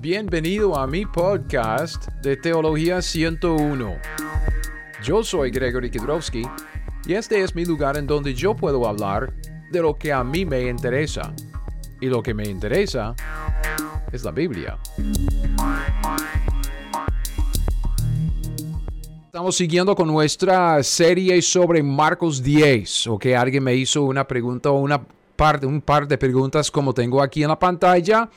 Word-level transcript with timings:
Bienvenido 0.00 0.78
a 0.78 0.86
mi 0.86 1.04
podcast 1.04 2.06
de 2.22 2.36
Teología 2.36 3.02
101. 3.02 3.96
Yo 5.02 5.24
soy 5.24 5.50
Gregory 5.50 5.90
Kidrowski 5.90 6.44
y 7.04 7.14
este 7.14 7.42
es 7.42 7.52
mi 7.56 7.64
lugar 7.64 7.96
en 7.96 8.06
donde 8.06 8.32
yo 8.32 8.54
puedo 8.54 8.86
hablar 8.86 9.34
de 9.72 9.82
lo 9.82 9.96
que 9.96 10.12
a 10.12 10.22
mí 10.22 10.44
me 10.44 10.68
interesa. 10.68 11.34
Y 12.00 12.06
lo 12.06 12.22
que 12.22 12.32
me 12.32 12.44
interesa 12.44 13.16
es 14.12 14.22
la 14.22 14.30
Biblia. 14.30 14.78
Estamos 19.26 19.56
siguiendo 19.56 19.96
con 19.96 20.06
nuestra 20.06 20.80
serie 20.84 21.42
sobre 21.42 21.82
Marcos 21.82 22.40
10. 22.40 23.08
Ok, 23.08 23.26
alguien 23.36 23.64
me 23.64 23.74
hizo 23.74 24.04
una 24.04 24.28
pregunta 24.28 24.70
o 24.70 24.78
una 24.78 25.04
parte, 25.34 25.66
un 25.66 25.80
par 25.80 26.06
de 26.06 26.16
preguntas 26.16 26.70
como 26.70 26.94
tengo 26.94 27.20
aquí 27.20 27.42
en 27.42 27.48
la 27.48 27.58
pantalla. 27.58 28.30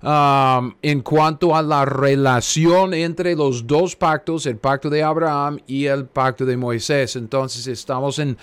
Um, 0.00 0.74
en 0.80 1.00
cuanto 1.00 1.56
a 1.56 1.62
la 1.62 1.84
relación 1.84 2.94
entre 2.94 3.34
los 3.34 3.66
dos 3.66 3.96
pactos, 3.96 4.46
el 4.46 4.56
pacto 4.56 4.88
de 4.88 5.02
Abraham 5.02 5.58
y 5.66 5.86
el 5.86 6.06
pacto 6.06 6.46
de 6.46 6.56
Moisés. 6.56 7.16
Entonces 7.16 7.66
estamos 7.66 8.20
en, 8.20 8.38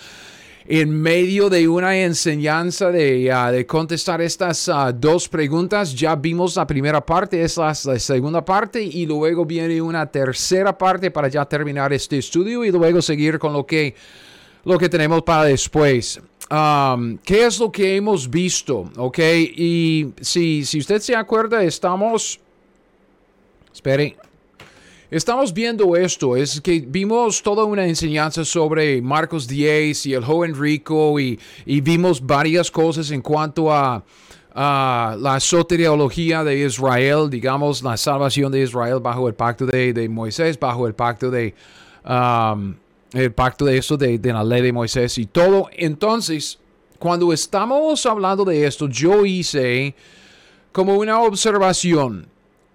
en 0.66 0.90
medio 0.90 1.48
de 1.48 1.66
una 1.66 1.96
enseñanza 1.96 2.90
de, 2.90 3.32
uh, 3.32 3.50
de 3.50 3.64
contestar 3.64 4.20
estas 4.20 4.68
uh, 4.68 4.92
dos 4.94 5.30
preguntas. 5.30 5.94
Ya 5.94 6.14
vimos 6.14 6.56
la 6.56 6.66
primera 6.66 7.00
parte, 7.00 7.42
es 7.42 7.56
la, 7.56 7.68
la, 7.68 7.98
segunda 7.98 8.44
parte 8.44 8.82
y 8.82 9.06
luego 9.06 9.46
viene 9.46 9.80
una 9.80 10.04
tercera 10.04 10.76
parte 10.76 11.10
para 11.10 11.28
ya 11.28 11.46
terminar 11.46 11.90
este 11.90 12.18
estudio 12.18 12.66
y 12.66 12.70
luego 12.70 13.00
seguir 13.00 13.38
con 13.38 13.54
lo 13.54 13.64
que, 13.64 13.94
lo 14.66 14.78
que 14.78 14.88
tenemos 14.88 15.22
para 15.22 15.44
después. 15.44 16.20
Um, 16.50 17.18
¿Qué 17.18 17.46
es 17.46 17.58
lo 17.60 17.70
que 17.70 17.96
hemos 17.96 18.28
visto? 18.28 18.90
¿Ok? 18.96 19.18
Y 19.18 20.12
si, 20.20 20.64
si 20.64 20.80
usted 20.80 21.00
se 21.00 21.14
acuerda, 21.14 21.62
estamos... 21.62 22.40
Espere. 23.72 24.16
Estamos 25.08 25.54
viendo 25.54 25.94
esto, 25.94 26.36
es 26.36 26.60
que 26.60 26.80
vimos 26.80 27.40
toda 27.40 27.64
una 27.64 27.86
enseñanza 27.86 28.44
sobre 28.44 29.00
Marcos 29.00 29.46
10 29.46 30.06
y 30.06 30.14
el 30.14 30.24
joven 30.24 30.60
rico 30.60 31.20
y, 31.20 31.38
y 31.64 31.80
vimos 31.80 32.20
varias 32.26 32.68
cosas 32.68 33.12
en 33.12 33.22
cuanto 33.22 33.72
a, 33.72 34.02
a, 34.52 35.16
la 35.20 35.38
soteriología 35.38 36.42
de 36.42 36.58
Israel, 36.58 37.30
digamos, 37.30 37.84
la 37.84 37.96
salvación 37.96 38.50
de 38.50 38.62
Israel 38.62 38.98
bajo 39.00 39.28
el 39.28 39.34
pacto 39.34 39.64
de, 39.64 39.92
de 39.92 40.08
Moisés, 40.08 40.58
bajo 40.58 40.88
el 40.88 40.94
pacto 40.94 41.30
de... 41.30 41.54
Um, 42.04 42.74
el 43.18 43.32
pacto 43.32 43.64
de 43.64 43.78
eso, 43.78 43.96
de, 43.96 44.18
la 44.22 44.44
ley 44.44 44.62
de 44.62 44.72
Moisés 44.72 45.18
y 45.18 45.26
todo. 45.26 45.68
Entonces, 45.72 46.58
cuando 46.98 47.32
estamos 47.32 48.04
hablando 48.06 48.44
de 48.44 48.66
esto, 48.66 48.88
yo 48.88 49.24
hice 49.24 49.94
como 50.72 50.94
una 50.94 51.20
observación. 51.20 52.28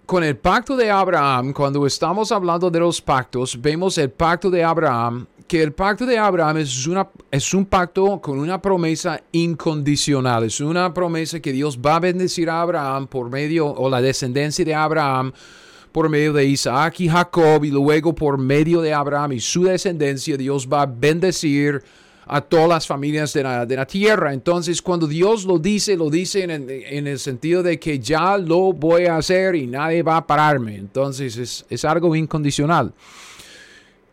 Con 0.06 0.24
el 0.24 0.36
pacto 0.36 0.76
de 0.76 0.90
Abraham, 0.90 1.52
cuando 1.52 1.86
estamos 1.86 2.32
hablando 2.32 2.70
de 2.70 2.80
los 2.80 3.00
pactos, 3.00 3.58
vemos 3.60 3.96
el 3.98 4.10
pacto 4.10 4.50
de 4.50 4.62
Abraham, 4.62 5.26
que 5.46 5.62
el 5.62 5.72
pacto 5.72 6.04
de 6.04 6.18
Abraham 6.18 6.58
es, 6.58 6.86
una, 6.86 7.08
es 7.30 7.54
un 7.54 7.64
pacto 7.64 8.20
con 8.20 8.38
una 8.38 8.60
promesa 8.60 9.22
incondicional, 9.30 10.44
es 10.44 10.60
una 10.60 10.92
promesa 10.92 11.40
que 11.40 11.52
Dios 11.52 11.78
va 11.78 11.96
a 11.96 12.00
bendecir 12.00 12.50
a 12.50 12.60
Abraham 12.60 13.06
por 13.06 13.30
medio, 13.30 13.66
o 13.68 13.88
la 13.88 14.02
descendencia 14.02 14.64
de 14.64 14.74
Abraham, 14.74 15.32
por 15.92 16.08
medio 16.08 16.32
de 16.32 16.46
Isaac 16.46 17.00
y 17.00 17.08
Jacob 17.08 17.64
y 17.64 17.70
luego 17.70 18.14
por 18.14 18.38
medio 18.38 18.80
de 18.80 18.94
Abraham 18.94 19.32
y 19.32 19.40
su 19.40 19.64
descendencia, 19.64 20.36
Dios 20.36 20.66
va 20.66 20.82
a 20.82 20.86
bendecir 20.86 21.82
a 22.26 22.40
todas 22.40 22.68
las 22.68 22.86
familias 22.86 23.32
de 23.32 23.42
la, 23.42 23.66
de 23.66 23.76
la 23.76 23.86
tierra. 23.86 24.32
Entonces, 24.32 24.80
cuando 24.80 25.06
Dios 25.06 25.44
lo 25.44 25.58
dice, 25.58 25.96
lo 25.96 26.08
dice 26.08 26.44
en, 26.44 26.50
en, 26.50 27.06
el 27.06 27.18
sentido 27.18 27.62
de 27.62 27.78
que 27.78 27.98
ya 27.98 28.38
lo 28.38 28.72
voy 28.72 29.06
a 29.06 29.16
hacer 29.16 29.54
y 29.54 29.66
nadie 29.66 30.02
va 30.02 30.16
a 30.16 30.26
pararme. 30.26 30.76
Entonces, 30.76 31.36
es, 31.36 31.66
es 31.68 31.84
algo 31.84 32.14
incondicional. 32.16 32.92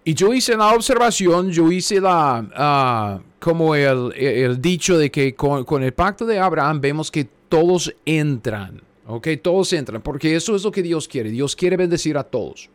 Y 0.04 0.14
yo 0.16 0.34
hice 0.34 0.58
la 0.58 0.74
observación, 0.74 1.52
yo 1.52 1.72
hice 1.72 2.02
la, 2.02 3.22
uh, 3.22 3.24
como 3.40 3.76
el, 3.76 4.12
el, 4.16 4.62
dicho 4.62 4.98
de 4.98 5.12
que 5.12 5.36
con, 5.36 5.64
con 5.66 5.84
el 5.84 5.94
pacto 5.94 6.26
de 6.26 6.40
Abraham 6.40 6.82
vemos 6.82 7.12
que 7.12 7.28
todos 7.48 7.94
entran. 8.06 8.82
Ok, 9.12 9.28
todos 9.42 9.74
entran, 9.74 10.04
porque 10.04 10.36
eso 10.36 10.56
es 10.56 10.64
lo 10.64 10.72
que 10.72 10.84
Dios 10.84 11.08
quiere. 11.08 11.32
Dios 11.32 11.56
quiere 11.56 11.76
bendecir 11.76 12.16
a 12.16 12.24
todos. 12.24 12.70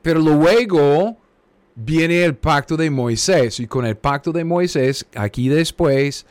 Pero 0.00 0.20
luego 0.20 1.16
viene 1.74 2.24
el 2.24 2.36
pacto 2.36 2.76
de 2.76 2.88
Moisés. 2.88 3.58
Y 3.58 3.66
con 3.66 3.84
el 3.84 3.96
pacto 3.96 4.30
de 4.30 4.44
Moisés, 4.44 5.04
aquí 5.16 5.48
después, 5.48 6.24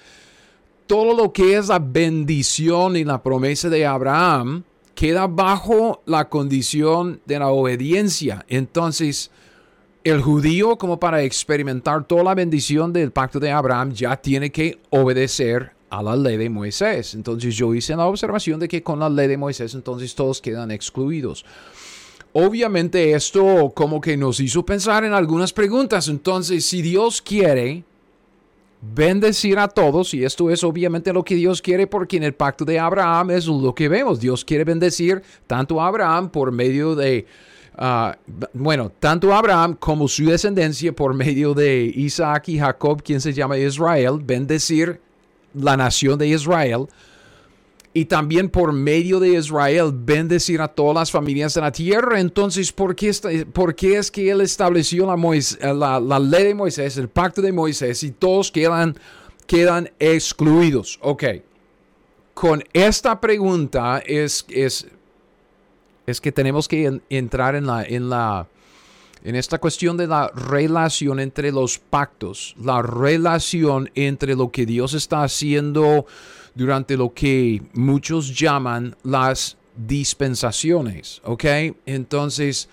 todo 0.88 1.14
lo 1.14 1.34
que 1.34 1.58
es 1.58 1.68
la 1.68 1.80
bendición 1.80 2.96
y 2.96 3.03
la 3.03 3.22
promesa 3.22 3.68
de 3.68 3.86
Abraham 3.86 4.64
queda 4.96 5.28
bajo 5.28 6.02
la 6.06 6.30
condición 6.30 7.20
de 7.25 7.40
la 7.40 7.50
obediencia. 7.50 8.46
Entonces, 8.47 9.31
el 10.06 10.22
judío, 10.22 10.78
como 10.78 10.97
para 10.97 11.24
experimentar 11.24 12.06
toda 12.06 12.24
la 12.24 12.35
bendición 12.35 12.94
del 12.94 13.12
pacto 13.12 13.41
de 13.41 13.52
Abraham, 13.52 13.91
ya 13.91 14.16
tiene 14.16 14.50
que 14.50 14.80
obedecer 14.91 15.74
a 15.93 16.01
la 16.01 16.15
ley 16.15 16.37
de 16.37 16.49
Moisés. 16.49 17.13
Entonces 17.13 17.55
yo 17.55 17.73
hice 17.75 17.95
la 17.95 18.07
observación 18.07 18.59
de 18.59 18.67
que 18.67 18.81
con 18.81 18.99
la 18.99 19.09
ley 19.09 19.27
de 19.27 19.37
Moisés 19.37 19.75
entonces 19.75 20.15
todos 20.15 20.41
quedan 20.41 20.71
excluidos. 20.71 21.45
Obviamente 22.33 23.11
esto 23.11 23.71
como 23.75 24.01
que 24.01 24.17
nos 24.17 24.39
hizo 24.39 24.65
pensar 24.65 25.03
en 25.03 25.13
algunas 25.13 25.53
preguntas. 25.53 26.07
Entonces 26.07 26.65
si 26.65 26.81
Dios 26.81 27.21
quiere 27.21 27.83
bendecir 28.81 29.59
a 29.59 29.67
todos, 29.67 30.15
y 30.15 30.25
esto 30.25 30.49
es 30.49 30.63
obviamente 30.63 31.13
lo 31.13 31.23
que 31.23 31.35
Dios 31.35 31.61
quiere 31.61 31.85
porque 31.85 32.17
en 32.17 32.23
el 32.23 32.33
pacto 32.33 32.65
de 32.65 32.79
Abraham 32.79 33.29
es 33.29 33.45
lo 33.45 33.75
que 33.75 33.87
vemos. 33.87 34.19
Dios 34.19 34.43
quiere 34.43 34.63
bendecir 34.63 35.21
tanto 35.45 35.79
a 35.79 35.87
Abraham 35.87 36.29
por 36.29 36.51
medio 36.51 36.95
de... 36.95 37.25
Uh, 37.75 38.13
bueno, 38.53 38.91
tanto 38.99 39.33
Abraham 39.33 39.75
como 39.79 40.07
su 40.07 40.25
descendencia 40.25 40.91
por 40.93 41.13
medio 41.13 41.53
de 41.53 41.91
Isaac 41.95 42.49
y 42.49 42.59
Jacob, 42.59 43.01
quien 43.03 43.21
se 43.21 43.33
llama 43.33 43.57
Israel, 43.57 44.19
bendecir 44.23 44.99
la 45.53 45.78
nación 45.78 46.18
de 46.18 46.28
Israel 46.28 46.88
y 47.94 48.06
también 48.06 48.50
por 48.50 48.74
medio 48.74 49.19
de 49.19 49.38
Israel 49.38 49.91
bendecir 49.94 50.62
a 50.62 50.68
todas 50.68 50.96
las 50.96 51.12
familias 51.12 51.53
de 51.53 51.62
la 51.62 51.72
tierra. 51.72 52.19
Entonces, 52.19 52.72
¿por 52.72 52.96
qué, 52.96 53.12
por 53.53 53.75
qué 53.75 53.97
es 53.97 54.09
que 54.09 54.31
él 54.31 54.41
estableció 54.41 55.06
la, 55.06 55.74
la, 55.74 56.00
la, 56.00 56.19
ley 56.19 56.46
de 56.46 56.56
Moisés, 56.56 56.97
el 56.97 57.08
pacto 57.08 57.41
de 57.41 57.52
Moisés, 57.52 58.02
y 58.03 58.12
todos 58.12 58.52
quedan, 58.52 58.97
quedan 59.46 59.91
excluidos? 60.00 60.97
Ok, 61.02 61.24
con 62.34 62.64
esta 62.74 63.22
pregunta 63.22 64.02
es, 64.03 64.46
es, 64.50 64.88
es 66.08 66.20
que 66.20 66.31
tenemos 66.31 66.68
que 66.68 67.00
entrar 67.09 67.56
en 67.56 67.68
la, 67.68 67.84
en 67.84 68.09
la 68.09 68.47
en 69.23 69.35
esta 69.35 69.57
cuestión 69.57 69.97
de 69.97 70.07
la 70.07 70.28
relación 70.28 71.19
entre 71.19 71.51
los 71.51 71.79
pactos, 71.79 72.56
la 72.61 72.81
relación 72.81 73.89
entre 73.95 74.35
lo 74.35 74.51
que 74.51 74.66
Dios 74.66 74.94
está 74.94 75.23
haciendo 75.23 76.06
durante 76.56 76.97
lo 76.97 77.13
que 77.13 77.61
muchos 77.73 78.38
llaman 78.38 78.95
las 79.03 79.57
dispensaciones, 79.75 81.22
¿ok? 81.23 81.45
Entonces, 81.85 82.69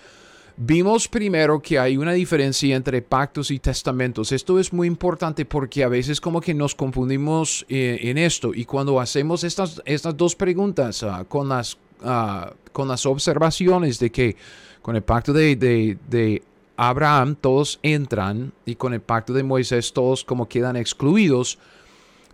vimos 0.56 1.08
primero 1.08 1.62
que 1.62 1.78
hay 1.78 1.96
una 1.96 2.12
diferencia 2.12 2.76
entre 2.76 3.00
pactos 3.00 3.50
y 3.50 3.58
testamentos. 3.58 4.32
Esto 4.32 4.58
es 4.58 4.72
muy 4.72 4.86
importante 4.86 5.44
porque 5.44 5.82
a 5.82 5.88
veces 5.88 6.20
como 6.20 6.40
que 6.40 6.52
nos 6.52 6.74
confundimos 6.74 7.64
eh, 7.68 7.98
en 8.02 8.18
esto 8.18 8.52
y 8.54 8.64
cuando 8.64 9.00
hacemos 9.00 9.44
estas, 9.44 9.80
estas 9.86 10.16
dos 10.16 10.36
preguntas 10.36 11.02
uh, 11.02 11.24
con, 11.26 11.48
las, 11.48 11.78
uh, 12.02 12.52
con 12.72 12.88
las 12.88 13.06
observaciones 13.06 13.98
de 13.98 14.10
que 14.10 14.36
con 14.82 14.96
el 14.96 15.02
pacto 15.02 15.32
de, 15.32 15.56
de, 15.56 15.98
de, 16.08 16.42
Abraham 16.76 17.36
todos 17.38 17.78
entran 17.82 18.52
y 18.64 18.74
con 18.74 18.94
el 18.94 19.02
pacto 19.02 19.34
de 19.34 19.42
Moisés 19.42 19.92
todos 19.92 20.24
como 20.24 20.48
quedan 20.48 20.76
excluidos, 20.76 21.58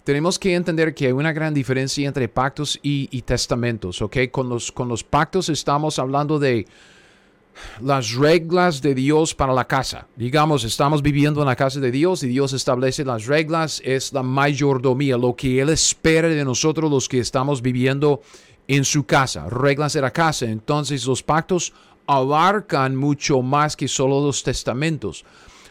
tenemos 0.04 0.38
que 0.38 0.54
entender 0.54 0.94
que 0.94 1.06
hay 1.06 1.12
una 1.12 1.32
gran 1.32 1.52
diferencia 1.52 2.06
entre 2.06 2.28
pactos 2.28 2.78
y, 2.80 3.08
y 3.10 3.22
testamentos, 3.22 4.00
¿ok? 4.00 4.18
Con 4.30 4.48
los, 4.48 4.70
con 4.70 4.88
los 4.88 5.02
pactos 5.02 5.48
estamos 5.48 5.98
hablando 5.98 6.38
de 6.38 6.64
las 7.80 8.14
reglas 8.14 8.82
de 8.82 8.94
Dios 8.94 9.34
para 9.34 9.52
la 9.52 9.66
casa. 9.66 10.06
Digamos, 10.16 10.64
estamos 10.64 11.02
viviendo 11.02 11.40
en 11.40 11.46
la 11.46 11.56
casa 11.56 11.80
de 11.80 11.90
Dios 11.90 12.22
y 12.22 12.28
Dios 12.28 12.52
establece 12.52 13.04
las 13.04 13.26
reglas, 13.26 13.82
es 13.84 14.12
la 14.12 14.22
mayordomía, 14.22 15.16
lo 15.16 15.34
que 15.34 15.60
Él 15.60 15.70
espera 15.70 16.28
de 16.28 16.44
nosotros 16.44 16.90
los 16.90 17.08
que 17.08 17.18
estamos 17.18 17.62
viviendo 17.62 18.20
en 18.68 18.84
su 18.84 19.04
casa, 19.04 19.48
reglas 19.48 19.92
de 19.92 20.00
la 20.00 20.12
casa. 20.12 20.46
Entonces 20.46 21.06
los 21.06 21.22
pactos 21.22 21.72
abarcan 22.06 22.96
mucho 22.96 23.42
más 23.42 23.76
que 23.76 23.88
solo 23.88 24.20
los 24.20 24.42
testamentos. 24.42 25.24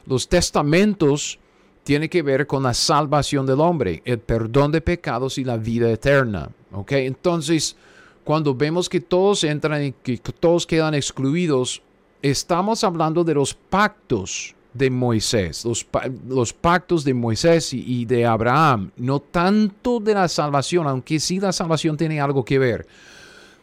Los 0.05 0.27
testamentos 0.27 1.39
tienen 1.83 2.09
que 2.09 2.21
ver 2.21 2.47
con 2.47 2.63
la 2.63 2.73
salvación 2.73 3.45
del 3.45 3.59
hombre, 3.61 4.01
el 4.05 4.19
perdón 4.19 4.71
de 4.71 4.81
pecados 4.81 5.37
y 5.37 5.43
la 5.43 5.57
vida 5.57 5.89
eterna. 5.91 6.49
¿ok? 6.71 6.91
Entonces, 6.93 7.75
cuando 8.23 8.55
vemos 8.55 8.89
que 8.89 8.99
todos 8.99 9.43
entran 9.43 9.83
y 9.83 9.91
que 9.91 10.17
todos 10.17 10.65
quedan 10.65 10.95
excluidos, 10.95 11.81
estamos 12.21 12.83
hablando 12.83 13.23
de 13.23 13.35
los 13.35 13.53
pactos 13.53 14.54
de 14.75 14.89
Moisés, 14.89 15.65
los, 15.65 15.87
los 16.27 16.53
pactos 16.53 17.03
de 17.03 17.13
Moisés 17.13 17.73
y, 17.73 18.05
de 18.05 18.25
Abraham, 18.25 18.91
no 18.97 19.19
tanto 19.19 19.99
de 19.99 20.13
la 20.13 20.27
salvación, 20.27 20.85
aunque 20.85 21.19
sí 21.19 21.39
la 21.39 21.51
salvación 21.51 21.97
tiene 21.97 22.19
algo 22.19 22.43
que 22.43 22.59
ver 22.59 22.85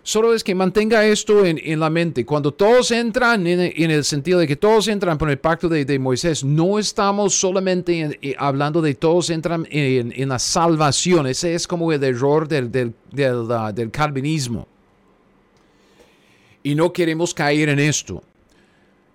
Solo 0.05 0.35
es 0.35 0.43
que 0.43 0.55
mantenga 0.55 1.05
esto 1.06 1.44
en, 1.44 1.79
la 1.79 1.88
mente. 1.88 2.26
Cuando 2.26 2.53
todos 2.53 2.91
entran 2.91 3.47
en, 3.47 3.91
el 3.91 4.03
sentido 4.03 4.41
de 4.41 4.49
que 4.49 4.56
todos 4.56 4.88
entran 4.88 5.17
por 5.17 5.31
el 5.31 5.38
pacto 5.38 5.69
de, 5.69 5.99
Moisés, 6.00 6.43
no 6.43 6.81
estamos 6.81 7.35
solamente 7.37 8.19
eh, 8.20 8.35
hablando 8.37 8.82
de 8.82 8.94
todos 8.94 9.31
entran 9.31 9.65
en, 9.70 10.29
la 10.29 10.41
salvación. 10.41 11.29
Ese 11.29 11.55
es 11.55 11.69
como 11.69 11.93
el 11.93 12.03
error 12.03 12.49
del, 12.49 12.73
del, 12.73 12.94
del 13.12 13.91
calvinismo. 13.93 14.67
Y 16.65 16.75
no 16.75 16.93
queremos 16.93 17.32
caer 17.32 17.69
en 17.69 17.79
esto. 17.79 18.25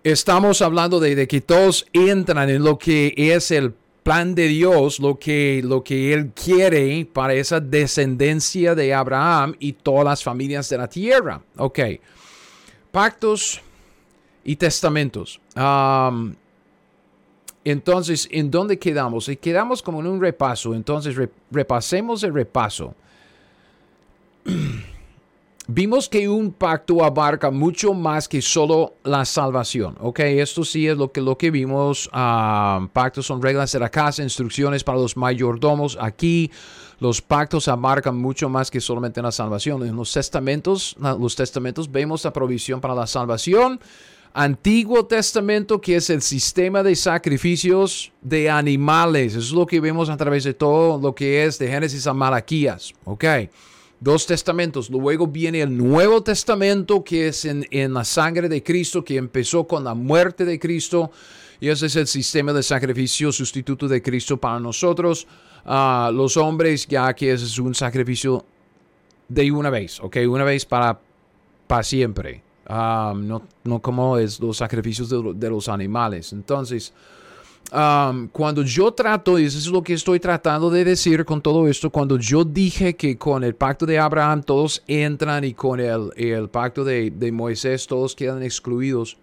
Estamos 0.07 0.61
hablando 0.61 1.01
de, 1.01 1.27
que 1.27 1.41
todos 1.41 1.85
entran 1.91 2.49
en 2.49 2.63
lo 2.63 2.77
que 2.77 3.13
es 3.17 3.51
el 3.51 3.73
plan 4.03 4.35
de 4.35 4.47
Dios, 4.47 5.01
lo 5.01 5.19
que, 5.19 5.61
lo 5.61 5.83
que 5.83 6.13
Él 6.13 6.31
quiere 6.33 7.05
para 7.11 7.33
esa 7.33 7.59
descendencia 7.59 8.73
de 8.73 8.93
Abraham 8.93 9.53
y 9.59 9.73
todas 9.73 10.05
las 10.05 10.23
familias 10.23 10.69
de 10.69 10.77
la 10.77 10.87
tierra. 10.87 11.41
Ok. 11.57 11.79
Pactos 12.89 13.59
y 14.45 14.55
testamentos. 14.55 15.41
entonces, 17.65 18.29
¿en 18.31 18.49
dónde 18.49 18.79
quedamos? 18.79 19.29
Quedamos 19.41 19.83
como 19.83 19.99
en 19.99 20.07
un 20.07 20.21
repaso. 20.21 20.73
Entonces, 20.73 21.17
repasemos 21.51 22.23
el 22.23 22.33
repaso. 22.33 22.95
vimos 25.67 26.07
que 26.07 26.27
un 26.29 26.51
pacto 26.51 27.03
abarca 27.03 27.51
mucho 27.51 27.93
más 27.93 28.27
que 28.27 28.41
solo 28.41 28.95
la 29.03 29.25
salvación. 29.25 29.95
Ok, 29.99 30.19
esto 30.19 30.63
sí 30.63 30.87
es 30.87 30.97
lo 30.97 31.11
que, 31.11 31.21
lo 31.21 31.37
que 31.37 31.51
vimos. 31.51 32.09
Ah, 32.13 32.87
pactos 32.93 33.25
son 33.25 33.41
reglas 33.41 33.71
de 33.73 33.79
la 33.79 33.89
casa, 33.89 34.23
instrucciones 34.23 34.83
para 34.83 34.97
los 34.97 35.17
mayordomos. 35.17 35.97
Aquí 35.99 36.51
los 36.99 37.21
pactos 37.21 37.67
abarcan 37.67 38.17
mucho 38.17 38.49
más 38.49 38.71
que 38.71 38.81
solamente 38.81 39.21
la 39.21 39.31
salvación. 39.31 39.85
En 39.85 39.95
los 39.95 40.11
testamentos, 40.11 40.95
los 40.99 41.35
testamentos 41.35 41.91
vemos 41.91 42.23
la 42.23 42.33
provisión 42.33 42.79
para 42.79 42.95
la 42.95 43.05
salvación. 43.05 43.79
Antiguo 44.33 45.05
Testamento, 45.05 45.81
que 45.81 45.95
es 45.95 46.09
el 46.11 46.21
sistema 46.21 46.83
de 46.83 46.95
sacrificios 46.95 48.11
de 48.21 48.49
animales. 48.49 49.33
Eso 49.33 49.39
es 49.39 49.51
lo 49.51 49.65
que 49.65 49.79
vemos 49.79 50.09
a 50.09 50.17
través 50.17 50.43
de 50.43 50.53
todo 50.53 50.99
lo 50.99 51.15
que 51.15 51.43
es 51.43 51.57
de 51.57 51.67
Génesis 51.67 52.05
a 52.07 52.13
Malaquías. 52.13 52.93
Ok 53.03 53.25
dos 53.99 54.25
testamentos. 54.25 54.89
Luego 54.89 55.27
viene 55.27 55.61
el 55.61 55.75
Nuevo 55.75 56.21
Testamento, 56.21 57.03
que 57.03 57.29
es 57.29 57.45
en, 57.45 57.93
la 57.93 58.03
sangre 58.03 58.49
de 58.49 58.63
Cristo, 58.63 59.03
que 59.03 59.17
empezó 59.17 59.65
con 59.65 59.83
la 59.83 59.93
muerte 59.93 60.45
de 60.45 60.59
Cristo. 60.59 61.11
Y 61.59 61.69
ese 61.69 61.87
es 61.87 61.95
el 61.95 62.07
sistema 62.07 62.53
de 62.53 62.61
sacrificio 62.61 63.31
sustituto 63.31 63.87
de 63.87 64.01
Cristo 64.01 64.37
para 64.37 64.59
nosotros, 64.59 65.25
ah, 65.65 66.11
los 66.13 66.37
hombres, 66.37 66.85
ya 66.85 67.13
que 67.15 67.31
ese 67.31 67.45
es 67.45 67.57
un 67.57 67.73
sacrificio 67.73 68.45
de 69.27 69.51
una 69.51 69.71
vez, 69.71 69.99
¿ok? 69.99 70.17
Una 70.29 70.43
vez 70.43 70.65
para, 70.65 70.99
para 71.65 71.83
siempre. 71.83 72.43
Ah, 72.67 73.13
no, 73.15 73.41
no 73.63 73.81
como 73.81 74.17
es 74.17 74.39
los 74.39 74.57
sacrificios 74.57 75.09
de, 75.09 75.33
de 75.33 75.49
los 75.49 75.67
animales. 75.67 76.31
Entonces, 76.31 76.93
cuando 77.69 78.63
yo 78.63 78.91
trato, 78.93 79.37
y 79.37 79.45
eso 79.45 79.57
es 79.57 79.67
lo 79.67 79.83
que 79.83 79.93
estoy 79.93 80.19
tratando 80.19 80.69
de 80.69 80.85
decir 80.85 81.25
con 81.25 81.41
todo 81.41 81.67
esto, 81.67 81.89
cuando 81.89 82.17
yo 82.17 82.43
dije 82.43 82.95
que 82.95 83.17
con 83.17 83.43
el 83.43 83.55
pacto 83.55 83.85
de 83.85 83.99
Abraham 83.99 84.43
todos 84.43 84.83
entran 84.87 85.43
y 85.43 85.53
con 85.53 85.79
el, 85.79 86.11
el 86.15 86.49
pacto 86.49 86.83
de 86.83 87.31
Moisés 87.33 87.87
todos 87.87 88.15
quedan 88.15 88.43
excluidos, 88.43 89.17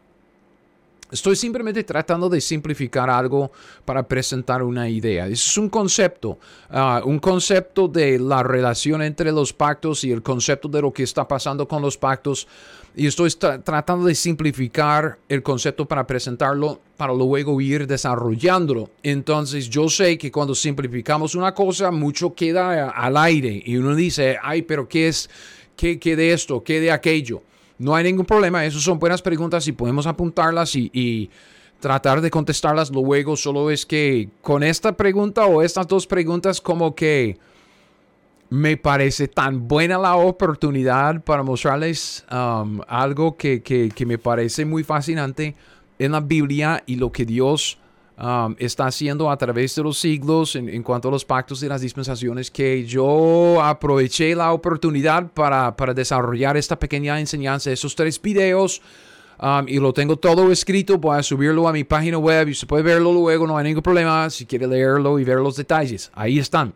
Estoy 1.14 1.36
simplemente 1.36 1.84
tratando 1.84 2.28
de 2.28 2.40
simplificar 2.40 3.08
algo 3.08 3.52
para 3.84 4.02
presentar 4.02 4.64
una 4.64 4.88
idea. 4.88 5.28
Es 5.28 5.56
un 5.56 5.68
concepto, 5.68 6.40
ah, 6.70 7.02
un 7.04 7.20
concepto 7.20 7.86
de 7.86 8.18
la 8.18 8.42
relación 8.42 9.00
entre 9.00 9.30
los 9.30 9.52
pactos 9.52 10.02
y 10.02 10.10
el 10.10 10.24
concepto 10.24 10.66
de 10.68 10.82
lo 10.82 10.92
que 10.92 11.04
está 11.04 11.28
pasando 11.28 11.68
con 11.68 11.82
los 11.82 11.96
pactos. 11.96 12.48
Y 12.96 13.06
estoy 13.06 13.30
tratando 13.30 14.06
de 14.06 14.16
simplificar 14.16 15.18
el 15.28 15.44
concepto 15.44 15.86
para 15.86 16.04
presentarlo, 16.04 16.80
para 16.96 17.14
luego 17.14 17.60
ir 17.60 17.86
desarrollándolo. 17.86 18.90
Entonces 19.04 19.70
yo 19.70 19.88
sé 19.88 20.18
que 20.18 20.32
cuando 20.32 20.52
simplificamos 20.56 21.36
una 21.36 21.54
cosa, 21.54 21.92
mucho 21.92 22.34
queda 22.34 22.90
al 22.90 23.16
aire 23.18 23.62
y 23.64 23.76
uno 23.76 23.94
dice, 23.94 24.36
ay, 24.42 24.62
pero 24.62 24.88
¿qué 24.88 25.06
es? 25.06 25.30
¿Qué, 25.76 26.00
qué 26.00 26.16
de 26.16 26.32
esto? 26.32 26.64
¿Qué 26.64 26.80
de 26.80 26.90
aquello? 26.90 27.42
No 27.78 27.94
hay 27.94 28.04
ningún 28.04 28.26
problema, 28.26 28.64
esas 28.64 28.82
son 28.82 28.98
buenas 28.98 29.20
preguntas 29.20 29.66
y 29.66 29.72
podemos 29.72 30.06
apuntarlas 30.06 30.74
y, 30.76 31.30
tratar 31.80 32.22
de 32.22 32.30
contestarlas 32.30 32.90
luego. 32.90 33.36
Solo 33.36 33.70
es 33.70 33.84
que 33.84 34.30
con 34.40 34.62
esta 34.62 34.96
pregunta 34.96 35.44
o 35.44 35.60
estas 35.60 35.86
dos 35.86 36.06
preguntas 36.06 36.58
como 36.58 36.94
que 36.94 37.36
me 38.48 38.78
parece 38.78 39.28
tan 39.28 39.68
buena 39.68 39.98
la 39.98 40.16
oportunidad 40.16 41.22
para 41.22 41.42
mostrarles 41.42 42.24
um, 42.30 42.80
algo 42.88 43.36
que, 43.36 43.62
que, 43.62 44.06
me 44.06 44.16
parece 44.16 44.64
muy 44.64 44.82
fascinante 44.82 45.56
en 45.98 46.12
la 46.12 46.20
Biblia 46.20 46.82
y 46.86 46.96
lo 46.96 47.12
que 47.12 47.26
Dios 47.26 47.78
Um, 48.16 48.54
está 48.60 48.86
haciendo 48.86 49.28
a 49.28 49.36
través 49.36 49.74
de 49.74 49.82
los 49.82 49.98
siglos 49.98 50.54
en, 50.54 50.82
cuanto 50.84 51.08
a 51.08 51.10
los 51.10 51.24
pactos 51.24 51.60
y 51.64 51.68
las 51.68 51.80
dispensaciones 51.80 52.48
que 52.48 52.84
yo 52.84 53.60
aproveché 53.60 54.36
la 54.36 54.52
oportunidad 54.52 55.32
para, 55.32 55.76
para 55.76 55.92
desarrollar 55.92 56.56
esta 56.56 56.78
pequeña 56.78 57.18
enseñanza, 57.18 57.72
esos 57.72 57.96
tres 57.96 58.22
videos. 58.22 58.80
Um, 59.42 59.66
y 59.66 59.80
lo 59.80 59.92
tengo 59.92 60.16
todo 60.16 60.52
escrito, 60.52 60.96
voy 60.96 61.18
a 61.18 61.22
subirlo 61.24 61.66
a 61.66 61.72
mi 61.72 61.82
página 61.82 62.16
web 62.16 62.48
y 62.48 62.54
se 62.54 62.66
puede 62.66 62.84
verlo 62.84 63.12
luego, 63.12 63.48
no 63.48 63.58
hay 63.58 63.64
ningún 63.64 63.82
problema 63.82 64.30
si 64.30 64.46
quiere 64.46 64.68
leerlo 64.68 65.18
y 65.18 65.24
ver 65.24 65.38
los 65.38 65.56
detalles. 65.56 66.12
Ahí 66.14 66.38
están. 66.38 66.72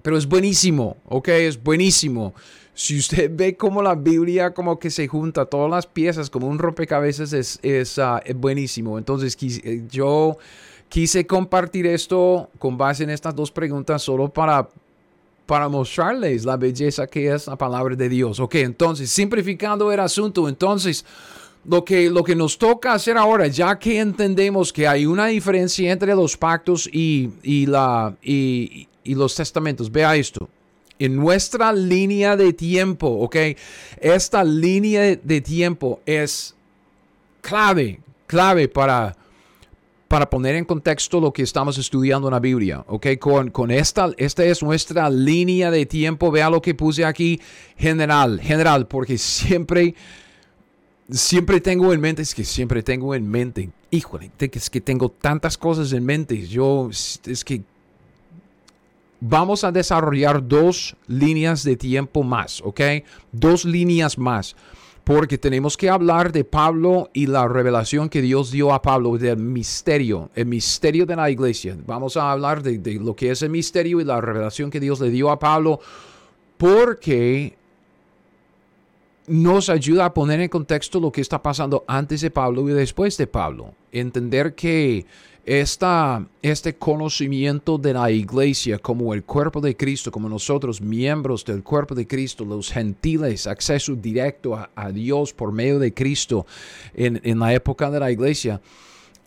Pero 0.00 0.16
es 0.16 0.26
buenísimo, 0.26 0.96
¿ok? 1.04 1.28
Es 1.28 1.62
buenísimo. 1.62 2.32
Si 2.78 2.96
usted 2.96 3.28
ve 3.34 3.56
cómo 3.56 3.82
la 3.82 3.96
Biblia 3.96 4.54
como 4.54 4.78
que 4.78 4.88
se 4.88 5.08
junta 5.08 5.44
todas 5.46 5.68
las 5.68 5.84
piezas 5.84 6.30
como 6.30 6.46
un 6.46 6.60
rompecabezas 6.60 7.32
es, 7.32 7.58
es, 7.60 7.98
ah, 7.98 8.22
buenísimo. 8.36 8.98
Entonces 8.98 9.36
eh, 9.42 9.82
yo 9.90 10.38
quise 10.88 11.26
compartir 11.26 11.88
esto 11.88 12.48
con 12.60 12.78
base 12.78 13.02
en 13.02 13.10
estas 13.10 13.34
dos 13.34 13.50
preguntas 13.50 14.00
solo 14.00 14.28
para, 14.28 14.68
para 15.44 15.68
mostrarles 15.68 16.44
la 16.44 16.56
belleza 16.56 17.08
que 17.08 17.34
es 17.34 17.48
la 17.48 17.56
palabra 17.56 17.96
de 17.96 18.08
Dios. 18.08 18.38
Ok, 18.38 18.54
entonces 18.54 19.10
simplificando 19.10 19.90
el 19.90 19.98
asunto, 19.98 20.48
entonces 20.48 21.04
lo 21.64 21.84
que, 21.84 22.08
lo 22.08 22.22
que 22.22 22.36
nos 22.36 22.58
toca 22.58 22.92
hacer 22.92 23.18
ahora, 23.18 23.48
ya 23.48 23.76
que 23.76 23.98
entendemos 23.98 24.72
que 24.72 24.86
hay 24.86 25.04
una 25.04 25.26
diferencia 25.26 25.90
entre 25.90 26.14
los 26.14 26.36
pactos 26.36 26.88
y, 26.92 27.30
y 27.42 27.66
la, 27.66 28.14
y, 28.22 28.86
y 29.02 29.16
los 29.16 29.34
testamentos, 29.34 29.90
vea 29.90 30.14
esto 30.14 30.48
en 30.98 31.16
nuestra 31.16 31.72
línea 31.72 32.36
de 32.36 32.52
tiempo, 32.52 33.06
¿ok? 33.06 33.36
Esta 34.00 34.44
línea 34.44 35.16
de 35.16 35.40
tiempo 35.40 36.00
es 36.06 36.54
clave, 37.40 38.00
clave 38.26 38.68
para, 38.68 39.16
para 40.08 40.28
poner 40.28 40.56
en 40.56 40.64
contexto 40.64 41.20
lo 41.20 41.32
que 41.32 41.42
estamos 41.42 41.78
estudiando 41.78 42.28
en 42.28 42.34
la 42.34 42.40
Biblia, 42.40 42.84
¿ok? 42.88 43.06
Con, 43.18 43.50
con 43.50 43.70
esta, 43.70 44.10
esta 44.16 44.44
es 44.44 44.62
nuestra 44.62 45.08
línea 45.08 45.70
de 45.70 45.86
tiempo, 45.86 46.30
vea 46.30 46.50
lo 46.50 46.60
que 46.60 46.74
puse 46.74 47.04
aquí, 47.04 47.40
general, 47.76 48.40
general, 48.40 48.88
porque 48.88 49.18
siempre, 49.18 49.94
siempre 51.10 51.60
tengo 51.60 51.92
en 51.92 52.00
mente, 52.00 52.22
es 52.22 52.34
que 52.34 52.44
siempre 52.44 52.82
tengo 52.82 53.14
en 53.14 53.30
mente, 53.30 53.70
híjole, 53.90 54.30
es 54.38 54.70
que 54.70 54.80
tengo 54.80 55.10
tantas 55.10 55.56
cosas 55.56 55.92
en 55.92 56.04
mente, 56.04 56.46
yo, 56.46 56.90
es 56.90 57.44
que 57.44 57.62
vamos 59.20 59.64
a 59.64 59.72
desarrollar 59.72 60.46
dos 60.46 60.96
líneas 61.06 61.64
de 61.64 61.76
tiempo 61.76 62.22
más, 62.22 62.60
¿ok? 62.64 62.80
Dos 63.32 63.64
líneas 63.64 64.18
más. 64.18 64.56
Porque 65.04 65.38
tenemos 65.38 65.76
que 65.78 65.88
hablar 65.88 66.32
de 66.32 66.44
Pablo 66.44 67.08
y 67.14 67.26
la 67.26 67.48
revelación 67.48 68.10
que 68.10 68.20
Dios 68.20 68.50
dio 68.50 68.74
a 68.74 68.82
Pablo 68.82 69.16
del 69.16 69.38
misterio, 69.38 70.30
el 70.34 70.44
misterio 70.44 71.06
de 71.06 71.16
la 71.16 71.30
iglesia. 71.30 71.78
Vamos 71.86 72.18
a 72.18 72.30
hablar 72.30 72.62
de, 72.62 72.78
lo 73.00 73.16
que 73.16 73.30
es 73.30 73.40
el 73.40 73.48
misterio 73.48 74.00
y 74.00 74.04
la 74.04 74.20
revelación 74.20 74.70
que 74.70 74.80
Dios 74.80 75.00
le 75.00 75.08
dio 75.08 75.30
a 75.30 75.38
Pablo. 75.38 75.80
Porque 76.58 77.57
nos 79.28 79.68
ayuda 79.68 80.06
a 80.06 80.14
poner 80.14 80.40
en 80.40 80.48
contexto 80.48 81.00
lo 81.00 81.12
que 81.12 81.20
está 81.20 81.42
pasando 81.42 81.84
antes 81.86 82.20
de 82.20 82.30
Pablo 82.30 82.68
y 82.68 82.72
después 82.72 83.16
de 83.16 83.26
Pablo. 83.26 83.74
Entender 83.92 84.54
que 84.54 85.06
este 85.48 86.76
conocimiento 86.78 87.78
de 87.78 87.94
la 87.94 88.10
iglesia 88.10 88.78
como 88.78 89.14
el 89.14 89.24
cuerpo 89.24 89.62
de 89.62 89.74
Cristo, 89.74 90.10
como 90.10 90.28
nosotros 90.28 90.82
miembros 90.82 91.42
del 91.42 91.62
cuerpo 91.62 91.94
de 91.94 92.06
Cristo, 92.06 92.44
los 92.44 92.70
gentiles, 92.70 93.46
acceso 93.46 93.94
directo 93.94 94.54
a, 94.54 94.90
Dios 94.92 95.32
por 95.32 95.52
medio 95.52 95.78
de 95.78 95.94
Cristo 95.94 96.46
en, 96.94 97.38
la 97.38 97.54
época 97.54 97.90
de 97.90 98.00
la 98.00 98.10
iglesia, 98.10 98.60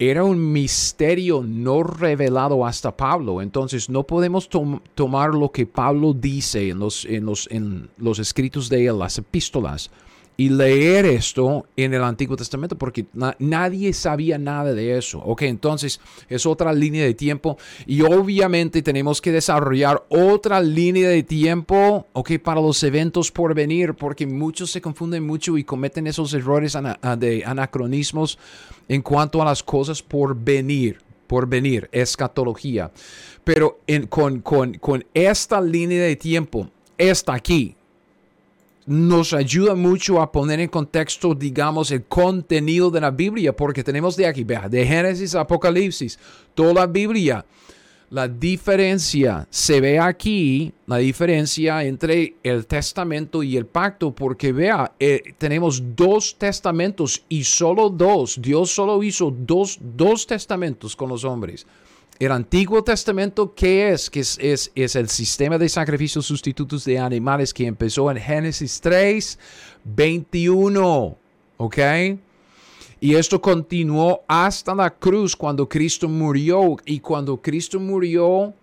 era 0.09 0.23
un 0.23 0.51
misterio 0.51 1.43
no 1.45 1.83
revelado 1.83 2.65
hasta 2.65 2.97
Pablo. 2.97 3.39
Entonces 3.39 3.87
no 3.87 4.01
podemos 4.01 4.49
tomar 4.95 5.35
lo 5.35 5.51
que 5.51 5.67
Pablo 5.67 6.13
dice 6.13 6.69
en 6.69 6.79
los, 6.79 7.05
en 7.05 7.25
los, 7.27 7.47
en 7.51 7.87
los 7.97 8.17
escritos 8.17 8.67
de 8.67 8.87
él, 8.87 8.97
las 8.97 9.19
epístolas, 9.19 9.91
y 10.37 10.49
leer 10.49 11.05
esto 11.05 11.67
en 11.75 11.93
el 11.93 12.03
Antiguo 12.03 12.35
Testamento 12.35 12.77
porque 12.77 13.05
nadie 13.39 13.93
sabía 13.93 14.37
nada 14.37 14.73
de 14.73 14.97
eso. 14.97 15.19
Ok, 15.19 15.43
entonces 15.43 15.99
es 16.29 16.45
otra 16.45 16.73
línea 16.73 17.05
de 17.05 17.13
tiempo 17.13 17.57
y 17.85 18.01
obviamente 18.01 18.81
tenemos 18.81 19.21
que 19.21 19.31
desarrollar 19.31 20.03
otra 20.09 20.61
línea 20.61 21.09
de 21.09 21.23
tiempo, 21.23 22.07
ok, 22.13 22.39
para 22.43 22.61
los 22.61 22.81
eventos 22.83 23.31
por 23.31 23.53
venir 23.53 23.93
porque 23.93 24.25
muchos 24.25 24.71
se 24.71 24.81
confunden 24.81 25.25
mucho 25.25 25.57
y 25.57 25.63
cometen 25.63 26.07
esos 26.07 26.33
errores 26.33 26.77
de 27.17 27.43
anacronismos 27.45 28.39
en 28.87 29.01
cuanto 29.01 29.41
a 29.41 29.45
las 29.45 29.63
cosas 29.63 30.01
por 30.01 30.35
venir, 30.35 30.99
por 31.27 31.47
venir, 31.47 31.87
escatología. 31.91 32.91
Pero 33.43 33.79
con, 34.09 34.41
con, 34.41 34.73
con 34.75 35.05
esta 35.13 35.61
línea 35.61 36.03
de 36.03 36.15
tiempo, 36.15 36.69
esta 36.97 37.33
aquí, 37.33 37.75
nos 38.91 39.31
ayuda 39.31 39.73
mucho 39.73 40.21
a 40.21 40.33
poner 40.33 40.59
en 40.59 40.67
contexto, 40.67 41.33
digamos, 41.33 41.91
el 41.91 42.03
contenido 42.03 42.91
de 42.91 42.99
la 42.99 43.09
Biblia, 43.09 43.55
porque 43.55 43.85
tenemos 43.85 44.17
de 44.17 44.27
aquí, 44.27 44.43
vea, 44.43 44.67
de 44.67 44.85
Génesis 44.85 45.33
a 45.33 45.41
Apocalipsis, 45.41 46.19
toda 46.53 46.73
la 46.73 46.87
Biblia. 46.87 47.45
La 48.09 48.27
diferencia 48.27 49.47
se 49.49 49.79
ve 49.79 49.97
aquí, 49.97 50.73
la 50.87 50.97
diferencia 50.97 51.85
entre 51.85 52.35
el 52.43 52.67
testamento 52.67 53.41
y 53.41 53.55
el 53.55 53.65
pacto, 53.65 54.13
porque 54.13 54.51
vea, 54.51 54.91
eh, 54.99 55.35
tenemos 55.37 55.81
dos 55.95 56.35
testamentos 56.37 57.23
y 57.29 57.45
solo 57.45 57.89
dos. 57.89 58.41
Dios 58.41 58.71
solo 58.71 59.01
hizo 59.01 59.31
dos, 59.31 59.79
dos 59.79 60.27
testamentos 60.27 60.97
con 60.97 61.07
los 61.07 61.23
hombres. 61.23 61.65
El 62.19 62.31
Antiguo 62.31 62.83
Testamento, 62.83 63.53
¿qué 63.55 63.89
es? 63.89 64.09
Que 64.09 64.19
es, 64.19 64.37
es, 64.75 64.95
el 64.95 65.09
sistema 65.09 65.57
de 65.57 65.67
sacrificios 65.67 66.25
sustitutos 66.25 66.85
de 66.85 66.99
animales 66.99 67.53
que 67.53 67.65
empezó 67.65 68.11
en 68.11 68.17
Génesis 68.17 68.79
3, 68.79 69.39
21. 69.83 71.17
¿Ok? 71.57 71.77
Y 72.99 73.15
esto 73.15 73.41
continuó 73.41 74.21
hasta 74.27 74.75
la 74.75 74.91
cruz 74.91 75.35
cuando 75.35 75.67
Cristo 75.67 76.07
murió. 76.07 76.77
Y 76.85 76.99
cuando 76.99 77.41
Cristo 77.41 77.79
murió, 77.79 78.53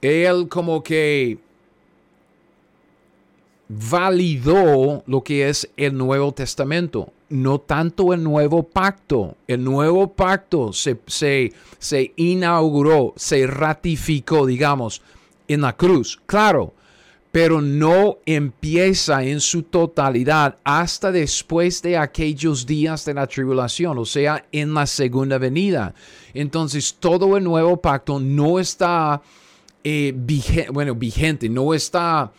Él 0.00 0.48
como 0.48 0.82
que 0.82 1.38
validó 3.68 5.04
lo 5.06 5.22
que 5.22 5.48
es 5.48 5.70
el 5.76 5.96
Nuevo 5.96 6.32
Testamento 6.32 7.12
no 7.32 7.60
tanto 7.60 8.12
el 8.12 8.22
nuevo 8.22 8.62
pacto. 8.62 9.36
El 9.48 9.64
nuevo 9.64 10.12
pacto 10.12 10.72
se, 10.72 11.00
se, 11.06 12.12
inauguró, 12.16 13.14
se 13.16 13.46
ratificó, 13.46 14.46
digamos, 14.46 15.02
en 15.48 15.62
la 15.62 15.76
cruz, 15.76 16.20
claro, 16.26 16.74
pero 17.32 17.62
no 17.62 18.18
empieza 18.26 19.24
en 19.24 19.40
su 19.40 19.62
totalidad 19.62 20.58
hasta 20.64 21.10
después 21.10 21.80
de 21.80 21.96
aquellos 21.96 22.66
días 22.66 23.04
de 23.06 23.14
la 23.14 23.26
tribulación, 23.26 23.98
o 23.98 24.04
sea, 24.04 24.44
en 24.52 24.74
la 24.74 24.86
segunda 24.86 25.38
venida. 25.38 25.94
Entonces, 26.34 26.94
todo 27.00 27.36
el 27.36 27.44
nuevo 27.44 27.78
pacto 27.78 28.20
no 28.20 28.58
está 28.58 29.22
eh, 29.82 30.12
vigente, 30.14 30.70
bueno, 30.70 30.94
vigente, 30.94 31.48
no 31.48 31.72
está 31.72 32.30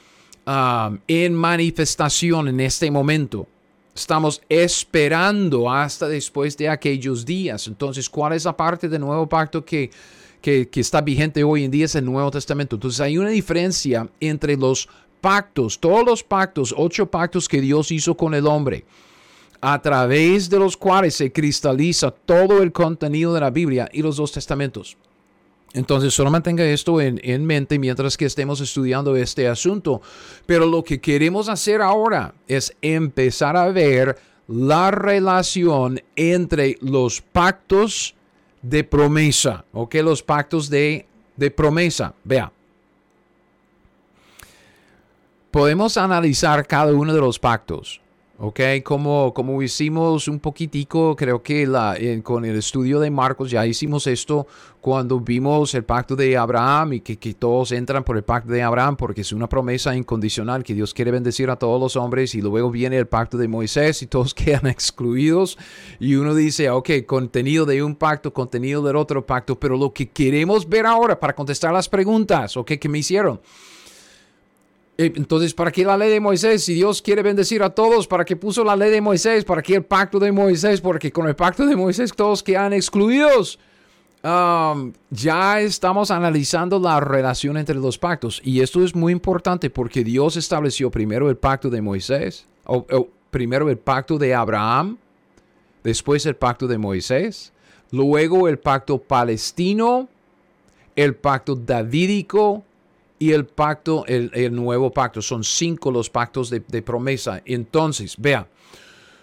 ah, 0.46 0.92
en 1.08 1.34
manifestación 1.34 2.48
en 2.48 2.60
este 2.60 2.92
momento. 2.92 3.48
Estamos 3.96 4.42
esperando 4.50 5.72
hasta 5.72 6.08
después 6.08 6.58
de 6.58 6.68
aquellos 6.68 7.26
días. 7.26 7.68
Entonces, 7.68 8.10
¿cuál 8.10 8.34
es 8.34 8.46
la 8.46 8.58
parte 8.58 8.90
del 8.90 9.02
nuevo 9.02 9.30
pacto 9.30 9.64
que, 9.64 9.92
que, 10.42 10.68
está 10.76 11.02
vigente 11.02 11.44
hoy 11.44 11.64
en 11.64 11.72
día? 11.72 11.86
Es 11.86 11.96
el 11.96 12.06
Nuevo 12.06 12.32
Testamento. 12.32 12.76
Entonces, 12.76 13.00
hay 13.02 13.20
una 13.20 13.30
diferencia 13.30 14.10
entre 14.20 14.58
los 14.58 14.90
pactos, 15.22 15.80
todos 15.80 16.04
los 16.06 16.24
pactos, 16.24 16.74
ocho 16.76 17.06
pactos 17.06 17.48
que 17.48 17.62
Dios 17.62 17.92
hizo 17.92 18.18
con 18.18 18.34
el 18.34 18.48
hombre, 18.48 18.84
a 19.62 19.82
través 19.82 20.50
de 20.50 20.60
los 20.60 20.76
cuales 20.76 21.16
se 21.16 21.32
cristaliza 21.32 22.12
todo 22.12 22.64
el 22.64 22.72
contenido 22.72 23.34
de 23.34 23.40
la 23.42 23.52
Biblia 23.52 23.88
y 23.94 24.02
los 24.02 24.18
dos 24.18 24.32
testamentos. 24.32 24.98
Entonces, 25.74 26.13
solo 26.13 26.30
mantenga 26.30 26.63
esto 26.63 27.01
en, 27.01 27.46
mente 27.46 27.80
mientras 27.80 28.15
que 28.15 28.25
estemos 28.25 28.62
estudiando 28.62 29.15
este 29.15 29.48
asunto. 29.48 30.01
Pero 30.46 30.68
lo 30.68 30.84
que 30.84 31.01
queremos 31.01 31.50
hacer 31.50 31.82
ahora 31.82 32.36
es 32.48 32.75
empezar 32.82 33.58
a 33.58 33.70
ver 33.70 34.18
la 34.48 34.92
relación 34.92 36.00
entre 36.15 36.77
los 36.82 37.22
pactos 37.22 38.13
de 38.62 38.84
promesa, 38.84 39.65
¿ok? 39.74 39.96
Los 39.96 40.22
pactos 40.22 40.70
de, 40.70 41.08
de 41.38 41.50
promesa. 41.50 42.13
Vea. 42.24 42.51
Podemos 45.50 45.98
analizar 45.98 46.68
cada 46.68 46.94
uno 46.94 47.13
de 47.13 47.20
los 47.20 47.39
pactos. 47.39 48.03
¿Ok? 48.40 48.60
Como, 48.84 49.34
como 49.34 49.62
hicimos 49.62 50.28
un 50.28 50.40
poquitico, 50.40 51.16
creo 51.16 51.44
que 51.44 51.68
la, 51.68 51.96
con 52.24 52.46
el 52.46 52.58
estudio 52.58 53.00
de 53.00 53.12
Marcos 53.12 53.52
ya 53.52 53.66
hicimos 53.66 54.08
esto 54.08 54.48
cuando 54.82 55.20
vimos 55.20 55.74
el 55.75 55.86
pacto 55.86 56.16
de 56.16 56.36
Abraham 56.36 56.94
y 56.94 57.00
que, 57.00 57.18
que, 57.18 57.36
todos 57.36 57.72
entran 57.72 58.04
por 58.04 58.18
el 58.18 58.24
pacto 58.24 58.52
de 58.52 58.63
Abraham 58.63 58.98
porque 58.98 59.22
es 59.22 59.32
una 59.32 59.48
promesa 59.48 59.96
incondicional 59.96 60.63
que 60.63 60.74
Dios 60.74 60.94
quiere 60.94 61.12
bendecir 61.12 61.50
a 61.50 61.56
todos 61.56 61.80
los 61.80 61.96
hombres 61.96 62.36
y 62.36 62.42
luego 62.42 62.70
viene 62.70 62.98
el 62.98 63.08
pacto 63.08 63.38
de 63.38 63.48
Moisés 63.48 64.02
y 64.02 64.08
todos 64.08 64.34
quedan 64.34 64.68
excluidos 64.68 65.58
y 66.00 66.16
uno 66.16 66.34
dice, 66.34 66.70
ok, 66.70 66.90
contenido 67.06 67.66
de 67.66 67.84
un 67.84 67.96
pacto, 67.96 68.34
contenido 68.34 68.82
del 68.82 68.96
otro 68.96 69.25
pacto, 69.25 69.60
pero 69.60 69.78
lo 69.78 69.94
que 69.94 70.10
queremos 70.10 70.68
ver 70.68 70.86
ahora 70.86 71.20
para 71.20 71.36
contestar 71.36 71.72
las 71.72 71.88
preguntas, 71.88 72.58
ok, 72.58 72.74
que 72.74 72.90
me 72.90 73.00
hicieron 73.00 73.40
entonces, 74.98 75.54
¿para 75.54 75.72
qué 75.72 75.84
la 75.84 75.98
ley 75.98 76.12
de 76.12 76.20
Moisés? 76.20 76.64
Si 76.64 76.76
Dios 76.76 77.02
quiere 77.02 77.24
bendecir 77.24 77.64
a 77.64 77.72
todos, 77.72 78.08
¿para 78.08 78.26
qué 78.26 78.36
puso 78.36 78.64
la 78.64 78.76
ley 78.76 78.92
de 78.92 79.02
Moisés? 79.02 79.44
¿Para 79.44 79.62
qué 79.62 79.76
el 79.76 79.84
pacto 79.84 80.20
de 80.20 80.32
Moisés? 80.32 80.82
Porque 80.82 81.12
con 81.12 81.28
el 81.28 81.36
pacto 81.36 81.66
de 81.66 81.76
Moisés 81.76 82.14
todos 82.16 82.44
quedan 82.44 82.74
excluidos. 82.74 83.60
Ya 84.24 85.60
estamos 85.60 86.10
analizando 86.10 86.80
la 86.80 87.00
relación 87.02 87.58
entre 87.58 87.76
los 87.76 87.98
pactos 87.98 88.40
y 88.44 88.62
esto 88.62 88.82
es 88.82 88.96
muy 88.96 89.12
importante 89.12 89.70
porque 89.70 90.02
Dios 90.04 90.38
estableció 90.38 90.90
primero 90.90 91.30
el 91.30 91.36
pacto 91.36 91.70
de 91.70 91.82
Moisés, 91.82 92.46
o, 92.66 92.86
primero 93.32 93.70
el 93.70 93.78
pacto 93.78 94.18
de 94.18 94.34
Abraham, 94.34 94.98
después 95.84 96.26
el 96.26 96.38
pacto 96.38 96.68
de 96.68 96.78
Moisés, 96.78 97.52
luego 97.92 98.48
el 98.48 98.60
pacto 98.60 98.98
palestino, 98.98 100.08
el 100.96 101.16
pacto 101.16 101.56
davídico, 101.56 102.64
y 103.24 103.32
el 103.32 103.46
pacto, 103.46 104.03
el, 104.06 104.53
nuevo 104.53 104.92
pacto. 104.92 105.22
Son 105.22 105.46
cinco 105.46 105.92
los 105.92 106.10
pactos 106.10 106.50
de, 106.50 106.82
promesa. 106.82 107.42
Entonces, 107.46 108.15
vea, 108.18 108.50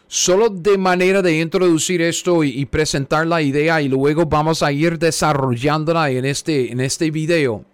solo 0.08 0.48
de 0.48 0.78
manera 0.78 1.20
de 1.20 1.38
introducir 1.38 2.00
esto 2.00 2.42
y, 2.42 2.64
presentar 2.64 3.26
la 3.26 3.42
idea 3.42 3.82
y 3.82 3.88
luego 3.88 4.24
vamos 4.24 4.62
a 4.62 4.72
ir 4.72 4.98
desarrollándola 4.98 6.10
en 6.10 6.24
este, 6.24 6.72
en 6.72 6.80
este 6.80 7.10
video. 7.10 7.66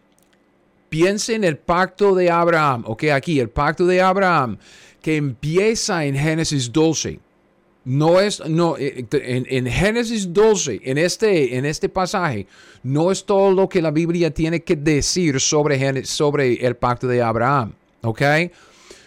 Piense 0.88 1.37
en 1.37 1.45
el 1.45 1.59
pacto 1.59 2.14
de 2.16 2.28
Abraham, 2.28 2.83
ok, 2.87 3.04
aquí, 3.04 3.38
el 3.38 3.50
pacto 3.50 3.87
de 3.87 4.00
Abraham 4.00 4.59
que 5.00 5.14
empieza 5.14 6.04
en 6.04 6.16
Génesis 6.16 6.73
12 6.73 7.21
no 7.87 8.21
es, 8.21 8.45
no, 8.49 8.76
eh, 8.76 9.07
en, 9.12 9.47
en, 9.49 9.66
Génesis 9.66 10.33
12, 10.33 10.81
en 10.83 10.99
este, 10.99 11.57
en 11.57 11.64
este 11.64 11.88
pasaje, 11.88 12.49
no 12.83 13.12
es 13.12 13.25
todo 13.25 13.52
lo 13.52 13.69
que 13.69 13.81
la 13.81 13.93
Biblia 13.93 14.33
tiene 14.33 14.64
que 14.64 14.75
decir 14.75 15.40
sobre, 15.40 16.05
sobre 16.05 16.55
el 16.66 16.75
pacto 16.75 17.07
de 17.07 17.23
Abraham, 17.23 17.75
¿ok? 18.02 18.23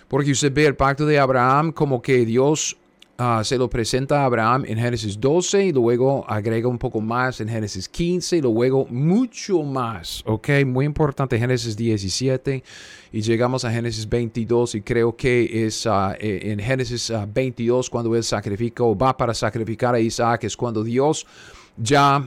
Porque 0.08 0.32
usted 0.32 0.54
ve 0.54 0.66
el 0.66 0.78
pacto 0.78 1.06
de 1.06 1.20
Abraham 1.20 1.74
como 1.74 2.02
que 2.02 2.26
Dios 2.26 2.78
Ah, 3.22 3.44
se 3.44 3.58
lo 3.58 3.70
presenta 3.70 4.22
a 4.22 4.26
Abraham 4.26 4.64
en 4.66 4.78
Génesis 4.78 5.20
12 5.20 5.66
y 5.66 5.72
luego 5.74 6.24
agrega 6.26 6.70
un 6.70 6.78
poco 6.78 7.02
más 7.02 7.42
en 7.42 7.50
Génesis 7.50 7.90
15 7.90 8.38
y 8.38 8.42
luego 8.42 8.86
mucho 8.90 9.62
más, 9.62 10.24
¿ok? 10.26 10.48
Muy 10.66 10.86
importante 10.86 11.38
Génesis 11.38 11.76
17 11.76 12.64
y 13.12 13.22
llegamos 13.22 13.66
a 13.66 13.72
Génesis 13.72 14.08
22 14.08 14.76
y 14.76 14.82
creo 14.84 15.18
que 15.18 15.66
es 15.66 15.86
ah, 15.86 16.16
eh, 16.18 16.44
en 16.44 16.60
Génesis 16.60 17.12
22 17.28 17.88
ah, 17.88 17.90
cuando 17.92 18.16
él 18.16 18.24
sacrifica 18.24 18.86
o 18.86 18.98
va 18.98 19.18
para 19.18 19.34
sacrificar 19.34 19.94
a 19.96 20.00
Isaac, 20.00 20.46
es 20.46 20.56
cuando 20.56 20.82
Dios 20.82 21.28
ya 21.76 22.26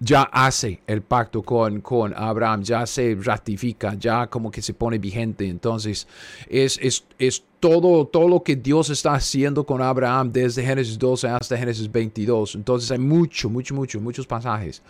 ya 0.00 0.22
hace 0.22 0.80
el 0.86 1.02
pacto 1.02 1.42
con, 1.42 1.80
con 1.80 2.14
Abraham, 2.16 2.62
ya 2.62 2.86
se 2.86 3.16
ratifica, 3.20 3.94
ya 3.94 4.26
como 4.28 4.50
que 4.50 4.62
se 4.62 4.74
pone 4.74 4.98
vigente. 4.98 5.46
Entonces, 5.46 6.06
es, 6.48 6.78
es, 7.18 7.44
todo, 7.60 8.06
todo 8.06 8.28
lo 8.28 8.42
que 8.42 8.54
Dios 8.54 8.90
está 8.90 9.14
haciendo 9.14 9.64
con 9.64 9.82
Abraham 9.82 10.30
desde 10.30 10.62
Génesis 10.62 10.96
12 10.96 11.28
hasta 11.28 11.56
Génesis 11.56 11.90
22. 11.90 12.54
Entonces, 12.54 12.90
hay 12.92 12.98
mucho, 12.98 13.50
mucho, 13.50 13.74
mucho, 13.74 14.00
muchos 14.00 14.26
pasajes. 14.26 14.82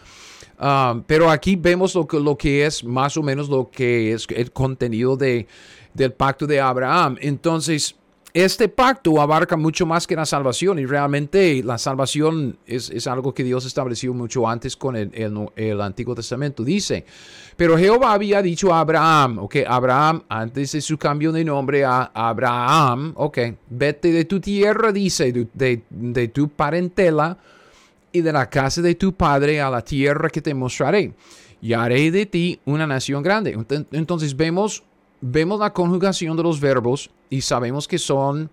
Um, 0.61 1.03
pero 1.03 1.31
aquí 1.31 1.57
vemos 1.57 1.95
lo 1.95 2.07
que, 2.07 2.21
lo 2.21 2.37
que 2.37 2.67
es 2.67 2.85
más 2.85 3.17
o 3.17 3.23
menos 3.23 3.49
lo 3.49 3.71
que 3.71 4.13
es 4.13 4.27
el 4.35 4.51
contenido 4.53 5.17
de, 5.17 5.47
del 5.95 6.13
pacto 6.13 6.47
de 6.47 6.61
Abraham. 6.61 7.17
Entonces, 7.21 7.95
este 8.35 8.69
pacto 8.69 9.21
abarca 9.21 9.57
mucho 9.57 9.87
más 9.87 10.07
que 10.07 10.15
la 10.15 10.27
salvación 10.27 10.79
y 10.79 10.87
realmente 10.87 11.63
la 11.65 11.79
salvación 11.79 12.59
es, 12.67 13.07
algo 13.07 13.33
que 13.33 13.43
Dios 13.43 13.65
estableció 13.65 14.13
mucho 14.13 14.47
antes 14.47 14.77
con 14.77 14.97
el, 14.97 15.11
el, 15.57 15.81
Antiguo 15.81 16.15
Testamento. 16.15 16.63
Dice, 16.63 17.07
pero 17.57 17.79
Jehová 17.79 18.13
había 18.13 18.43
dicho 18.43 18.73
a 18.73 18.81
Abraham, 18.81 19.39
ok, 19.39 19.57
Abraham, 19.67 20.23
antes 20.29 20.73
de 20.73 20.81
su 20.83 20.99
cambio 20.99 21.33
de 21.33 21.45
nombre 21.45 21.85
a 21.85 22.11
Abraham, 22.13 23.15
ok, 23.17 23.39
vete 23.71 24.13
de 24.13 24.25
tu 24.27 24.41
tierra, 24.41 24.93
dice, 24.93 25.33
de, 25.33 25.83
de 25.89 26.29
tu 26.29 26.51
parentela 26.51 27.39
y 28.13 28.21
de 28.21 28.33
la 28.33 28.49
casa 28.51 28.83
de 28.83 28.95
tu 28.95 29.15
padre 29.15 29.61
a 29.61 29.71
la 29.71 29.83
tierra 29.83 30.29
que 30.29 30.43
te 30.43 30.53
mostraré. 30.53 31.15
Y 31.61 31.73
haré 31.73 32.11
de 32.11 32.27
ti 32.27 32.61
una 32.67 32.87
nación 32.87 33.23
grande. 33.23 33.59
Entonces 33.91 34.37
vemos 34.37 34.85
vemos 35.21 35.61
la 35.61 35.73
conjugación 35.73 36.37
de 36.37 36.43
los 36.43 36.61
verbos 36.61 37.11
y 37.31 37.41
sabemos 37.41 37.89
que 37.89 37.99
son, 37.99 38.51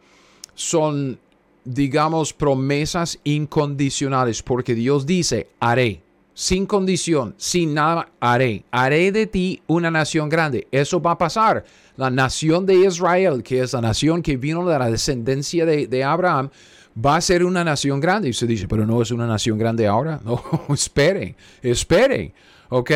son, 0.54 1.20
digamos, 1.64 2.34
promesas 2.34 3.20
incondicionales, 3.24 4.44
porque 4.44 4.76
Dios 4.76 5.06
dice, 5.06 5.50
haré, 5.60 6.02
sin 6.34 6.66
condición, 6.66 7.34
sin 7.38 7.74
nada, 7.74 8.10
haré, 8.20 8.66
haré 8.72 9.12
de 9.12 9.26
ti 9.26 9.62
una 9.68 9.90
nación 9.90 10.28
grande. 10.28 10.68
Eso 10.72 11.02
va 11.02 11.12
a 11.12 11.18
pasar. 11.18 11.64
La 11.96 12.10
nación 12.10 12.66
de 12.66 12.76
Israel, 12.76 13.42
que 13.42 13.62
es 13.62 13.72
la 13.72 13.82
nación 13.82 14.22
que 14.22 14.36
vino 14.36 14.68
de 14.68 14.78
la 14.78 14.90
descendencia 14.90 15.66
de, 15.66 15.88
de 15.88 16.04
Abraham, 16.04 16.50
va 17.04 17.16
a 17.16 17.22
ser 17.22 17.44
una 17.46 17.64
nación 17.64 18.00
grande. 18.00 18.30
Y 18.30 18.34
se 18.34 18.48
dice, 18.48 18.68
pero 18.68 18.86
no 18.86 19.02
es 19.02 19.12
una 19.12 19.28
nación 19.28 19.58
grande 19.58 19.88
ahora. 19.88 20.20
No, 20.26 20.42
espere, 20.74 21.36
espere. 21.62 22.34
¿Ok? 22.70 22.92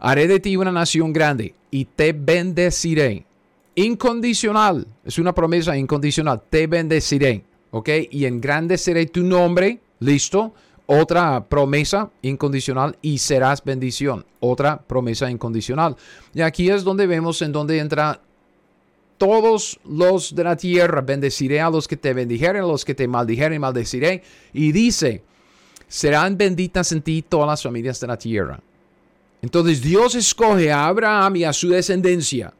Haré 0.00 0.26
de 0.26 0.40
ti 0.40 0.56
una 0.56 0.72
nación 0.72 1.12
grande 1.12 1.54
y 1.70 1.84
te 1.84 2.12
bendeciré. 2.14 3.26
Incondicional. 3.74 4.86
Es 5.04 5.18
una 5.18 5.34
promesa 5.34 5.76
incondicional. 5.76 6.42
Te 6.48 6.66
bendeciré. 6.66 7.44
¿Ok? 7.70 7.88
Y 8.10 8.24
engrandeceré 8.24 9.06
tu 9.06 9.22
nombre. 9.22 9.78
Listo. 10.00 10.54
Otra 10.86 11.46
promesa 11.48 12.10
incondicional 12.22 12.96
y 13.02 13.18
serás 13.18 13.62
bendición. 13.62 14.24
Otra 14.40 14.78
promesa 14.78 15.30
incondicional. 15.30 15.94
Y 16.34 16.40
aquí 16.40 16.68
es 16.70 16.82
donde 16.82 17.06
vemos 17.06 17.42
en 17.42 17.52
donde 17.52 17.78
entra 17.78 18.22
todos 19.18 19.78
los 19.84 20.34
de 20.34 20.44
la 20.44 20.56
tierra. 20.56 21.02
Bendeciré 21.02 21.60
a 21.60 21.70
los 21.70 21.86
que 21.86 21.96
te 21.96 22.14
bendijeren, 22.14 22.62
a 22.62 22.66
los 22.66 22.84
que 22.84 22.94
te 22.94 23.06
maldijeren, 23.06 23.60
maldeciré. 23.60 24.22
Y 24.52 24.72
dice, 24.72 25.22
serán 25.86 26.38
benditas 26.38 26.90
en 26.90 27.02
ti 27.02 27.22
todas 27.22 27.46
las 27.46 27.62
familias 27.62 28.00
de 28.00 28.06
la 28.06 28.16
tierra. 28.16 28.60
Entonces 29.42 29.80
Dios 29.80 30.14
escoge 30.14 30.70
a 30.70 30.86
Abraham 30.86 31.36
y 31.36 31.44
a 31.44 31.52
su 31.52 31.68
descendencia. 31.68 32.52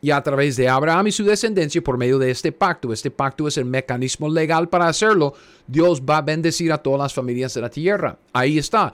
Y 0.00 0.10
a 0.10 0.22
través 0.22 0.56
de 0.56 0.68
Abraham 0.68 1.06
y 1.06 1.12
su 1.12 1.24
descendencia, 1.24 1.82
por 1.82 1.96
medio 1.96 2.18
de 2.18 2.30
este 2.30 2.52
pacto, 2.52 2.92
este 2.92 3.10
pacto 3.10 3.48
es 3.48 3.56
el 3.56 3.64
mecanismo 3.64 4.28
legal 4.28 4.68
para 4.68 4.86
hacerlo, 4.86 5.32
Dios 5.66 6.02
va 6.02 6.18
a 6.18 6.22
bendecir 6.22 6.72
a 6.72 6.78
todas 6.78 7.00
las 7.00 7.14
familias 7.14 7.54
de 7.54 7.60
la 7.62 7.70
tierra. 7.70 8.18
Ahí 8.32 8.58
está. 8.58 8.92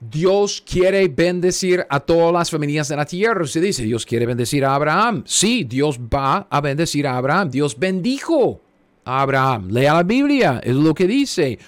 Dios 0.00 0.62
quiere 0.68 1.08
bendecir 1.08 1.86
a 1.88 2.00
todas 2.00 2.32
las 2.32 2.50
familias 2.50 2.88
de 2.88 2.96
la 2.96 3.04
tierra. 3.04 3.46
Se 3.46 3.60
dice, 3.60 3.82
Dios 3.84 4.04
quiere 4.04 4.26
bendecir 4.26 4.64
a 4.64 4.74
Abraham. 4.74 5.22
Sí, 5.26 5.64
Dios 5.64 5.98
va 5.98 6.46
a 6.50 6.60
bendecir 6.60 7.06
a 7.06 7.16
Abraham. 7.16 7.50
Dios 7.50 7.78
bendijo 7.78 8.60
a 9.04 9.22
Abraham. 9.22 9.68
Lea 9.70 9.94
la 9.94 10.02
Biblia, 10.02 10.60
es 10.62 10.74
lo 10.74 10.94
que 10.94 11.06
dice. 11.06 11.58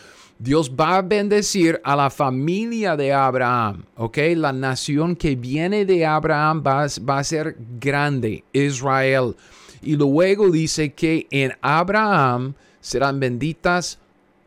Dios 0.40 0.70
va 0.70 0.97
a 0.97 1.02
bendecir 1.02 1.82
a 1.85 1.94
la 1.94 2.09
familia 2.09 2.97
de 2.97 3.12
Abraham, 3.12 3.85
¿ok? 3.94 4.16
La 4.37 4.54
nación 4.54 5.14
que 5.14 5.37
viene 5.37 5.85
de 5.85 6.06
Abraham 6.06 6.62
va, 6.66 7.18
a 7.18 7.25
ser 7.25 7.59
grande, 7.78 8.42
Israel. 8.54 9.37
Y 9.82 9.97
luego 9.97 10.49
dice 10.49 10.94
que 10.94 11.26
en 11.30 11.52
Abraham 11.61 12.54
serán 12.80 13.20
benditas 13.20 13.99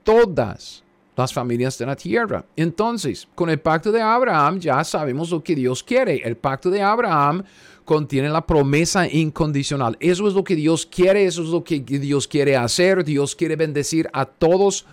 todas 0.04 0.84
las 1.16 1.32
familias 1.32 1.78
de 1.78 1.86
la 1.86 1.96
tierra. 1.96 2.44
Entonces, 2.56 3.28
con 3.36 3.52
el 3.52 3.60
pacto 3.60 3.92
de 3.92 4.02
Abraham 4.02 4.60
ya 4.60 4.84
sabemos 4.84 5.30
lo 5.30 5.44
que 5.44 5.54
Dios 5.54 5.84
quiere. 5.84 6.24
El 6.26 6.38
pacto 6.38 6.72
de 6.72 6.82
Abraham 6.82 7.44
contiene 7.86 8.30
la 8.30 8.48
promesa 8.48 9.08
incondicional. 9.08 9.96
Eso 10.00 10.28
es 10.28 10.34
lo 10.34 10.44
que 10.44 10.56
Dios 10.56 10.88
quiere, 10.88 11.26
eso 11.26 11.44
es 11.44 11.50
lo 11.50 11.64
que 11.64 11.82
Dios 11.82 12.28
quiere 12.28 12.58
hacer. 12.58 13.04
Dios 13.04 13.36
quiere 13.36 13.56
bendecir 13.56 14.10
a 14.12 14.26
todos 14.26 14.88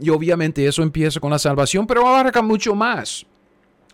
y 0.00 0.10
obviamente 0.10 0.66
eso 0.66 0.82
empieza 0.82 1.20
con 1.20 1.30
la 1.30 1.38
salvación, 1.38 1.86
pero 1.86 2.06
abarca 2.06 2.42
mucho 2.42 2.74
más. 2.74 3.26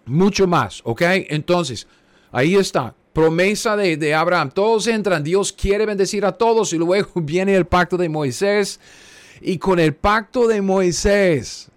Mucho 0.06 0.46
más, 0.46 0.80
¿ok? 0.84 1.02
Entonces, 1.28 1.86
ahí 2.32 2.54
está. 2.54 2.94
Promesa 3.12 3.76
de, 3.76 3.96
de 3.96 4.14
Abraham. 4.14 4.50
Todos 4.50 4.86
entran. 4.86 5.24
Dios 5.24 5.52
quiere 5.52 5.84
bendecir 5.84 6.24
a 6.24 6.32
todos. 6.32 6.72
Y 6.72 6.78
luego 6.78 7.10
viene 7.16 7.54
el 7.54 7.66
pacto 7.66 7.96
de 7.96 8.08
Moisés. 8.08 8.80
Y 9.40 9.58
con 9.58 9.78
el 9.78 9.94
pacto 9.94 10.46
de 10.46 10.62
Moisés 10.62 11.70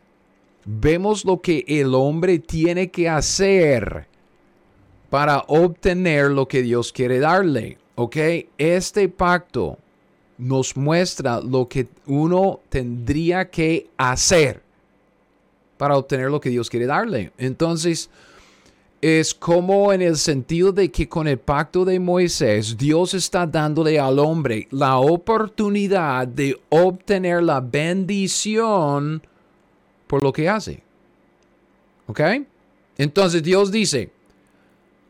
vemos 0.66 1.26
lo 1.26 1.42
que 1.42 1.66
el 1.68 1.94
hombre 1.94 2.40
tiene 2.40 2.90
que 2.92 3.10
hacer 3.10 4.08
para 5.10 5.44
obtener 5.48 6.32
lo 6.32 6.48
que 6.48 6.62
Dios 6.62 6.94
quiere 6.94 7.20
darle. 7.20 7.78
¿Ok? 7.96 8.18
Este 8.58 9.10
pacto 9.10 9.78
nos 10.42 10.76
muestra 10.76 11.40
lo 11.40 11.68
que 11.68 11.88
uno 12.08 12.62
tendría 12.70 13.50
que 13.50 13.88
hacer 13.96 14.64
para 15.78 15.96
obtener 15.96 16.32
lo 16.32 16.42
que 16.42 16.50
Dios 16.50 16.68
quiere 16.68 16.88
darle. 16.88 17.32
Entonces, 17.38 18.10
es 19.02 19.34
como 19.34 19.94
en 19.94 20.02
el 20.02 20.18
sentido 20.18 20.72
de 20.72 20.92
que 20.92 21.08
con 21.08 21.28
el 21.28 21.38
pacto 21.38 21.86
de 21.86 22.00
Moisés, 22.00 22.76
Dios 22.76 23.14
está 23.14 23.46
dándole 23.46 24.00
al 24.00 24.18
hombre 24.18 24.68
la 24.72 24.98
oportunidad 24.98 26.28
de 26.28 26.60
obtener 26.70 27.44
la 27.44 27.60
bendición 27.62 29.22
por 30.08 30.24
lo 30.24 30.34
que 30.34 30.50
hace. 30.50 30.82
¿Ok? 32.08 32.20
Entonces 32.98 33.44
Dios 33.44 33.72
dice, 33.72 34.12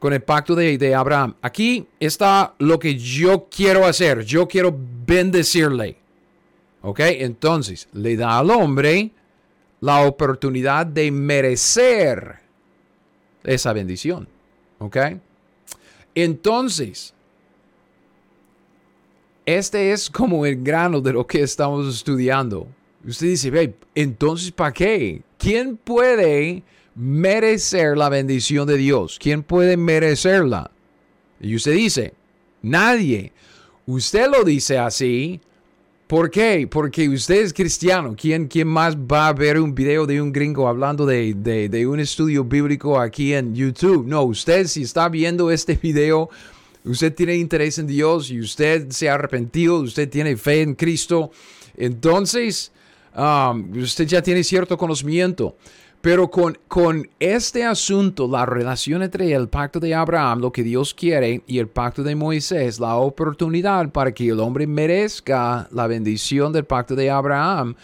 con 0.02 0.14
el 0.14 0.24
pacto 0.24 0.56
de, 0.56 0.96
Abraham. 0.96 1.36
Aquí 1.44 1.86
está 2.00 2.56
lo 2.58 2.80
que 2.80 2.98
yo 2.98 3.48
quiero 3.56 3.86
hacer. 3.86 4.26
Yo 4.26 4.48
quiero 4.48 4.76
bendecirle. 5.06 5.96
¿Ok? 6.82 7.02
Entonces, 7.02 7.88
le 7.94 8.18
da 8.18 8.40
al 8.40 8.50
hombre 8.50 9.12
la 9.80 10.02
oportunidad 10.08 10.88
de 10.88 11.12
merecer 11.12 12.40
esa 13.44 13.74
bendición. 13.74 14.28
¿Ok? 14.80 14.98
Entonces, 16.16 17.14
este 19.46 19.92
es 19.92 20.10
como 20.10 20.48
el 20.48 20.64
grano 20.64 21.00
de 21.00 21.14
lo 21.14 21.28
que 21.28 21.44
estamos 21.44 21.88
estudiando. 21.96 22.68
Usted 23.08 23.28
dice, 23.28 23.76
entonces, 23.94 24.52
¿para 24.52 24.74
qué? 24.74 25.22
¿Quién 25.38 25.78
puede 25.78 26.64
merecer 26.96 27.98
la 27.98 28.10
bendición 28.10 28.68
de 28.68 28.78
Dios? 28.78 29.18
¿Quién 29.20 29.44
puede 29.44 29.78
merecerla? 29.78 30.72
Y 31.40 31.56
usted 31.56 31.74
dice, 31.74 32.14
nadie. 32.62 33.32
Usted 33.86 34.30
lo 34.30 34.44
dice 34.44 34.78
así. 34.78 35.42
¿Por 36.08 36.30
qué? 36.30 36.68
Porque 36.70 37.08
usted 37.08 37.42
es 37.42 37.54
cristiano. 37.54 38.16
¿Quién, 38.20 38.48
quién 38.48 38.68
más 38.68 38.98
va 38.98 39.30
a 39.30 39.34
ver 39.34 39.60
un 39.60 39.74
video 39.74 40.06
de 40.06 40.22
un 40.22 40.32
gringo 40.32 40.68
hablando 40.68 41.06
de, 41.06 41.34
de 41.34 41.88
un 41.88 42.00
estudio 42.00 42.44
bíblico 42.44 43.00
aquí 43.00 43.34
en 43.34 43.56
YouTube? 43.56 44.06
No, 44.06 44.24
usted 44.24 44.68
si 44.68 44.82
está 44.82 45.08
viendo 45.08 45.50
este 45.52 45.76
video, 45.76 46.30
usted 46.84 47.14
tiene 47.14 47.38
interés 47.38 47.78
en 47.80 47.88
Dios 47.88 48.30
y 48.30 48.42
usted 48.42 48.90
se 48.90 49.10
ha 49.10 49.14
arrepentido, 49.14 49.80
usted 49.80 50.10
tiene 50.10 50.36
fe 50.36 50.62
en 50.62 50.76
Cristo. 50.76 51.32
Entonces, 51.78 52.72
um, 53.16 53.72
usted 53.78 54.06
ya 54.06 54.22
tiene 54.22 54.44
cierto 54.44 54.78
conocimiento. 54.78 55.56
Pero 56.02 56.32
con, 56.32 56.58
con 56.68 57.08
este 57.20 57.64
asunto, 57.64 58.28
la 58.28 58.46
relación 58.46 59.04
entre 59.04 59.32
el 59.34 59.50
pacto 59.50 59.80
de 59.80 59.94
Abraham, 59.94 60.40
lo 60.40 60.52
que 60.52 60.64
Dios 60.64 60.96
quiere, 60.96 61.44
y 61.46 61.60
el 61.60 61.68
pacto 61.68 62.02
de 62.02 62.16
Moisés, 62.16 62.80
la 62.80 62.96
oportunidad 62.96 63.92
para 63.92 64.12
que 64.12 64.30
el 64.30 64.40
hombre 64.40 64.66
merezca 64.66 65.68
la 65.72 65.86
bendición 65.86 66.52
del 66.54 66.66
pacto 66.66 66.96
de 66.96 67.12
Abraham, 67.12 67.76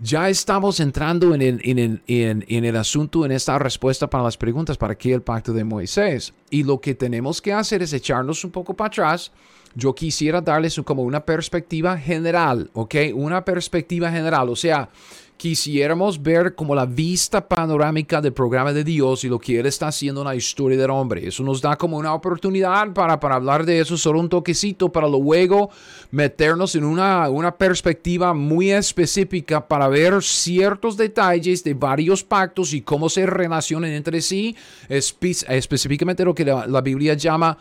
ya 0.00 0.28
estamos 0.28 0.80
entrando 0.80 1.34
en 1.34 1.40
el, 1.40 1.60
en, 1.64 2.02
en, 2.06 2.44
en 2.46 2.64
el, 2.64 2.76
asunto, 2.76 3.24
en 3.24 3.32
esta 3.32 3.58
respuesta 3.58 4.10
para 4.10 4.24
las 4.24 4.36
preguntas, 4.36 4.76
¿para 4.76 4.94
qué 4.94 5.14
el 5.14 5.22
pacto 5.22 5.52
de 5.52 5.64
Moisés? 5.64 6.34
Y 6.50 6.62
lo 6.64 6.80
que 6.80 6.94
tenemos 6.94 7.40
que 7.40 7.52
hacer 7.52 7.82
es 7.82 7.92
echarnos 7.92 8.44
un 8.44 8.50
poco 8.50 8.74
para 8.74 8.88
atrás. 8.88 9.32
Yo 9.74 9.94
quisiera 9.94 10.40
darles 10.40 10.80
como 10.84 11.02
una 11.02 11.24
perspectiva 11.24 11.96
general, 11.96 12.70
¿ok? 12.74 12.94
Una 13.14 13.44
perspectiva 13.44 14.10
general, 14.10 14.48
o 14.48 14.56
sea, 14.56 14.88
quisiéramos 15.36 16.22
ver 16.22 16.54
como 16.54 16.74
la 16.74 16.86
vista 16.86 17.46
panorámica 17.46 18.20
del 18.20 18.32
programa 18.32 18.72
de 18.72 18.84
Dios 18.84 19.24
y 19.24 19.28
lo 19.28 19.38
que 19.38 19.58
Él 19.58 19.66
está 19.66 19.88
haciendo 19.88 20.22
en 20.22 20.28
la 20.28 20.34
historia 20.34 20.78
del 20.78 20.90
hombre. 20.90 21.26
Eso 21.26 21.42
nos 21.42 21.60
da 21.60 21.76
como 21.76 21.98
una 21.98 22.14
oportunidad 22.14 22.92
para, 22.92 23.18
para 23.18 23.36
hablar 23.36 23.66
de 23.66 23.80
eso, 23.80 23.96
solo 23.96 24.20
un 24.20 24.28
toquecito, 24.28 24.90
para 24.90 25.08
luego 25.08 25.70
meternos 26.10 26.74
en 26.76 26.84
una, 26.84 27.28
una 27.28 27.56
perspectiva 27.56 28.32
muy 28.32 28.70
específica 28.70 29.66
para 29.66 29.88
ver 29.88 30.22
ciertos 30.22 30.96
detalles 30.96 31.64
de 31.64 31.74
varios 31.74 32.22
pactos 32.22 32.72
y 32.72 32.82
cómo 32.82 33.08
se 33.08 33.26
relacionan 33.26 33.90
entre 33.90 34.20
sí, 34.20 34.56
específicamente 34.88 36.24
lo 36.24 36.34
que 36.34 36.44
la, 36.44 36.66
la 36.66 36.80
Biblia 36.80 37.14
llama 37.14 37.58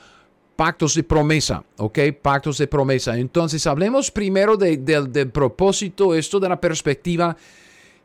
pactos 0.55 0.95
de 0.95 1.03
promesa, 1.03 1.63
¿ok? 1.77 1.99
Pactos 2.21 2.57
de 2.59 2.67
promesa. 2.67 3.17
Entonces, 3.17 3.65
hablemos 3.65 4.11
primero 4.11 4.55
del 4.55 5.31
propósito, 5.31 6.13
esto 6.13 6.39
de 6.39 6.49
la 6.49 6.61
perspectiva 6.61 7.35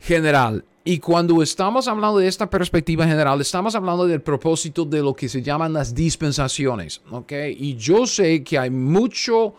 general. 0.00 0.64
Y 0.84 0.98
cuando 1.00 1.42
estamos 1.42 1.87
hablando 1.87 2.18
de 2.18 2.28
esta 2.28 2.48
perspectiva 2.48 3.06
general, 3.06 3.40
estamos 3.40 3.74
hablando 3.74 4.06
del 4.06 4.22
propósito 4.22 4.84
de 4.84 5.02
lo 5.02 5.14
que 5.14 5.28
se 5.28 5.42
llaman 5.42 5.72
las 5.72 5.94
dispensaciones, 5.94 7.02
¿ok? 7.11 7.32
Y 7.58 7.76
yo 7.76 8.06
sé 8.06 8.42
que 8.42 8.58
hay 8.58 8.70
mucho, 8.70 9.54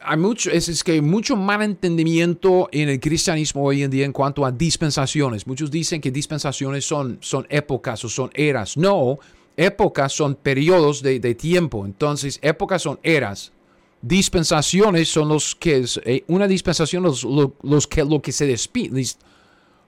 hay 0.00 0.18
mucho, 0.18 0.50
es, 0.50 0.68
es 0.68 0.84
que 0.84 0.92
hay 0.92 1.00
mucho 1.00 1.36
mal 1.36 1.62
entendimiento 1.62 2.68
en 2.70 2.90
el 2.90 3.00
cristianismo 3.00 3.64
hoy 3.64 3.82
en 3.82 3.90
día 3.90 4.04
en 4.04 4.12
cuanto 4.12 4.44
a 4.44 4.52
dispensaciones. 4.52 5.46
Muchos 5.46 5.70
dicen 5.70 6.02
que 6.02 6.10
dispensaciones 6.10 6.84
son, 6.84 7.16
son 7.22 7.46
épocas 7.48 8.04
o 8.04 8.10
son 8.10 8.30
eras. 8.34 8.76
No, 8.76 9.18
épocas 9.58 10.12
son 10.12 10.36
periodos 10.36 11.02
de, 11.02 11.34
tiempo. 11.34 11.84
Entonces, 11.84 12.38
épocas 12.42 12.82
son 12.82 12.98
eras. 13.02 13.52
Dispensaciones 14.00 15.08
son 15.08 15.28
los 15.28 15.54
que 15.56 15.78
es, 15.78 16.00
eh, 16.04 16.24
una 16.28 16.46
dispensación 16.46 17.02
los, 17.02 17.24
los, 17.24 17.86
que 17.86 18.04
lo 18.04 18.22
que 18.22 18.30
se 18.32 18.46
despide 18.46 19.04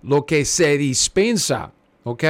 lo 0.03 0.25
que 0.25 0.45
se 0.45 0.79
dispensa, 0.79 1.73
¿ok? 2.05 2.25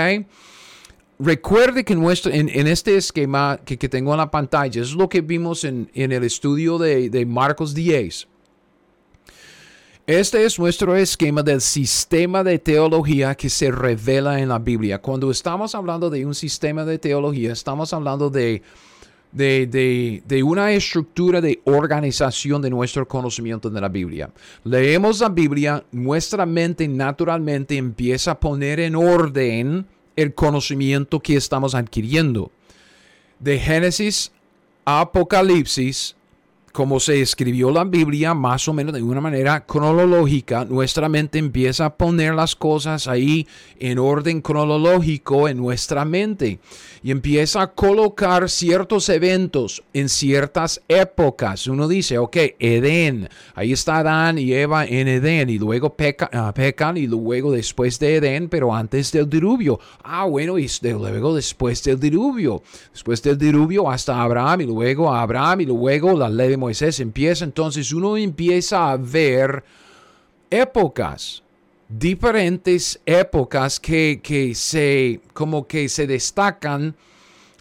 Recuerde 1.18 1.84
que 1.84 1.94
nuestro, 1.94 2.32
en, 2.32 2.48
este 2.66 2.96
esquema 2.96 3.60
que, 3.64 3.76
tengo 3.76 4.12
en 4.12 4.18
la 4.18 4.30
pantalla 4.30 4.80
es 4.80 4.92
lo 4.92 5.08
que 5.08 5.20
vimos 5.20 5.64
en, 5.64 5.90
el 5.94 6.24
estudio 6.24 6.78
de, 6.78 7.10
de, 7.10 7.26
Marcos 7.26 7.74
10. 7.74 8.26
Este 10.06 10.44
es 10.44 10.58
nuestro 10.58 10.96
esquema 10.96 11.42
del 11.42 11.60
sistema 11.60 12.42
de 12.42 12.58
teología 12.58 13.34
que 13.34 13.50
se 13.50 13.70
revela 13.70 14.40
en 14.40 14.48
la 14.48 14.58
Biblia. 14.58 15.00
Cuando 15.00 15.30
estamos 15.30 15.74
hablando 15.74 16.08
de 16.08 16.24
un 16.24 16.34
sistema 16.34 16.84
de 16.84 16.98
teología, 16.98 17.52
estamos 17.52 17.92
hablando 17.92 18.30
de 18.30 18.62
de, 19.32 20.42
una 20.44 20.72
estructura 20.72 21.40
de 21.40 21.60
organización 21.64 22.62
de 22.62 22.70
nuestro 22.70 23.06
conocimiento 23.06 23.70
de 23.70 23.80
la 23.80 23.88
Biblia. 23.88 24.30
Leemos 24.64 25.20
la 25.20 25.28
Biblia, 25.28 25.84
nuestra 25.92 26.46
mente 26.46 26.88
naturalmente 26.88 27.76
empieza 27.76 28.32
a 28.32 28.40
poner 28.40 28.80
en 28.80 28.96
orden 28.96 29.86
el 30.16 30.34
conocimiento 30.34 31.20
que 31.20 31.36
estamos 31.36 31.74
adquiriendo. 31.74 32.50
De 33.38 33.58
Génesis 33.58 34.32
a 34.84 35.00
Apocalipsis, 35.00 36.16
como 36.72 37.00
se 37.00 37.20
escribió 37.20 37.70
la 37.70 37.84
Biblia, 37.84 38.32
más 38.34 38.68
o 38.68 38.72
menos 38.72 38.94
de 38.94 39.02
una 39.02 39.20
manera 39.20 39.66
cronológica, 39.66 40.64
nuestra 40.64 41.08
mente 41.08 41.38
empieza 41.38 41.86
a 41.86 41.96
poner 41.96 42.34
las 42.34 42.54
cosas 42.54 43.08
ahí 43.08 43.48
en 43.78 43.98
orden 43.98 44.40
cronológico 44.40 45.48
en 45.48 45.56
nuestra 45.56 46.04
mente 46.04 46.60
y 47.02 47.10
empieza 47.10 47.62
a 47.62 47.72
colocar 47.72 48.48
ciertos 48.48 49.08
eventos 49.08 49.82
en 49.92 50.08
ciertas 50.08 50.82
épocas. 50.86 51.66
Uno 51.66 51.88
dice, 51.88 52.18
ok, 52.18 52.36
Edén, 52.58 53.28
ahí 53.54 53.72
está 53.72 53.98
Adán 53.98 54.38
y 54.38 54.52
Eva 54.52 54.84
en 54.84 55.08
Edén 55.08 55.50
y 55.50 55.58
luego 55.58 55.96
ah, 56.32 56.52
pecan 56.54 56.96
y 56.96 57.06
luego 57.06 57.52
después 57.52 57.98
de 57.98 58.16
Edén, 58.16 58.48
pero 58.48 58.74
antes 58.74 59.10
del 59.12 59.28
diluvio. 59.28 59.80
Ah, 60.04 60.24
bueno, 60.26 60.58
y 60.58 60.68
luego 60.82 61.34
después 61.34 61.82
del 61.82 61.98
diluvio. 61.98 62.62
Después 62.92 63.22
del 63.22 63.38
diluvio 63.38 63.90
hasta 63.90 64.22
Abraham 64.22 64.62
y 64.62 64.66
luego 64.66 65.12
Abraham 65.12 65.62
y 65.62 65.66
luego 65.66 66.16
la 66.16 66.28
ley 66.28 66.56
Moisés 66.60 67.00
empieza. 67.00 67.44
Entonces 67.44 67.92
uno 67.92 68.16
empieza 68.16 68.92
a 68.92 68.96
ver 68.96 69.64
épocas 70.48 71.42
diferentes 71.90 73.00
épocas 73.04 73.80
que, 73.80 74.52
se 74.54 75.20
como 75.32 75.66
que 75.66 75.88
se 75.88 76.06
destacan, 76.06 76.94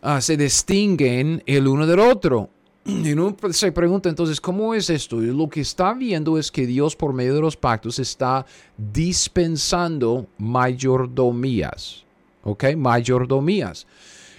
ah, 0.01 0.21
se 0.21 0.37
distinguen 0.37 1.43
el 1.45 1.67
uno 1.67 1.87
del 1.87 1.99
otro. 1.99 2.49
Y 2.85 3.11
uno 3.11 3.35
se 3.51 3.71
pregunta 3.71 4.09
entonces, 4.09 4.39
¿cómo 4.39 4.73
es 4.73 4.89
esto? 4.89 5.17
Lo 5.17 5.49
que 5.49 5.61
está 5.61 5.93
viendo 5.93 6.37
es 6.37 6.51
que 6.51 6.65
Dios 6.65 6.95
por 6.95 7.13
medio 7.13 7.35
de 7.35 7.41
los 7.41 7.57
pactos 7.57 7.99
está 7.99 8.45
dispensando 8.77 10.27
mayordomías. 10.37 12.05
¿Ok? 12.43 12.75
Mayordomías. 12.77 13.85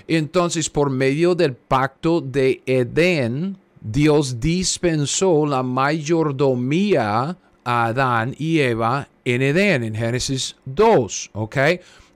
Entonces, 0.09 0.69
por 0.69 0.91
medio 0.91 1.35
del 1.35 1.55
pacto 1.55 2.21
de 2.21 2.63
Edén, 2.67 3.57
Dios 3.81 4.41
dispensó 4.41 5.47
la 5.47 5.63
mayordomía 5.63 7.37
a 7.65 7.85
Adán 7.87 8.35
y 8.39 8.61
Eva 8.61 9.09
en 9.25 9.41
Edén, 9.43 9.85
en 9.85 9.95
Génesis 9.95 10.57
2, 10.67 11.31
¿ok? 11.33 11.57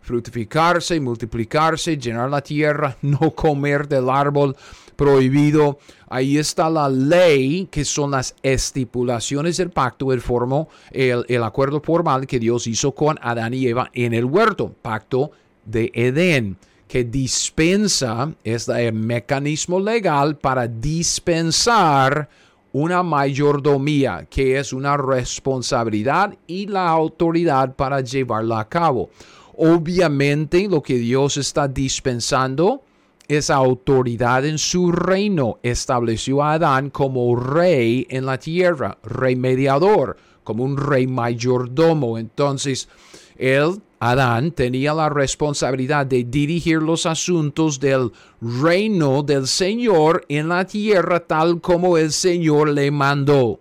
Fructificarse, 0.03 1.01
multiplicarse, 1.01 1.97
llenar 1.97 2.29
la 2.29 2.43
tierra, 2.43 2.97
no 3.03 3.31
comer 3.31 3.89
del 3.89 4.11
árbol 4.11 4.55
prohibido. 4.95 5.79
Ahí 6.09 6.37
está 6.37 6.69
la 6.69 6.89
ley, 6.89 7.67
que 7.71 7.85
son 7.85 8.11
las 8.11 8.37
estipulaciones 8.43 9.57
del 9.57 9.71
pacto, 9.71 10.13
el, 10.13 10.21
formo, 10.21 10.69
el, 10.91 11.25
el 11.29 11.43
acuerdo 11.43 11.81
formal 11.81 12.27
que 12.27 12.39
Dios 12.39 12.67
hizo 12.67 12.95
con 12.95 13.19
Adán 13.23 13.55
y 13.55 13.67
Eva 13.67 13.91
en 13.95 14.13
el 14.13 14.27
huerto, 14.27 14.75
pacto 14.83 15.31
de 15.65 15.91
Edén 15.95 16.59
que 16.95 17.03
dispensa, 17.03 18.33
es 18.45 18.69
el 18.69 18.93
mecanismo 18.93 19.81
legal 19.81 20.37
para 20.37 20.69
dispensar 20.69 22.29
una 22.71 23.03
mayordomía, 23.03 24.29
que 24.31 24.61
es 24.61 24.73
una 24.73 24.97
responsabilidad 24.97 26.37
y 26.47 26.69
la 26.69 26.89
autoridad 26.89 27.75
para 27.75 28.01
llevarla 28.01 28.61
a 28.61 28.69
cabo. 28.69 29.11
Obviamente 29.57 30.69
lo 30.69 30.85
que 30.85 30.95
Dios 30.99 31.37
está 31.37 31.67
dispensando 31.67 32.85
es 33.27 33.51
autoridad 33.51 34.45
en 34.45 34.57
su 34.57 34.93
reino. 34.93 35.59
Estableció 35.65 36.45
a 36.45 36.53
Adán 36.53 36.91
como 36.91 37.35
rey 37.35 38.07
en 38.09 38.25
la 38.25 38.39
tierra, 38.39 38.99
rey 39.03 39.35
mediador, 39.35 40.17
como 40.45 40.63
un 40.63 40.77
rey 40.77 41.09
mayordomo. 41.09 42.19
Entonces, 42.19 42.89
él 43.37 43.81
Adán 44.11 44.53
tenía 44.53 44.93
la 44.93 45.09
responsabilidad 45.09 46.05
de 46.05 46.25
dirigir 46.25 46.83
los 46.83 47.07
asuntos 47.07 47.81
del 47.81 48.13
reino 48.39 49.23
del 49.23 49.47
Señor 49.47 50.27
en 50.29 50.51
la 50.51 50.67
tierra 50.67 51.21
tal 51.21 51.63
como 51.63 51.97
el 51.97 52.13
Señor 52.13 52.69
le 52.69 52.91
mandó 52.91 53.61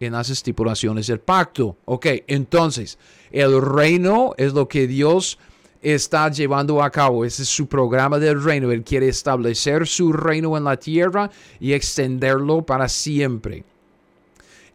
en 0.00 0.14
las 0.14 0.28
estipulaciones 0.28 1.06
del 1.06 1.20
pacto. 1.20 1.76
Ok, 1.84 2.06
entonces, 2.26 2.98
el 3.30 3.62
reino 3.62 4.34
es 4.36 4.54
lo 4.54 4.66
que 4.66 4.88
Dios 4.88 5.38
está 5.82 6.30
llevando 6.32 6.82
a 6.82 6.90
cabo. 6.90 7.24
Ese 7.24 7.44
es 7.44 7.48
su 7.48 7.68
programa 7.68 8.18
del 8.18 8.42
reino. 8.42 8.72
Él 8.72 8.82
quiere 8.82 9.06
establecer 9.06 9.86
su 9.86 10.12
reino 10.12 10.56
en 10.56 10.64
la 10.64 10.78
tierra 10.78 11.30
y 11.60 11.74
extenderlo 11.74 12.66
para 12.66 12.88
siempre. 12.88 13.62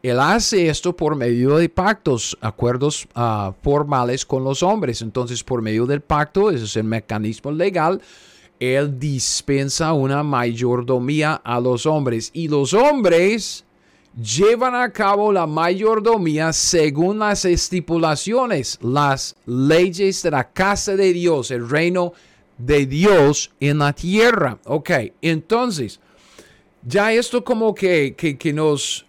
Él 0.04 0.20
hace 0.20 0.68
esto 0.68 0.96
por 0.96 1.16
medio 1.16 1.58
de 1.58 1.70
pactos, 1.70 2.36
acuerdos 2.42 3.08
ah, 3.14 3.54
formales 3.62 4.26
con 4.26 4.44
los 4.44 4.64
hombres. 4.64 5.02
Entonces, 5.02 5.44
por 5.44 5.62
medio 5.62 5.86
del 5.86 6.02
pacto, 6.02 6.50
ese 6.50 6.66
es 6.66 6.76
el 6.76 6.86
mecanismo 6.86 7.52
legal, 7.52 8.02
Él 8.60 8.98
dispensa 8.98 9.94
una 9.94 10.24
mayordomía 10.24 11.36
a 11.44 11.60
los 11.60 11.86
hombres. 11.86 12.32
Y 12.34 12.48
los 12.48 12.74
hombres 12.74 13.64
llevan 14.20 14.74
a 14.74 14.92
cabo 14.92 15.32
la 15.32 15.46
mayordomía 15.46 16.52
según 16.52 17.20
las 17.20 17.46
estipulaciones, 17.46 18.80
las 18.82 19.36
leyes 19.46 20.24
de 20.24 20.32
la 20.32 20.50
casa 20.50 20.96
de 20.96 21.14
Dios, 21.14 21.52
el 21.52 21.70
reino 21.70 22.14
de 22.58 22.88
Dios 22.88 23.52
en 23.60 23.78
la 23.78 23.94
tierra. 23.94 24.58
Ok, 24.66 24.92
entonces, 25.22 26.00
ya 26.84 27.14
esto 27.14 27.44
como 27.44 27.76
que, 27.76 28.16
que, 28.18 28.36
que 28.38 28.52
nos 28.52 29.06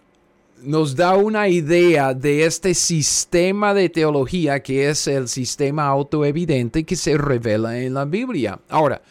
nos 0.65 0.95
da 0.95 1.17
una 1.17 1.49
idea 1.49 2.15
de 2.15 2.45
este 2.45 2.75
sistema 2.75 3.75
de 3.75 3.89
teología 3.89 4.63
que 4.63 4.89
es 4.89 5.07
el 5.07 5.29
sistema 5.29 5.87
autoevidente 5.87 6.85
que 6.85 6.97
se 6.97 7.17
revela 7.17 7.79
en 7.79 7.95
la 7.95 8.05
Biblia. 8.05 8.61
Ahora, 8.69 9.03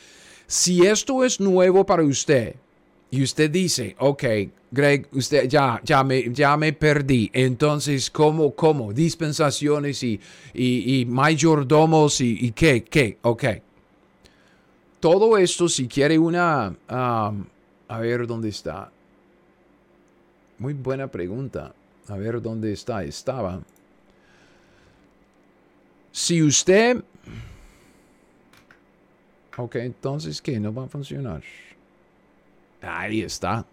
si 0.48 0.86
esto 0.86 1.24
es 1.24 1.40
nuevo 1.40 1.86
para 1.86 2.04
usted 2.04 2.56
y 3.10 3.24
usted 3.24 3.50
dice, 3.52 3.96
ok, 4.00 4.24
Greg, 4.72 5.08
usted 5.12 5.48
ya, 5.48 5.82
ya, 5.84 6.04
me, 6.04 6.32
ya 6.34 6.56
me 6.56 6.72
perdí, 6.74 7.30
entonces, 7.34 8.10
¿cómo, 8.10 8.56
cómo? 8.56 8.94
Dispensaciones 8.94 10.02
y, 10.04 10.20
y, 10.54 11.06
mayordomos 11.06 12.22
y, 12.22 12.38
y, 12.40 12.52
qué, 12.52 12.84
qué, 12.84 13.18
ok. 13.22 13.44
Todo 15.00 15.38
esto, 15.38 15.68
si 15.68 15.88
quiere 15.88 16.18
una, 16.18 16.70
um, 16.90 17.46
a 17.88 18.00
ver 18.00 18.28
dónde 18.28 18.50
está 18.50 18.92
muy 20.62 20.74
buena 20.76 21.08
pregunta. 21.08 21.74
A 22.08 22.18
ver 22.18 22.40
dónde 22.40 22.72
está. 22.72 23.04
Estaba. 23.04 23.62
Si 26.12 26.42
usted... 26.44 27.04
Ok, 29.58 29.76
entonces, 29.78 30.40
¿qué? 30.42 30.60
No 30.60 30.72
va 30.72 30.86
a 30.86 30.88
funcionar. 30.88 31.42
Ahí 32.82 33.22
está. 33.22 33.66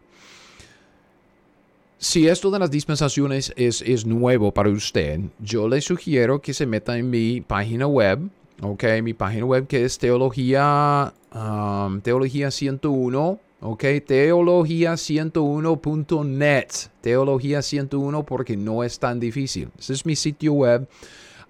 Si 1.98 2.26
esto 2.26 2.50
de 2.50 2.58
las 2.58 2.70
dispensaciones 2.70 3.52
es, 3.56 3.82
es 3.82 4.06
nuevo 4.06 4.52
para 4.52 4.70
usted, 4.70 5.20
yo 5.40 5.68
le 5.68 5.80
sugiero 5.80 6.40
que 6.40 6.54
se 6.54 6.64
meta 6.64 6.96
en 6.96 7.10
mi 7.10 7.40
página 7.42 7.86
web. 7.86 8.20
Ok, 8.62 8.84
mi 9.02 9.14
página 9.14 9.44
web 9.44 9.66
que 9.66 9.84
es 9.84 9.98
teología, 9.98 11.12
um, 11.34 12.00
teología 12.00 12.50
101 12.50 13.40
¿ok? 13.60 13.82
Teología101.net. 13.82 16.68
Teología 17.00 17.62
101 17.62 18.24
porque 18.24 18.56
no 18.56 18.84
es 18.84 18.98
tan 18.98 19.20
difícil. 19.20 19.70
Ese 19.78 19.92
es 19.92 20.06
mi 20.06 20.16
sitio 20.16 20.52
web. 20.52 20.88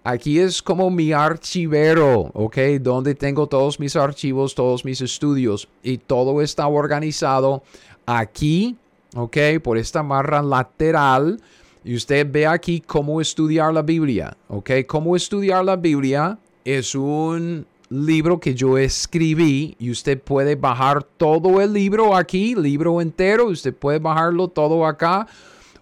Aquí 0.04 0.38
es 0.38 0.62
como 0.62 0.90
mi 0.90 1.12
archivero, 1.12 2.30
¿ok? 2.32 2.56
Donde 2.80 3.14
tengo 3.14 3.46
todos 3.46 3.78
mis 3.78 3.96
archivos, 3.96 4.54
todos 4.54 4.84
mis 4.84 5.00
estudios 5.00 5.68
y 5.82 5.98
todo 5.98 6.40
está 6.40 6.66
organizado 6.66 7.62
aquí, 8.06 8.76
¿ok? 9.14 9.36
Por 9.62 9.76
esta 9.76 10.02
barra 10.02 10.40
lateral. 10.40 11.40
Y 11.84 11.94
usted 11.94 12.26
ve 12.30 12.46
aquí 12.46 12.80
cómo 12.80 13.20
estudiar 13.20 13.74
la 13.74 13.82
Biblia, 13.82 14.36
¿ok? 14.48 14.70
Cómo 14.86 15.16
estudiar 15.16 15.64
la 15.64 15.76
Biblia 15.76 16.38
es 16.64 16.94
un 16.94 17.66
libro 17.90 18.38
que 18.38 18.55
yo 18.55 18.77
escribí 18.77 19.74
y 19.79 19.90
usted 19.90 20.20
puede 20.20 20.57
bajar 20.57 21.03
todo 21.03 21.61
el 21.61 21.72
libro 21.72 22.14
aquí, 22.14 22.55
libro 22.55 23.01
entero, 23.01 23.46
usted 23.46 23.74
puede 23.74 23.98
bajarlo 23.98 24.48
todo 24.48 24.87
acá 24.87 25.27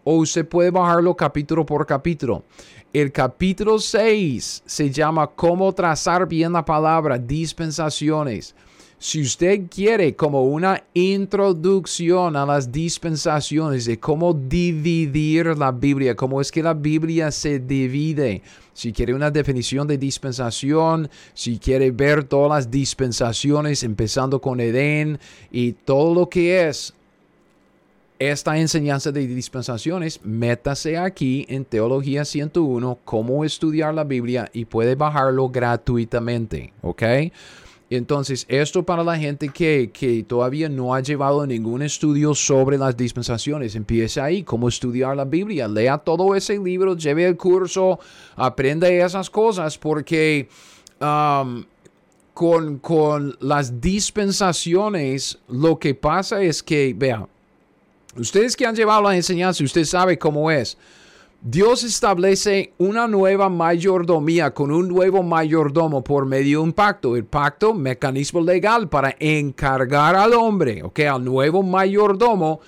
o 0.04 0.16
usted 0.18 0.46
puede 0.46 0.70
bajarlo 0.70 1.16
capítulo 1.16 1.66
por 1.66 1.84
capítulo. 1.84 2.44
El 2.92 3.10
capítulo 3.10 3.78
6 3.78 4.62
se 4.64 4.90
llama 4.90 5.26
Cómo 5.26 5.72
trazar 5.72 6.26
bien 6.28 6.52
la 6.52 6.64
palabra, 6.64 7.18
dispensaciones. 7.18 8.54
Si 8.98 9.20
usted 9.20 9.64
quiere 9.68 10.16
como 10.16 10.44
una 10.44 10.82
introducción 10.94 12.34
a 12.36 12.46
las 12.46 12.72
dispensaciones 12.72 13.84
de 13.84 14.00
cómo 14.00 14.32
dividir 14.32 15.58
la 15.58 15.70
Biblia, 15.72 16.14
cómo 16.16 16.40
es 16.40 16.50
que 16.50 16.62
la 16.62 16.72
Biblia 16.72 17.30
se 17.30 17.58
divide, 17.58 18.42
si 18.76 18.92
quiere 18.92 19.14
una 19.14 19.30
definición 19.30 19.88
de 19.88 19.96
dispensación, 19.96 21.08
si 21.32 21.58
quiere 21.58 21.90
ver 21.92 22.24
todas 22.24 22.50
las 22.50 22.70
dispensaciones, 22.70 23.82
empezando 23.82 24.38
con 24.38 24.60
Edén 24.60 25.18
y 25.50 25.72
todo 25.72 26.14
lo 26.14 26.28
que 26.28 26.68
es 26.68 26.92
esta 28.18 28.58
enseñanza 28.58 29.12
de 29.12 29.26
dispensaciones, 29.26 30.20
métase 30.22 30.98
aquí 30.98 31.46
en 31.48 31.64
Teología 31.64 32.26
101, 32.26 32.98
cómo 33.02 33.46
estudiar 33.46 33.94
la 33.94 34.04
Biblia 34.04 34.50
y 34.52 34.66
puede 34.66 34.94
bajarlo 34.94 35.48
gratuitamente, 35.48 36.74
¿ok? 36.82 37.02
Entonces, 37.88 38.46
esto 38.48 38.82
para 38.82 39.04
la 39.04 39.16
gente 39.16 39.48
que, 39.50 39.90
que, 39.92 40.24
todavía 40.24 40.68
no 40.68 40.92
ha 40.92 41.00
llevado 41.00 41.46
ningún 41.46 41.82
estudio 41.82 42.34
sobre 42.34 42.78
las 42.78 42.96
dispensaciones, 42.96 43.76
empiece 43.76 44.20
ahí, 44.20 44.42
cómo 44.42 44.68
estudiar 44.68 45.16
la 45.16 45.24
Biblia, 45.24 45.68
lea 45.68 45.96
todo 45.98 46.34
ese 46.34 46.58
libro, 46.58 46.96
lleve 46.96 47.26
el 47.26 47.36
curso, 47.36 48.00
aprenda 48.34 48.88
esas 48.88 49.30
cosas, 49.30 49.78
porque 49.78 50.48
um, 51.00 51.64
con, 52.34 52.78
con 52.78 53.36
las 53.38 53.80
dispensaciones 53.80 55.38
lo 55.48 55.78
que 55.78 55.94
pasa 55.94 56.42
es 56.42 56.64
que, 56.64 56.92
vea, 56.96 57.28
ustedes 58.16 58.56
que 58.56 58.66
han 58.66 58.74
llevado 58.74 59.02
la 59.02 59.14
enseñanza, 59.14 59.62
usted 59.62 59.84
sabe 59.84 60.18
cómo 60.18 60.50
es. 60.50 60.76
Dios 61.48 61.84
establece 61.84 62.72
una 62.76 63.06
nueva 63.06 63.48
mayordomía 63.48 64.50
con 64.50 64.72
un 64.72 64.88
nuevo 64.88 65.22
mayordomo 65.22 66.02
por 66.02 66.26
medio 66.26 66.58
de 66.58 66.64
un 66.64 66.72
pacto. 66.72 67.14
El 67.14 67.24
pacto, 67.24 67.72
mecanismo 67.72 68.40
legal 68.40 68.88
para 68.88 69.14
encargar 69.20 70.16
al 70.16 70.32
hombre, 70.32 70.82
ok, 70.82 70.98
al 71.02 71.24
nuevo 71.24 71.62
mayordomo 71.62 72.58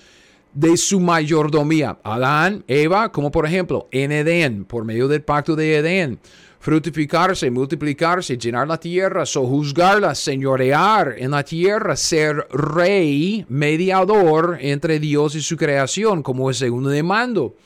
de 0.54 0.76
su 0.76 1.00
mayordomía. 1.00 1.98
Adán, 2.04 2.62
Eva, 2.68 3.10
como 3.10 3.32
por 3.32 3.46
ejemplo 3.46 3.88
en 3.90 4.12
Edén, 4.12 4.64
por 4.64 4.84
medio 4.84 5.08
del 5.08 5.22
pacto 5.22 5.56
de 5.56 5.78
Edén. 5.78 6.20
Fructificarse, 6.60 7.50
multiplicarse, 7.50 8.38
llenar 8.38 8.68
la 8.68 8.78
tierra, 8.78 9.26
sojuzgarla, 9.26 10.14
señorear 10.14 11.16
en 11.18 11.32
la 11.32 11.42
tierra, 11.42 11.96
ser 11.96 12.46
rey, 12.52 13.44
mediador 13.48 14.56
entre 14.60 15.00
Dios 15.00 15.34
y 15.34 15.42
su 15.42 15.56
creación, 15.56 16.22
como 16.22 16.48
el 16.48 16.54
segundo 16.54 16.90
de 16.90 17.02
mando. 17.02 17.56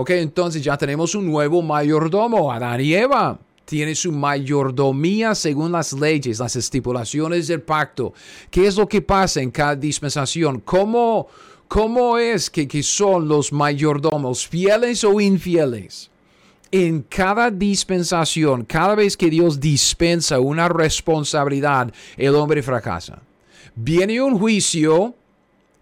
Ok, 0.00 0.10
entonces 0.10 0.62
ya 0.62 0.78
tenemos 0.78 1.16
un 1.16 1.26
nuevo 1.26 1.60
mayordomo, 1.60 2.52
Adán 2.52 2.80
y 2.80 2.94
Eva. 2.94 3.36
Tiene 3.64 3.96
su 3.96 4.12
mayordomía 4.12 5.34
según 5.34 5.72
las 5.72 5.92
leyes, 5.92 6.38
las 6.38 6.54
estipulaciones 6.54 7.48
del 7.48 7.62
pacto. 7.62 8.14
¿Qué 8.48 8.68
es 8.68 8.76
lo 8.76 8.86
que 8.86 9.02
pasa 9.02 9.40
en 9.40 9.50
cada 9.50 9.74
dispensación? 9.74 10.60
¿Cómo, 10.60 11.26
cómo 11.66 12.16
es 12.16 12.48
que, 12.48 12.68
que 12.68 12.80
son 12.84 13.26
los 13.26 13.52
mayordomos, 13.52 14.46
fieles 14.46 15.02
o 15.02 15.20
infieles? 15.20 16.12
en 16.70 17.02
cada 17.02 17.50
dispensación, 17.50 18.64
cada 18.66 18.94
vez 18.94 19.16
que 19.16 19.30
Dios 19.30 19.58
dispensa 19.58 20.38
una 20.38 20.68
responsabilidad, 20.68 21.92
el 22.16 22.36
hombre 22.36 22.62
fracasa. 22.62 23.20
Viene 23.74 24.20
un 24.20 24.38
juicio, 24.38 25.14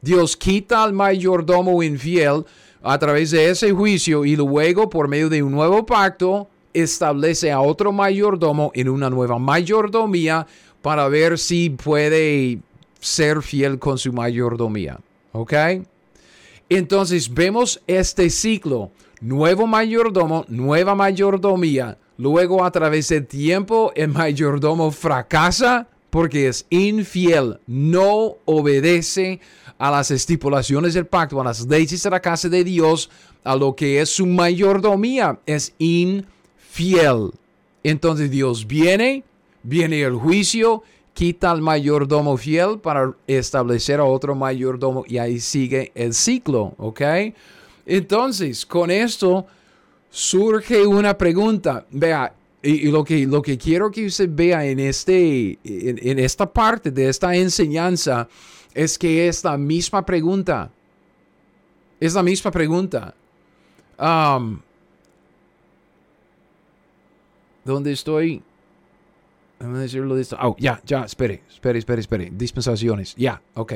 Dios 0.01 0.37
quita 0.37 0.85
al 0.85 0.93
mayordomo 0.95 1.83
infiel, 1.83 2.45
a 2.87 2.99
través 2.99 3.33
de 3.33 3.51
ese 3.51 3.73
juicio 3.73 4.25
y 4.25 4.37
luego 4.37 4.89
por 4.89 5.09
medio 5.09 5.29
de 5.29 5.43
un 5.43 5.53
nuevo 5.53 5.85
pacto 5.85 6.49
establece 6.73 7.51
a 7.51 7.61
otro 7.61 7.91
mayordomo 7.91 8.71
en 8.75 8.89
una 8.89 9.11
nueva 9.11 9.39
mayordomía 9.39 10.47
para 10.83 11.09
ver 11.09 11.39
si 11.39 11.71
puede 11.71 12.59
ser 13.01 13.43
fiel 13.43 13.79
con 13.79 13.99
su 13.99 14.13
mayordomía. 14.13 15.01
¿Ok? 15.33 15.53
Entonces 16.69 17.33
vemos 17.33 17.83
este 17.87 18.31
ciclo. 18.31 18.91
Nuevo 19.21 19.67
mayordomo, 19.67 20.45
nueva 20.49 20.95
mayordomía. 20.95 21.99
Luego 22.19 22.65
a 22.65 22.71
través 22.71 23.09
del 23.09 23.27
tiempo 23.27 23.93
el 23.97 24.09
mayordomo 24.09 24.91
fracasa 24.91 25.89
porque 26.11 26.49
es 26.49 26.67
infiel, 26.71 27.59
no 27.67 28.37
obedece 28.45 29.41
a 29.79 29.91
las 29.91 30.11
estipulaciones 30.11 30.95
del 30.95 31.07
pacto, 31.07 31.41
a 31.41 31.45
las 31.45 31.67
leyes 31.67 32.03
de 32.03 32.11
la 32.11 32.21
casa 32.21 32.49
de 32.49 32.65
Dios, 32.65 33.11
a 33.45 33.55
lo 33.57 33.75
que 33.75 34.01
es 34.01 34.11
su 34.11 34.27
mayordomía, 34.27 35.39
es 35.47 35.75
infiel. 35.79 37.31
Entonces 37.83 38.31
Dios 38.31 38.67
viene, 38.67 39.23
viene 39.63 40.03
el 40.03 40.15
juicio, 40.15 40.83
quita 41.15 41.51
al 41.51 41.63
mayordomo 41.63 42.37
fiel 42.37 42.79
para 42.79 43.15
establecer 43.27 44.01
a 44.01 44.05
otro 44.05 44.35
mayordomo 44.35 45.05
y 45.07 45.19
ahí 45.19 45.41
sigue 45.41 45.93
el 45.95 46.13
ciclo, 46.13 46.75
¿ok? 46.79 47.01
Entonces, 47.87 48.67
con 48.67 48.91
esto 48.91 49.47
surge 50.11 50.87
una 50.87 51.17
pregunta. 51.17 51.87
Vea, 51.91 52.35
y, 52.63 52.91
lo, 52.91 53.05
que, 53.05 53.27
lo 53.27 53.41
que 53.41 53.57
quiero 53.57 53.91
que 53.91 54.07
usted 54.07 54.29
vea 54.33 54.67
en, 54.67 54.81
este, 54.81 55.59
en 55.63 56.19
esta 56.19 56.53
parte 56.53 56.91
de 56.91 57.09
esta 57.09 57.35
enseñanza 57.37 58.29
es 58.77 58.99
que 58.99 59.27
es 59.27 59.43
la 59.43 59.57
misma 59.57 60.05
pregunta. 60.05 60.71
Es 61.99 62.13
la 62.13 62.23
misma 62.23 62.51
pregunta. 62.51 63.15
¿Dónde 67.65 67.93
estoy? 67.93 68.43
Déjame 69.59 69.79
decirlo 69.79 70.15
de 70.15 70.21
esto. 70.21 70.37
Oh, 70.43 70.55
ya, 70.59 70.83
ya, 70.85 71.05
espere, 71.05 71.43
espere, 71.49 71.79
espere, 71.79 72.01
espere. 72.01 72.31
Dispensaciones. 72.31 73.15
Ya, 73.17 73.41
ok. 73.55 73.73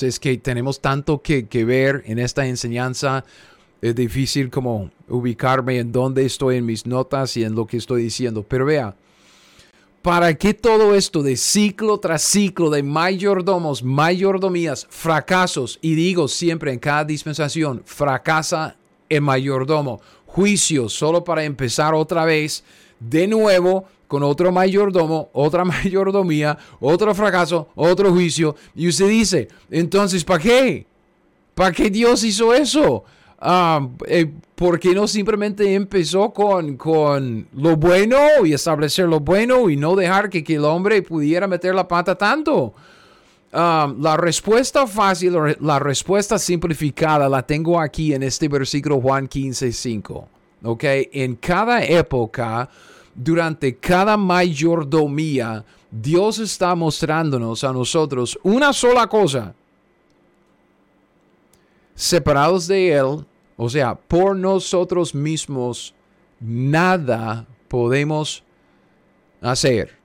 Es 0.00 0.18
que 0.18 0.36
tenemos 0.38 0.80
tanto 0.80 1.22
que, 1.22 1.46
que 1.46 1.64
ver 1.64 2.02
en 2.06 2.18
esta 2.18 2.44
enseñanza. 2.44 3.24
Es 3.80 3.94
difícil 3.94 4.50
como 4.50 4.90
ubicarme 5.08 5.78
en 5.78 5.92
dónde 5.92 6.26
estoy 6.26 6.56
en 6.56 6.66
mis 6.66 6.86
notas 6.86 7.36
y 7.36 7.44
en 7.44 7.54
lo 7.54 7.68
que 7.68 7.76
estoy 7.76 8.02
diciendo. 8.02 8.42
Pero 8.42 8.66
vea, 8.66 8.96
¿Para 10.02 10.34
qué 10.34 10.54
todo 10.54 10.94
esto 10.94 11.22
de 11.22 11.36
ciclo 11.36 11.98
tras 11.98 12.22
ciclo 12.22 12.70
de 12.70 12.82
mayordomos, 12.82 13.82
mayordomías, 13.82 14.86
fracasos? 14.88 15.78
Y 15.82 15.94
digo 15.96 16.28
siempre 16.28 16.72
en 16.72 16.78
cada 16.78 17.04
dispensación, 17.04 17.82
fracasa 17.84 18.76
el 19.08 19.22
mayordomo. 19.22 20.00
Juicio 20.26 20.88
solo 20.88 21.24
para 21.24 21.42
empezar 21.44 21.94
otra 21.94 22.24
vez 22.24 22.62
de 23.00 23.26
nuevo 23.26 23.86
con 24.06 24.22
otro 24.22 24.52
mayordomo, 24.52 25.30
otra 25.32 25.64
mayordomía, 25.64 26.56
otro 26.80 27.14
fracaso, 27.14 27.68
otro 27.74 28.12
juicio. 28.12 28.54
Y 28.76 28.88
usted 28.88 29.08
dice, 29.08 29.48
entonces, 29.70 30.24
¿para 30.24 30.42
qué? 30.42 30.86
¿Para 31.54 31.72
qué 31.72 31.90
Dios 31.90 32.22
hizo 32.22 32.54
eso? 32.54 33.04
Ah, 33.40 33.86
eh, 34.06 34.32
¿por 34.58 34.80
qué 34.80 34.92
no 34.92 35.06
simplemente 35.06 35.72
empezó 35.72 36.30
con, 36.30 36.76
con 36.76 37.46
lo 37.52 37.76
bueno 37.76 38.18
y 38.44 38.52
establecer 38.52 39.06
lo 39.06 39.20
bueno 39.20 39.70
y 39.70 39.76
no 39.76 39.94
dejar 39.94 40.28
que, 40.28 40.42
que 40.42 40.56
el 40.56 40.64
hombre 40.64 41.00
pudiera 41.00 41.46
meter 41.46 41.76
la 41.76 41.86
pata 41.86 42.16
tanto? 42.16 42.74
Ah, 43.52 43.94
la 43.96 44.16
respuesta 44.16 44.88
fácil, 44.88 45.36
la 45.60 45.78
respuesta 45.78 46.40
simplificada 46.40 47.28
la 47.28 47.46
tengo 47.46 47.80
aquí 47.80 48.12
en 48.12 48.24
este 48.24 48.48
versículo 48.48 49.00
Juan 49.00 49.28
15, 49.28 49.70
5. 49.70 50.28
¿Ok? 50.64 50.84
En 51.12 51.36
cada 51.36 51.84
época, 51.84 52.68
durante 53.14 53.76
cada 53.76 54.16
mayordomía, 54.16 55.64
Dios 55.88 56.40
está 56.40 56.74
mostrándonos 56.74 57.62
a 57.62 57.72
nosotros 57.72 58.36
una 58.42 58.72
sola 58.72 59.06
cosa 59.06 59.54
separados 61.94 62.66
de 62.66 62.92
Él, 62.92 63.24
o 63.58 63.68
sea, 63.68 63.96
por 63.96 64.36
nosotros 64.36 65.16
mismos, 65.16 65.92
nada 66.40 67.44
podemos 67.66 68.44
hacer. 69.42 69.98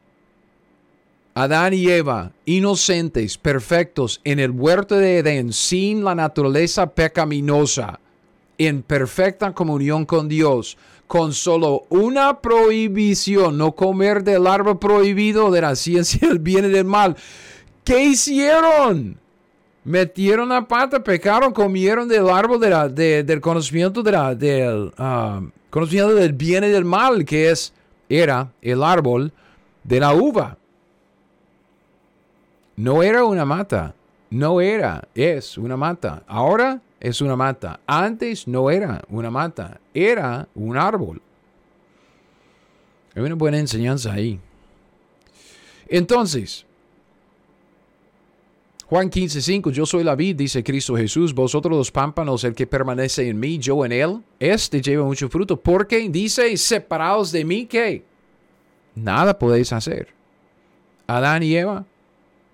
Adán 1.36 1.74
y 1.76 1.88
Eva, 1.88 2.32
inocentes, 2.46 3.38
perfectos, 3.38 4.22
en 4.24 4.40
el 4.40 4.50
huerto 4.50 4.96
de 4.96 5.20
Edén, 5.20 5.54
sin 5.54 6.04
la 6.04 6.16
naturaleza 6.16 6.96
pecaminosa, 6.96 8.00
en 8.58 8.82
perfecta 8.82 9.54
comunión 9.54 10.06
con 10.06 10.28
Dios, 10.28 10.76
con 11.06 11.32
solo 11.32 11.86
una 11.90 12.42
prohibición, 12.42 13.60
no 13.60 13.74
comer 13.74 14.24
del 14.24 14.48
árbol 14.48 14.80
prohibido 14.80 15.52
de 15.52 15.62
la 15.62 15.76
ciencia 15.76 16.28
del 16.28 16.40
bien 16.40 16.66
y 16.66 16.70
del 16.70 16.86
mal. 16.86 17.16
¿Qué 17.84 18.04
hicieron? 18.04 19.20
Metieron 19.86 20.50
la 20.50 20.66
pata, 20.66 21.04
pecaron, 21.04 21.52
comieron 21.52 22.08
del 22.08 22.30
árbol 22.30 22.60
del 22.60 23.42
conocimiento 23.42 24.02
de 24.02 24.12
la, 24.12 24.34
del 24.34 24.94
ah, 24.98 25.42
conocimiento 25.70 26.16
del 26.16 26.32
bien 26.34 26.64
y 26.64 26.70
del 26.70 26.86
mal, 26.86 27.26
que 27.26 27.50
es, 27.50 27.74
era 28.08 28.52
el 28.62 28.82
árbol 28.82 29.34
de 29.84 30.00
la 30.00 30.14
uva. 30.14 30.58
No 32.76 33.04
era 33.04 33.26
una 33.26 33.46
mata. 33.46 33.94
No 34.30 34.62
era, 34.62 35.08
es 35.14 35.58
una 35.58 35.78
mata. 35.78 36.24
Ahora 36.28 36.82
es 37.00 37.22
una 37.22 37.36
mata. 37.36 37.80
Antes 37.86 38.48
no 38.48 38.72
era 38.72 39.04
una 39.10 39.30
mata. 39.30 39.80
Era 39.94 40.48
un 40.56 40.78
árbol. 40.78 41.22
Hay 43.16 43.22
una 43.22 43.36
buena 43.36 43.60
enseñanza 43.60 44.14
ahí. 44.14 44.40
Entonces, 45.88 46.66
Juan 48.94 49.10
15:5, 49.10 49.72
yo 49.72 49.88
soy 49.88 50.04
la 50.04 50.14
vid, 50.14 50.36
dice 50.36 50.64
Cristo 50.64 50.96
Jesús, 50.96 51.34
vosotros 51.34 51.76
los 51.76 51.90
pámpanos, 51.90 52.44
el 52.44 52.54
que 52.54 52.68
permanece 52.68 53.28
en 53.28 53.40
mí, 53.40 53.58
yo 53.58 53.84
en 53.86 53.92
él, 53.92 54.22
este 54.40 54.84
lleva 54.84 55.04
mucho 55.04 55.30
fruto, 55.30 55.60
porque 55.60 56.08
dice, 56.10 56.56
separados 56.58 57.32
de 57.32 57.44
mí, 57.44 57.66
¿qué? 57.66 58.06
Nada 58.94 59.40
podéis 59.40 59.74
hacer. 59.74 60.10
Adán 61.08 61.42
y 61.42 61.56
Eva 61.56 61.84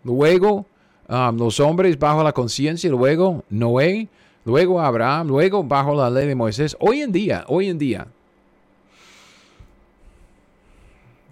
luego 0.06 0.66
um, 1.10 1.38
los 1.38 1.60
hombres 1.60 2.00
bajo 2.00 2.24
la 2.24 2.32
conciencia, 2.32 2.90
luego 2.90 3.44
Noé, 3.50 4.08
luego 4.46 4.80
Abraham, 4.80 5.28
luego 5.28 5.62
bajo 5.62 5.94
la 5.94 6.10
ley 6.10 6.26
de 6.26 6.36
Moisés. 6.36 6.74
Hoy 6.80 7.02
en 7.02 7.12
día, 7.12 7.44
hoy 7.50 7.68
en 7.68 7.78
día, 7.78 8.08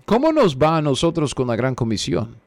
¿cómo 0.06 0.34
nos 0.34 0.58
va 0.58 0.76
a 0.76 0.82
nosotros 0.82 1.34
con 1.34 1.48
la 1.48 1.56
gran 1.56 1.76
comisión? 1.76 2.47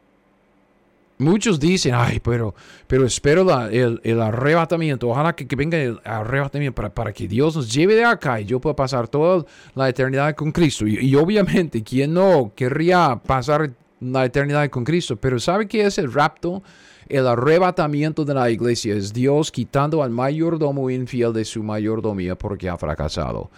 Muchos 1.21 1.61
dicen, 1.61 1.95
ay, 1.95 2.19
pero, 2.21 2.55
pero 2.87 3.05
espero 3.07 3.43
el, 3.69 4.21
arrebatamiento. 4.21 5.09
Ojalá 5.09 5.35
que, 5.35 5.45
venga 5.55 5.79
el 5.79 6.01
arrebatamiento 6.05 6.83
para, 6.93 7.13
que 7.13 7.29
Dios 7.29 7.55
nos 7.55 7.73
lleve 7.73 7.95
de 7.95 8.05
acá 8.05 8.41
y 8.41 8.47
yo 8.47 8.61
pueda 8.61 8.75
pasar 8.75 9.07
toda 9.07 9.45
la 9.75 9.89
eternidad 9.89 10.35
con 10.35 10.51
Cristo. 10.51 10.87
Y, 10.87 10.99
y 10.99 11.15
obviamente, 11.15 11.83
¿quién 11.83 12.15
no 12.15 12.53
querría 12.57 13.21
pasar 13.25 13.71
la 14.01 14.25
eternidad 14.25 14.69
con 14.71 14.85
Cristo. 14.85 15.17
Pero 15.17 15.39
¿sabe 15.39 15.69
qué 15.69 15.85
es 15.85 15.99
el 15.99 16.13
rapto? 16.13 16.63
El 17.09 17.27
arrebatamiento 17.27 18.25
de 18.25 18.35
la 18.35 18.51
iglesia 18.51 18.95
es 18.95 19.13
Dios 19.13 19.51
quitando 19.51 20.03
al 20.03 20.11
mayordomo 20.11 20.91
infiel 20.91 21.33
de 21.33 21.45
su 21.45 21.63
mayordomía 21.63 22.37
porque 22.37 22.69
ha 22.69 22.77
fracasado. 22.77 23.51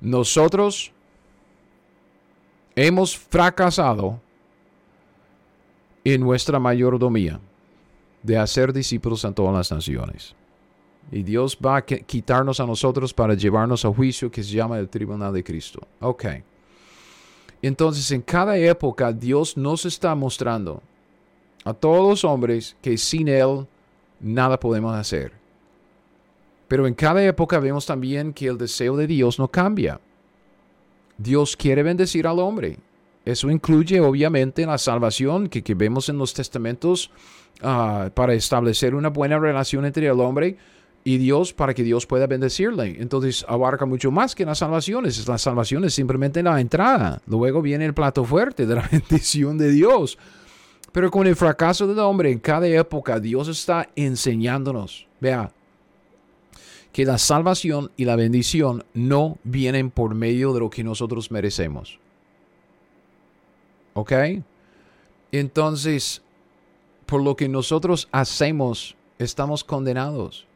Nosotros 0.00 0.92
hemos 2.74 3.16
fracasado 3.16 4.20
en 6.14 6.20
nuestra 6.20 6.60
mayordomía 6.60 7.40
de 8.22 8.38
hacer 8.38 8.72
discípulos 8.72 9.24
en 9.24 9.34
todas 9.34 9.52
las 9.52 9.72
naciones. 9.72 10.36
Y 11.10 11.24
Dios 11.24 11.58
va 11.64 11.78
a 11.78 11.82
quitarnos 11.84 12.60
a 12.60 12.66
nosotros 12.66 13.12
para 13.12 13.34
llevarnos 13.34 13.84
a 13.84 13.92
juicio 13.92 14.30
que 14.30 14.44
se 14.44 14.52
llama 14.52 14.78
el 14.78 14.88
tribunal 14.88 15.32
de 15.32 15.42
Cristo. 15.42 15.80
Ok. 16.00 16.26
Entonces, 17.60 18.08
en 18.12 18.22
cada 18.22 18.56
época, 18.56 19.12
Dios 19.12 19.56
nos 19.56 19.84
está 19.84 20.14
mostrando 20.14 20.80
a 21.64 21.74
todos 21.74 22.08
los 22.08 22.24
hombres 22.24 22.76
que 22.80 22.96
sin 22.96 23.26
Él 23.26 23.66
nada 24.20 24.60
podemos 24.60 24.94
hacer. 24.94 25.32
Pero 26.68 26.86
en 26.86 26.94
cada 26.94 27.24
época 27.24 27.58
vemos 27.58 27.84
también 27.84 28.32
que 28.32 28.46
el 28.46 28.58
deseo 28.58 28.96
de 28.96 29.08
Dios 29.08 29.40
no 29.40 29.48
cambia. 29.48 30.00
Dios 31.18 31.56
quiere 31.56 31.82
bendecir 31.82 32.28
al 32.28 32.38
hombre. 32.38 32.78
Eso 33.26 33.50
incluye 33.50 34.00
obviamente 34.00 34.64
la 34.64 34.78
salvación 34.78 35.48
que, 35.48 35.74
vemos 35.74 36.08
en 36.08 36.16
los 36.16 36.32
testamentos 36.32 37.10
ah, 37.60 38.08
para 38.14 38.34
establecer 38.34 38.94
una 38.94 39.08
buena 39.08 39.36
relación 39.36 39.84
entre 39.84 40.06
el 40.06 40.20
hombre 40.20 40.56
y 41.02 41.18
Dios 41.18 41.52
para 41.52 41.74
que 41.74 41.82
Dios 41.82 42.06
pueda 42.06 42.28
bendecirle. 42.28 42.96
Entonces 43.00 43.44
abarca 43.48 43.84
mucho 43.84 44.12
más 44.12 44.36
que 44.36 44.46
las 44.46 44.58
salvaciones. 44.58 45.26
La 45.26 45.38
salvación 45.38 45.84
es 45.84 45.94
simplemente 45.94 46.40
la 46.40 46.60
entrada. 46.60 47.20
Luego 47.26 47.62
viene 47.62 47.84
el 47.84 47.94
plato 47.94 48.24
fuerte 48.24 48.64
de 48.64 48.76
la 48.76 48.88
bendición 48.92 49.58
de 49.58 49.72
Dios. 49.72 50.18
Pero 50.92 51.10
con 51.10 51.26
el 51.26 51.34
fracaso 51.34 51.88
del 51.88 51.98
hombre 51.98 52.30
en 52.30 52.38
cada 52.38 52.68
época, 52.68 53.18
Dios 53.18 53.48
está 53.48 53.88
enseñándonos. 53.96 55.08
Vea, 55.20 55.50
que 56.92 57.04
la 57.04 57.18
salvación 57.18 57.90
y 57.96 58.04
la 58.04 58.14
bendición 58.14 58.84
no 58.94 59.38
vienen 59.42 59.90
por 59.90 60.14
medio 60.14 60.52
de 60.52 60.60
lo 60.60 60.70
que 60.70 60.84
nosotros 60.84 61.32
merecemos. 61.32 61.98
¿Ok? 63.96 64.12
Entonces, 65.32 66.20
por 67.06 67.22
lo 67.22 67.34
que 67.34 67.48
nosotros 67.48 68.08
hacemos, 68.12 68.94
estamos 69.18 69.64
condenados. 69.64 70.46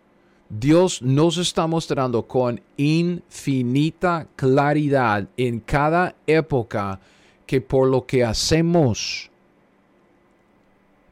Dios 0.51 1.01
nos 1.01 1.39
está 1.39 1.67
mostrando 1.67 2.27
con 2.27 2.61
infinita 2.77 4.27
claridad 4.37 5.27
en 5.39 5.61
cada 5.61 6.15
época 6.27 7.01
que 7.47 7.63
por 7.63 7.89
lo 7.89 8.05
que 8.05 8.25
hacemos 8.25 9.31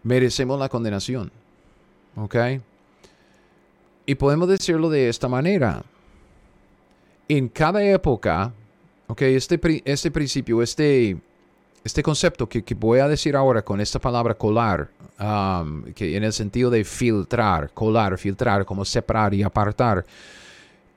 merecemos 0.02 0.60
la 0.60 0.68
condenación. 0.68 1.32
¿Ok? 2.14 2.36
Y 4.04 4.14
podemos 4.16 4.48
decirlo 4.48 4.90
de 4.90 5.08
esta 5.08 5.28
manera. 5.28 5.82
En 7.26 7.48
cada 7.48 7.82
época, 7.82 8.52
ok, 9.06 9.22
este, 9.22 9.82
este 9.86 10.10
principio, 10.10 10.62
este, 10.62 11.16
este 11.84 12.02
concepto 12.02 12.48
que, 12.48 12.62
voy 12.74 12.98
a 13.00 13.08
decir 13.08 13.36
ahora 13.36 13.62
con 13.62 13.80
esta 13.80 13.98
palabra 13.98 14.34
colar, 14.34 14.90
um, 15.20 15.84
que 15.94 16.16
en 16.16 16.24
el 16.24 16.32
sentido 16.32 16.70
de 16.70 16.84
filtrar, 16.84 17.70
colar, 17.72 18.18
filtrar, 18.18 18.64
como 18.64 18.84
separar 18.84 19.34
y 19.34 19.42
apartar, 19.42 20.04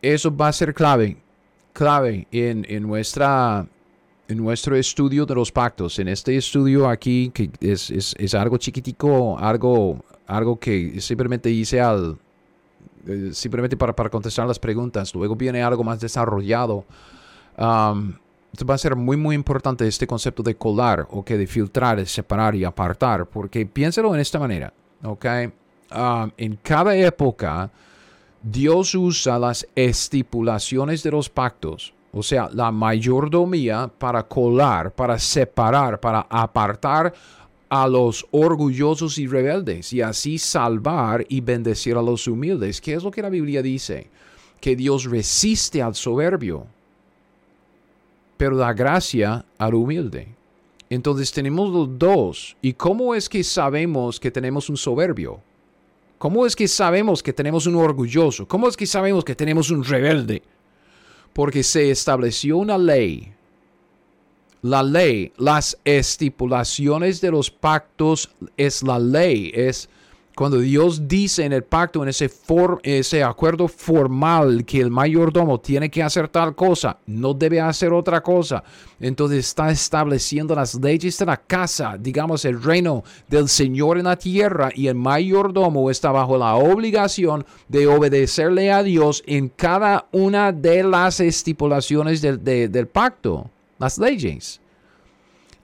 eso 0.02 0.36
va 0.36 0.48
a 0.48 0.54
ser 0.54 0.74
clave, 0.74 1.18
clave 1.74 2.28
en, 2.32 2.84
nuestra, 2.84 3.66
en 4.28 4.38
nuestro 4.38 4.76
estudio 4.76 5.26
de 5.26 5.36
los 5.36 5.52
pactos. 5.52 6.00
En 6.00 6.08
este 6.08 6.36
estudio 6.36 6.90
aquí, 6.90 7.32
que 7.34 7.50
es, 7.62 8.34
algo 8.34 8.58
chiquitico, 8.58 9.38
algo, 9.38 10.04
algo 10.26 10.60
que 10.60 11.00
simplemente 11.00 11.50
hice 11.52 11.80
al, 11.80 12.18
eh, 13.08 13.30
simplemente 13.34 13.78
para, 13.78 13.96
para 13.96 14.10
contestar 14.10 14.48
las 14.48 14.60
preguntas. 14.60 15.14
Luego 15.14 15.36
viene 15.36 15.62
algo 15.62 15.84
más 15.84 16.00
desarrollado. 16.00 16.84
Um, 17.58 18.14
va 18.70 18.76
a 18.76 18.78
ser 18.78 18.96
muy, 18.96 19.18
muy 19.18 19.36
importante 19.36 19.88
este 19.88 20.08
concepto 20.08 20.44
de 20.44 20.56
colar, 20.56 21.08
o 21.10 21.24
que 21.24 21.38
de 21.38 21.48
filtrar, 21.48 21.98
de 21.98 22.06
separar 22.06 22.56
y 22.56 22.64
apartar, 22.64 23.26
porque 23.26 23.66
piénselo 23.66 24.14
en 24.14 24.22
esta 24.22 24.40
manera, 24.40 24.74
¿ok? 25.04 25.26
Ah, 25.90 26.30
en 26.38 26.58
cada 26.62 26.96
época, 26.96 27.70
Dios 28.42 28.96
usa 28.96 29.38
las 29.40 29.68
estipulaciones 29.76 31.04
de 31.04 31.12
los 31.12 31.30
pactos, 31.30 31.94
o 32.14 32.24
sea, 32.24 32.50
la 32.52 32.72
mayordomía 32.72 33.90
para 33.98 34.24
colar, 34.24 34.92
para 34.92 35.18
separar, 35.18 36.00
para 36.00 36.26
apartar 36.30 37.14
a 37.70 37.88
los 37.88 38.26
orgullosos 38.32 39.18
y 39.18 39.28
rebeldes 39.28 39.94
y 39.94 40.02
así 40.02 40.38
salvar 40.38 41.26
y 41.30 41.40
bendecir 41.40 41.96
a 41.96 42.02
los 42.02 42.28
humildes. 42.28 42.82
¿Qué 42.82 42.94
es 42.94 43.04
lo 43.04 43.12
que 43.12 43.22
la 43.22 43.30
Biblia 43.30 43.62
dice? 43.62 44.10
Que 44.60 44.76
Dios 44.76 45.06
resiste 45.06 45.82
al 45.82 45.96
soberbio, 45.96 46.68
pero 48.42 48.58
da 48.58 48.74
gracia 48.74 49.46
al 49.60 49.76
humilde. 49.76 50.28
Entonces 50.90 51.32
tenemos 51.32 51.70
los 51.70 52.00
dos. 52.00 52.58
¿Y 52.60 52.74
cómo 52.74 53.14
es 53.14 53.30
que 53.30 53.44
sabemos 53.44 54.20
que 54.20 54.32
tenemos 54.32 54.68
un 54.68 54.78
soberbio? 54.78 55.40
¿Cómo 56.18 56.48
es 56.48 56.56
que 56.56 56.68
sabemos 56.68 57.22
que 57.22 57.34
tenemos 57.34 57.68
un 57.68 57.76
orgulloso? 57.76 58.48
¿Cómo 58.48 58.68
es 58.68 58.76
que 58.76 58.88
sabemos 58.88 59.24
que 59.24 59.36
tenemos 59.36 59.70
un 59.70 59.84
rebelde? 59.84 60.42
Porque 61.34 61.62
se 61.62 61.92
estableció 61.92 62.58
una 62.58 62.80
ley. 62.80 63.32
La 64.64 64.82
ley, 64.82 65.32
las 65.38 65.78
estipulaciones 65.86 67.22
de 67.22 67.30
los 67.30 67.52
pactos 67.52 68.32
es 68.58 68.82
la 68.82 68.98
ley, 68.98 69.52
es 69.54 69.88
cuando 70.42 70.58
Dios 70.58 71.08
dice 71.08 71.46
en 71.46 71.54
el 71.54 71.64
pacto, 71.64 72.02
en 72.02 72.10
ese, 72.10 72.28
ese 72.82 73.24
acuerdo 73.24 73.68
formal 73.68 74.66
que 74.66 74.80
el 74.80 74.90
mayordomo 74.90 75.60
tiene 75.60 75.92
que 75.92 76.02
hacer 76.02 76.30
tal 76.30 76.56
cosa, 76.56 76.98
no 77.06 77.36
debe 77.36 77.62
hacer 77.62 77.94
otra 77.94 78.24
cosa, 78.24 78.64
entonces 79.00 79.38
está 79.38 79.70
estableciendo 79.70 80.56
las 80.56 80.74
leyes 80.74 81.20
de 81.20 81.28
la 81.28 81.38
casa, 81.38 81.96
digamos 81.96 82.44
el 82.46 82.60
reino 82.60 83.04
del 83.28 83.50
Señor 83.50 84.00
en 84.00 84.06
la 84.06 84.16
tierra 84.16 84.72
y 84.74 84.88
el 84.88 84.96
mayordomo 84.96 85.92
está 85.92 86.12
bajo 86.12 86.40
la 86.40 86.56
obligación 86.56 87.46
de 87.68 87.86
obedecerle 87.86 88.72
a 88.72 88.82
Dios 88.82 89.22
en 89.28 89.48
cada 89.48 90.08
una 90.12 90.52
de 90.52 90.82
las 90.82 91.20
estipulaciones 91.20 92.20
del, 92.20 92.44
del 92.44 92.88
pacto, 92.88 93.48
las 93.78 94.00
leyes. 94.00 94.60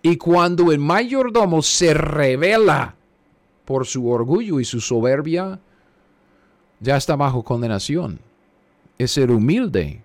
Y 0.03 0.17
cuando 0.17 0.71
el 0.71 0.77
mayordomo 0.77 1.63
se 1.63 1.95
revela 1.95 2.96
por 3.67 3.85
su 3.85 4.09
orgullo 4.09 4.61
y 4.61 4.65
su 4.65 4.79
soberbia, 4.79 5.59
ya 6.79 6.95
está 6.95 7.17
bajo 7.17 7.43
condenación. 7.43 8.17
Es 8.97 9.11
ser 9.11 9.29
humilde. 9.29 10.01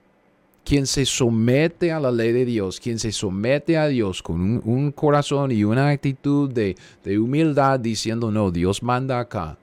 Quien 0.65 0.85
se 0.85 1.07
somete 1.07 1.93
a 1.93 2.01
la 2.01 2.11
ley 2.11 2.33
de 2.33 2.45
Dios, 2.45 2.81
quien 2.81 2.99
se 2.99 3.13
somete 3.13 3.79
a 3.79 3.87
Dios 3.87 4.21
con 4.21 4.61
un, 4.65 4.91
corazón 4.91 5.53
y 5.53 5.63
una 5.63 5.91
actitud 5.91 6.51
de, 6.51 6.77
de 7.05 7.19
humildad 7.21 7.79
diciendo, 7.79 8.33
no, 8.33 8.51
Dios 8.51 8.83
manda 8.83 9.21
acá. 9.21 9.57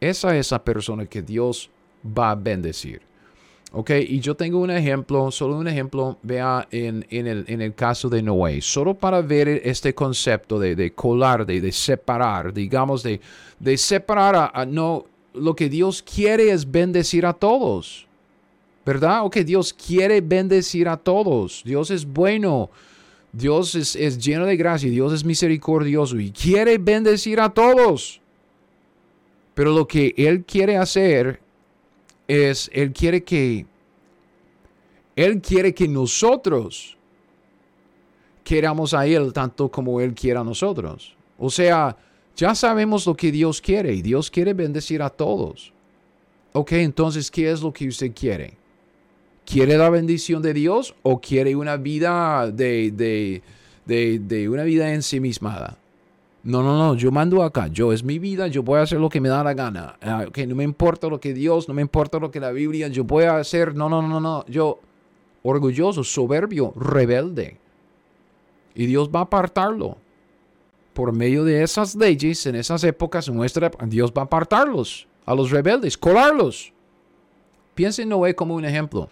Esa 0.00 0.34
es 0.38 0.50
la 0.50 0.64
persona 0.64 1.04
que 1.04 1.20
Dios 1.20 1.68
va 2.06 2.30
a 2.30 2.34
bendecir. 2.34 3.02
Ok, 3.74 3.90
y 4.06 4.20
yo 4.20 4.34
tengo 4.34 4.58
un 4.58 4.70
ejemplo, 4.70 5.30
solo 5.30 5.56
un 5.56 5.66
ejemplo, 5.66 6.18
vea 6.22 6.68
en, 6.70 7.06
el, 7.08 7.74
caso 7.74 8.10
de 8.10 8.22
Noé, 8.22 8.60
solo 8.60 8.92
para 8.92 9.22
ver 9.22 9.48
este 9.48 9.94
concepto 9.94 10.58
de, 10.58 10.92
colar, 10.92 11.46
de, 11.46 11.72
separar, 11.72 12.52
digamos, 12.52 13.02
de, 13.02 13.18
separar 13.78 14.50
a, 14.52 14.66
no, 14.66 15.06
lo 15.32 15.56
que 15.56 15.70
Dios 15.70 16.02
quiere 16.02 16.50
es 16.50 16.70
bendecir 16.70 17.24
a 17.24 17.32
todos, 17.32 18.06
¿verdad? 18.84 19.24
Ok, 19.24 19.38
Dios 19.38 19.72
quiere 19.72 20.20
bendecir 20.20 20.86
a 20.86 20.98
todos, 20.98 21.62
Dios 21.64 21.90
es 21.90 22.04
bueno, 22.04 22.68
Dios 23.32 23.74
es, 23.74 23.96
es 23.96 24.18
lleno 24.18 24.44
de 24.44 24.58
gracia, 24.58 24.90
Dios 24.90 25.14
es 25.14 25.24
misericordioso 25.24 26.20
y 26.20 26.30
quiere 26.30 26.76
bendecir 26.76 27.40
a 27.40 27.48
todos. 27.48 28.20
Pero 29.54 29.72
lo 29.72 29.86
que 29.86 30.12
Él 30.18 30.44
quiere 30.44 30.76
hacer 30.76 31.40
es, 32.32 32.70
Él 32.72 32.92
quiere 32.92 33.22
que, 33.22 33.66
Él 35.14 35.40
quiere 35.40 35.74
que 35.74 35.86
nosotros 35.86 36.96
queramos 38.42 38.94
a 38.94 39.06
Él 39.06 39.32
tanto 39.32 39.70
como 39.70 40.00
Él 40.00 40.14
quiera 40.14 40.40
a 40.40 40.44
nosotros. 40.44 41.14
O 41.38 41.50
sea, 41.50 41.96
ya 42.36 42.54
sabemos 42.54 43.06
lo 43.06 43.14
que 43.14 43.30
Dios 43.30 43.60
quiere 43.60 43.92
y 43.92 44.02
Dios 44.02 44.30
quiere 44.30 44.54
bendecir 44.54 45.02
a 45.02 45.10
todos. 45.10 45.72
Ok, 46.52 46.72
entonces, 46.72 47.30
¿qué 47.30 47.50
es 47.50 47.62
lo 47.62 47.72
que 47.72 47.88
usted 47.88 48.12
quiere? 48.14 48.54
¿Quiere 49.44 49.76
la 49.76 49.90
bendición 49.90 50.40
de 50.42 50.54
Dios 50.54 50.94
o 51.02 51.20
quiere 51.20 51.56
una 51.56 51.76
vida 51.76 52.50
de, 52.50 52.90
de, 52.92 53.42
de, 53.84 54.18
de 54.18 54.48
una 54.48 54.62
vida 54.62 54.92
ensimismada? 54.92 55.78
No, 56.44 56.62
no, 56.62 56.76
no, 56.76 56.96
yo 56.96 57.12
mando 57.12 57.42
acá, 57.42 57.68
yo 57.68 57.92
es 57.92 58.02
mi 58.02 58.18
vida, 58.18 58.48
yo 58.48 58.64
voy 58.64 58.80
a 58.80 58.82
hacer 58.82 58.98
lo 58.98 59.08
que 59.08 59.20
me 59.20 59.28
da 59.28 59.44
la 59.44 59.54
gana. 59.54 59.96
Ah, 60.02 60.26
que 60.32 60.44
no 60.46 60.56
me 60.56 60.64
importa 60.64 61.06
lo 61.06 61.20
que 61.20 61.32
Dios, 61.32 61.68
no 61.68 61.74
me 61.74 61.82
importa 61.82 62.18
lo 62.18 62.32
que 62.32 62.40
la 62.40 62.50
Biblia, 62.50 62.88
yo 62.88 63.04
voy 63.04 63.24
a 63.24 63.36
hacer, 63.36 63.76
no, 63.76 63.88
no, 63.88 64.02
no, 64.02 64.20
no, 64.20 64.44
yo 64.46 64.80
orgulloso, 65.42 66.02
soberbio, 66.02 66.72
rebelde. 66.74 67.58
Y 68.74 68.86
Dios 68.86 69.08
va 69.14 69.20
a 69.20 69.24
apartarlo. 69.24 69.98
Por 70.94 71.12
medio 71.12 71.44
de 71.44 71.62
esas 71.62 71.94
leyes, 71.94 72.44
en 72.46 72.56
esas 72.56 72.84
épocas, 72.84 73.28
nuestra, 73.30 73.70
Dios 73.86 74.12
va 74.16 74.22
a 74.22 74.24
apartarlos 74.26 75.06
a 75.24 75.34
los 75.34 75.50
rebeldes, 75.50 75.96
colarlos. 75.96 76.72
Piensen 77.74 78.04
en 78.04 78.08
Noé 78.10 78.34
como 78.34 78.54
un 78.54 78.64
ejemplo. 78.64 79.08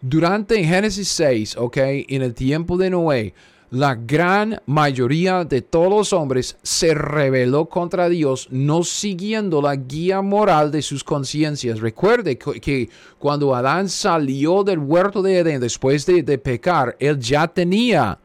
Durante 0.00 0.62
Génesis 0.62 1.08
6, 1.08 1.56
ok, 1.56 1.76
en 1.78 2.22
el 2.22 2.34
tiempo 2.34 2.76
de 2.76 2.90
Noé, 2.90 3.34
la 3.70 3.94
gran 3.94 4.62
mayoría 4.66 5.44
de 5.44 5.60
todos 5.60 5.90
los 5.90 6.12
hombres 6.12 6.56
se 6.62 6.94
rebeló 6.94 7.66
contra 7.66 8.08
Dios, 8.08 8.48
no 8.50 8.82
siguiendo 8.82 9.60
la 9.60 9.76
guía 9.76 10.22
moral 10.22 10.70
de 10.70 10.80
sus 10.80 11.04
conciencias. 11.04 11.80
Recuerde 11.80 12.38
que, 12.38 12.88
cuando 13.18 13.54
Adán 13.54 13.88
salió 13.88 14.64
del 14.64 14.78
huerto 14.78 15.20
de 15.20 15.38
Edén 15.38 15.60
después 15.60 16.06
de, 16.06 16.38
pecar, 16.38 16.96
él 16.98 17.18
ya 17.18 17.46
tenía 17.46 18.18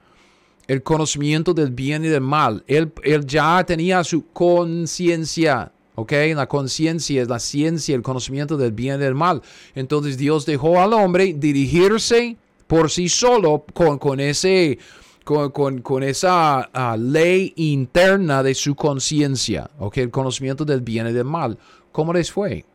el 0.68 0.82
conocimiento 0.82 1.54
del 1.54 1.72
bien 1.72 2.06
y 2.06 2.08
del 2.08 2.22
mal. 2.22 2.64
Él, 2.68 2.94
él 3.04 3.26
ya 3.26 3.64
tenía 3.66 4.04
su 4.04 4.28
conciencia. 4.28 5.72
¿Ok? 5.96 6.12
La 6.34 6.48
conciencia 6.48 7.22
es 7.22 7.28
la 7.28 7.38
ciencia, 7.38 7.94
el 7.96 8.02
conocimiento 8.02 8.58
del 8.58 8.72
bien 8.72 8.96
y 8.96 9.04
del 9.04 9.14
mal. 9.14 9.42
Entonces 9.76 10.18
Dios 10.18 10.46
dejó 10.46 10.82
al 10.82 10.94
hombre 10.94 11.36
dirigirse 11.38 12.38
por 12.66 12.90
sí 12.90 13.10
solo 13.10 13.66
con, 13.74 14.00
con 14.00 14.20
ese 14.20 14.80
con, 15.24 16.04
esa 16.04 16.70
ah, 16.74 16.98
ley 16.98 17.54
interna 17.56 18.44
de 18.44 18.54
su 18.54 18.76
conciencia, 18.76 19.70
el 19.94 20.12
conocimiento 20.12 20.66
del 20.66 20.82
bien 20.82 21.08
y 21.08 21.14
del 21.14 21.26
mal. 21.26 21.58
¿Cómo 21.92 22.14
les 22.14 22.32
fue? 22.32 22.66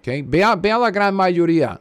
Okay. 0.00 0.22
Vea, 0.22 0.56
vea 0.56 0.78
la 0.78 0.90
gran 0.90 1.14
mayoría. 1.14 1.80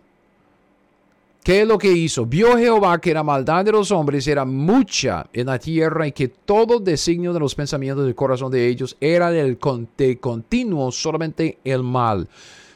¿Qué 1.43 1.61
es 1.61 1.67
lo 1.67 1.79
que 1.79 1.91
hizo? 1.91 2.25
Vio 2.27 2.55
Jehová 2.55 3.01
que 3.01 3.15
la 3.15 3.23
maldad 3.23 3.65
de 3.65 3.71
los 3.71 3.89
hombres 3.89 4.27
era 4.27 4.45
mucha 4.45 5.25
en 5.33 5.47
la 5.47 5.57
tierra 5.57 6.05
y 6.05 6.11
que 6.11 6.27
todo 6.27 6.79
designio 6.79 7.33
de 7.33 7.39
los 7.39 7.55
pensamientos 7.55 8.05
del 8.05 8.13
corazón 8.13 8.51
de 8.51 8.67
ellos 8.67 8.95
era 8.99 9.31
del 9.31 9.57
de 9.97 10.19
continuo 10.19 10.91
solamente 10.91 11.57
el 11.63 11.81
mal 11.81 12.27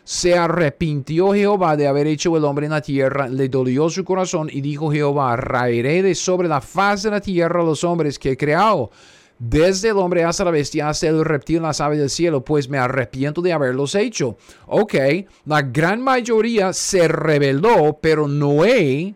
se 0.06 0.38
arrepintió 0.38 1.34
Jehová 1.34 1.76
de 1.76 1.88
haber 1.88 2.06
hecho 2.06 2.38
el 2.38 2.46
hombre 2.46 2.68
en 2.68 2.74
la 2.74 2.82
tierra, 2.82 3.28
le 3.28 3.50
dolió 3.50 3.90
su 3.90 4.06
corazón 4.06 4.50
y 4.52 4.62
dijo 4.62 4.92
Jehová, 4.92 5.36
raeré 5.36 6.04
de 6.04 6.14
sobre 6.14 6.48
la 6.48 6.62
faz 6.62 7.04
de 7.04 7.10
la 7.10 7.20
tierra 7.20 7.64
los 7.64 7.84
hombres 7.84 8.20
que 8.20 8.32
he 8.32 8.38
creado, 8.38 8.92
desde 9.40 9.90
el 9.90 9.98
hombre 9.98 10.24
hasta 10.24 10.46
la 10.46 10.52
bestia, 10.52 10.90
hasta 10.90 11.08
el 11.08 11.26
reptil, 11.26 11.64
las 11.64 11.82
aves 11.82 11.98
del 11.98 12.12
cielo, 12.12 12.46
pues 12.46 12.70
me 12.70 12.78
arrepiento 12.78 13.42
de 13.42 13.52
haberlos 13.52 13.96
hecho. 13.96 14.38
Ok, 14.68 14.94
la 15.46 15.64
gran 15.64 16.02
mayoría 16.02 16.72
se 16.72 17.08
rebeló, 17.08 17.98
pero 18.00 18.28
Noé 18.28 19.16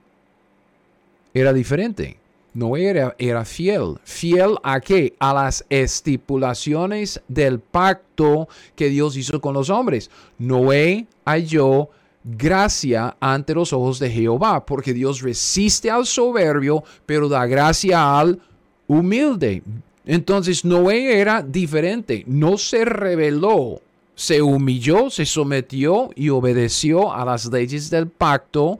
era 1.35 1.53
diferente. 1.53 2.18
Noé 2.53 2.87
era, 2.87 3.15
era, 3.17 3.45
fiel. 3.45 3.97
¿Fiel 4.03 4.55
a 4.63 4.79
qué? 4.79 5.13
A 5.19 5.33
las 5.33 5.65
estipulaciones 5.69 7.21
del 7.27 7.59
pacto 7.59 8.47
que 8.75 8.89
Dios 8.89 9.15
hizo 9.17 9.39
con 9.39 9.53
los 9.53 9.69
hombres. 9.69 10.09
Noé 10.37 11.07
halló 11.25 11.89
gracia 12.23 13.15
ante 13.19 13.53
los 13.53 13.73
ojos 13.73 13.99
de 13.99 14.09
Jehová, 14.09 14.65
porque 14.65 14.93
Dios 14.93 15.21
resiste 15.21 15.89
al 15.89 16.05
soberbio, 16.05 16.83
pero 17.05 17.29
da 17.29 17.45
gracia 17.45 18.19
al 18.19 18.39
humilde. 18.87 19.63
Entonces 20.05 20.65
Noé 20.65 21.19
era 21.19 21.43
diferente, 21.43 22.23
no 22.27 22.57
se 22.57 22.83
rebeló, 22.83 23.81
se 24.15 24.41
humilló, 24.41 25.09
se 25.09 25.25
sometió 25.25 26.09
y 26.15 26.29
obedeció 26.29 27.13
a 27.13 27.23
las 27.23 27.45
leyes 27.45 27.89
del 27.89 28.07
pacto 28.07 28.79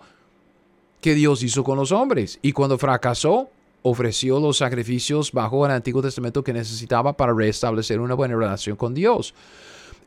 que 1.02 1.14
Dios 1.14 1.44
hizo 1.44 1.64
con 1.64 1.78
los 1.78 1.92
hombres. 1.92 2.40
Y 2.42 2.52
cuando 2.52 2.78
fracasó, 2.78 3.50
ofreció 3.90 4.40
los 4.40 4.58
sacrificios 4.58 5.32
bajo 5.32 5.66
el 5.66 5.72
Antiguo 5.72 6.02
Testamento 6.02 6.44
que 6.44 6.54
necesitaba 6.54 7.16
para 7.16 7.34
restablecer 7.34 8.00
una 8.00 8.14
buena 8.14 8.36
relación 8.36 8.76
con 8.76 8.94
Dios. 8.94 9.34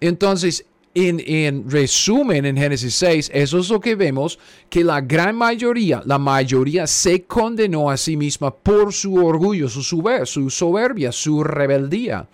Entonces, 0.01 0.67
en, 0.95 1.71
resumen, 1.71 2.45
en 2.45 2.57
Génesis 2.57 2.95
6, 2.95 3.31
eso 3.33 3.59
es 3.59 3.71
lo 3.71 3.81
que 3.81 3.95
vemos, 3.95 4.39
que 4.69 4.85
la 4.85 5.01
gran 5.01 5.37
mayoría, 5.37 6.03
la 6.05 6.19
mayoría 6.19 6.87
se 6.87 7.23
condenó 7.23 7.91
a 7.91 7.97
sí 7.97 8.17
misma 8.17 8.55
por 8.55 8.93
su 8.93 9.15
orgullo, 9.15 9.69
su, 9.69 9.83
su 10.25 10.51
soberbia, 10.51 11.13
su 11.13 11.43
rebeldía. 11.43 12.29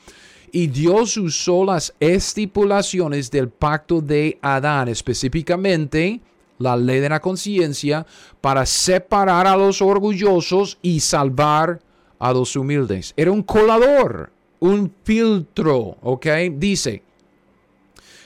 Y 0.51 0.69
Dios 0.69 1.17
usó 1.19 1.65
las 1.65 1.95
estipulaciones 2.01 3.31
del 3.31 3.49
pacto 3.51 4.01
de 4.01 4.39
Adán, 4.41 4.89
específicamente 4.89 6.21
la 6.59 6.77
ley 6.77 7.01
de 7.01 7.09
la 7.09 7.21
conciencia 7.21 8.07
para 8.41 8.67
separar 8.67 9.47
a 9.47 9.57
los 9.57 9.83
orgullosos 9.83 10.79
y 10.83 11.01
salvar 11.01 11.81
a 12.19 12.33
los 12.33 12.57
humildes. 12.57 13.15
Era 13.17 13.31
un 13.31 13.43
colador, 13.43 14.33
un 14.61 14.93
filtro, 15.05 15.97
¿ok? 16.03 16.27
Dice 16.53 17.03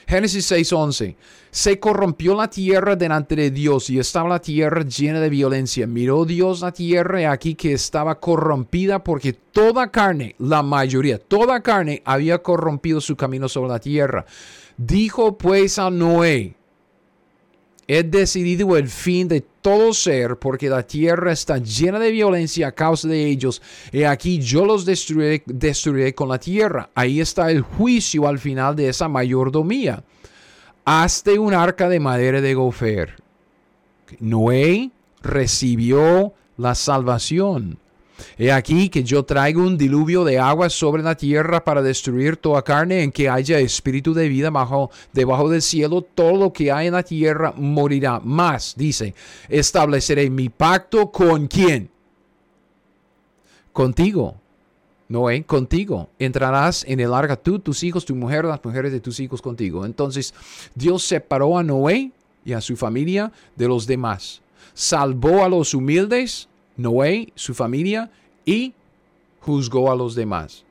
Génesis 0.07 0.51
6:11. 0.51 1.15
Se 1.49 1.79
corrompió 1.79 2.35
la 2.35 2.49
tierra 2.49 2.95
delante 2.95 3.35
de 3.35 3.51
Dios 3.51 3.89
y 3.89 3.99
estaba 3.99 4.27
la 4.27 4.39
tierra 4.39 4.83
llena 4.83 5.19
de 5.19 5.29
violencia. 5.29 5.85
Miró 5.85 6.25
Dios 6.25 6.61
la 6.61 6.71
tierra 6.71 7.21
y 7.21 7.25
aquí 7.25 7.53
que 7.53 7.73
estaba 7.73 8.19
corrompida 8.19 9.03
porque 9.03 9.33
toda 9.33 9.91
carne, 9.91 10.35
la 10.39 10.63
mayoría, 10.63 11.19
toda 11.19 11.61
carne 11.61 12.01
había 12.05 12.41
corrompido 12.41 12.99
su 13.01 13.15
camino 13.15 13.47
sobre 13.47 13.69
la 13.69 13.79
tierra. 13.79 14.25
Dijo 14.77 15.37
pues 15.37 15.77
a 15.77 15.91
Noé, 15.91 16.55
He 17.87 18.03
decidido 18.03 18.77
el 18.77 18.87
fin 18.87 19.27
de 19.27 19.41
todo 19.41 19.93
ser 19.93 20.37
porque 20.37 20.69
la 20.69 20.83
tierra 20.83 21.31
está 21.31 21.57
llena 21.57 21.99
de 21.99 22.11
violencia 22.11 22.67
a 22.67 22.71
causa 22.71 23.07
de 23.07 23.25
ellos. 23.25 23.61
Y 23.91 24.03
aquí 24.03 24.39
yo 24.39 24.65
los 24.65 24.85
destruiré, 24.85 25.43
destruiré 25.45 26.15
con 26.15 26.29
la 26.29 26.39
tierra. 26.39 26.89
Ahí 26.95 27.19
está 27.19 27.51
el 27.51 27.61
juicio 27.61 28.27
al 28.27 28.39
final 28.39 28.75
de 28.75 28.89
esa 28.89 29.07
mayordomía. 29.07 30.03
Hazte 30.85 31.39
un 31.39 31.53
arca 31.53 31.89
de 31.89 31.99
madera 31.99 32.41
de 32.41 32.53
gofer. 32.53 33.15
Noé 34.19 34.91
recibió 35.21 36.33
la 36.57 36.75
salvación. 36.75 37.79
He 38.37 38.51
aquí 38.51 38.89
que 38.89 39.03
yo 39.03 39.23
traigo 39.23 39.61
un 39.61 39.77
diluvio 39.77 40.23
de 40.23 40.39
agua 40.39 40.69
sobre 40.69 41.03
la 41.03 41.15
tierra 41.15 41.63
para 41.63 41.81
destruir 41.81 42.37
toda 42.37 42.63
carne 42.63 43.03
en 43.03 43.11
que 43.11 43.29
haya 43.29 43.59
espíritu 43.59 44.13
de 44.13 44.27
vida 44.27 44.49
bajo, 44.49 44.91
debajo 45.11 45.49
del 45.49 45.61
cielo. 45.61 46.01
Todo 46.01 46.37
lo 46.37 46.53
que 46.53 46.71
hay 46.71 46.87
en 46.87 46.93
la 46.93 47.03
tierra 47.03 47.53
morirá. 47.55 48.19
Más, 48.19 48.73
dice, 48.77 49.13
estableceré 49.49 50.29
mi 50.29 50.49
pacto 50.49 51.11
con 51.11 51.47
quién? 51.47 51.89
Contigo 53.71 54.35
Noé, 55.13 55.43
contigo. 55.43 56.09
Entrarás 56.17 56.83
en 56.87 56.99
el 56.99 57.13
arca 57.13 57.35
tú, 57.35 57.59
tus 57.59 57.83
hijos, 57.83 58.03
tu 58.03 58.15
mujer, 58.15 58.45
las 58.45 58.63
mujeres 58.63 58.91
de 58.91 58.99
tus 58.99 59.19
hijos 59.19 59.43
contigo. 59.43 59.85
Entonces 59.85 60.33
Dios 60.73 61.03
separó 61.03 61.55
a 61.57 61.63
Noé 61.63 62.11
y 62.43 62.53
a 62.53 62.61
su 62.61 62.75
familia 62.75 63.31
de 63.55 63.67
los 63.67 63.85
demás. 63.85 64.41
Salvó 64.73 65.43
a 65.43 65.49
los 65.49 65.75
humildes, 65.75 66.49
Noé, 66.77 67.31
su 67.35 67.53
familia, 67.53 68.11
y 68.45 68.73
juzgó 69.39 69.91
a 69.91 69.95
los 69.95 70.15
demás. 70.15 70.63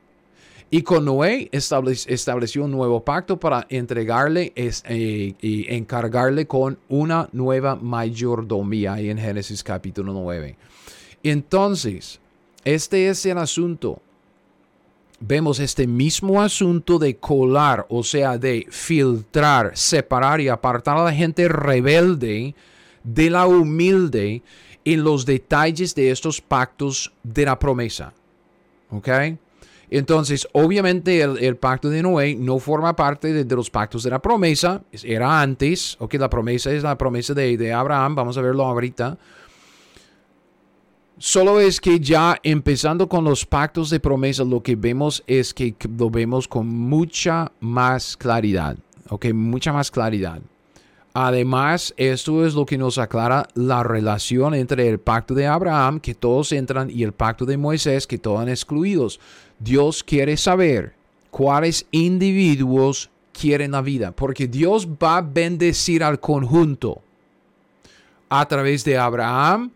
Y 0.75 0.83
con 0.83 1.05
Noé 1.05 1.51
estableció 1.53 2.65
un 2.65 2.71
nuevo 2.71 3.05
pacto 3.05 3.39
para 3.39 3.67
entregarle 3.69 4.55
eh, 4.57 5.35
y 5.39 5.75
encargarle 5.75 6.47
con 6.47 6.79
una 6.89 7.29
nueva 7.33 7.77
mayordomía 7.77 8.95
ahí 8.95 9.11
en 9.11 9.19
Génesis 9.19 9.63
capítulo 9.63 10.15
9. 10.15 10.57
Entonces, 11.23 12.21
este 12.65 13.11
es 13.11 13.27
el 13.27 13.37
asunto. 13.37 14.01
Vemos 15.21 15.61
este 15.61 15.87
mismo 15.87 16.41
asunto 16.41 16.99
de 16.99 17.17
colar, 17.17 17.85
o 17.91 18.03
sea, 18.03 18.39
de 18.39 18.67
filtrar, 18.71 19.77
separar 19.77 20.41
y 20.41 20.49
apartar 20.49 20.97
a 20.97 21.05
la 21.05 21.13
gente 21.13 21.49
rebelde 21.49 22.55
de 23.05 23.29
la 23.29 23.47
humilde 23.47 24.43
en 24.85 25.05
los 25.05 25.27
detalles 25.27 25.95
de 25.95 26.11
estos 26.11 26.41
pactos 26.41 27.13
de 27.23 27.45
la 27.45 27.59
promesa. 27.59 28.13
¿Ok? 28.91 29.09
Entonces, 29.91 30.49
obviamente 30.53 31.21
el, 31.21 31.57
pacto 31.57 31.91
de 31.91 32.03
Noé 32.03 32.35
no 32.35 32.59
forma 32.59 32.97
parte 32.97 33.45
de, 33.45 33.55
los 33.55 33.69
pactos 33.69 34.03
de 34.03 34.11
la 34.11 34.23
promesa, 34.23 34.83
era 35.03 35.43
antes, 35.43 35.99
ok, 36.01 36.15
la 36.15 36.31
promesa 36.31 36.73
es 36.73 36.83
la 36.83 36.97
promesa 36.97 37.35
de, 37.35 37.59
de 37.59 37.73
Abraham, 37.75 38.15
vamos 38.15 38.39
a 38.39 38.41
verlo 38.41 38.65
ahorita. 38.65 39.19
Solo 41.19 41.61
es 41.61 41.79
que 41.79 42.01
ya 42.01 42.41
empezando 42.43 43.07
con 43.07 43.23
los 43.23 43.45
pactos 43.45 43.91
de 43.91 44.01
promesa, 44.01 44.45
lo 44.45 44.63
que 44.63 44.77
vemos 44.77 45.23
es 45.27 45.53
que 45.53 45.77
lo 45.99 46.09
vemos 46.09 46.49
con 46.49 46.67
mucha 46.67 47.53
más 47.61 48.17
claridad, 48.17 48.79
ok, 49.11 49.27
mucha 49.35 49.75
más 49.75 49.91
claridad. 49.91 50.41
Además, 51.15 51.93
esto 51.99 52.47
es 52.47 52.55
lo 52.55 52.65
que 52.65 52.79
nos 52.79 52.97
aclara 52.97 53.47
la 53.55 53.83
relación 53.83 54.55
entre 54.55 54.89
el 54.89 54.99
pacto 54.99 55.35
de 55.35 55.47
Abraham, 55.47 56.01
que 56.01 56.15
todos 56.15 56.53
entran, 56.53 56.89
y 56.91 57.03
el 57.03 57.13
pacto 57.13 57.45
de 57.45 57.59
Moisés, 57.59 58.07
que 58.07 58.19
todos 58.19 58.41
han 58.41 58.49
excluidos. 58.49 59.21
Dios 59.59 60.03
quiere 60.03 60.39
saber 60.39 60.95
cuáles 61.31 61.87
individuos 61.91 63.11
quieren 63.33 63.73
la 63.73 63.83
vida, 63.83 64.13
porque 64.13 64.47
Dios 64.47 64.87
va 64.87 65.19
a 65.19 65.23
bendecir 65.23 66.03
al 66.03 66.19
conjunto 66.19 67.03
a 68.31 68.49
través 68.49 68.83
de 68.85 68.97
Abraham, 68.97 69.71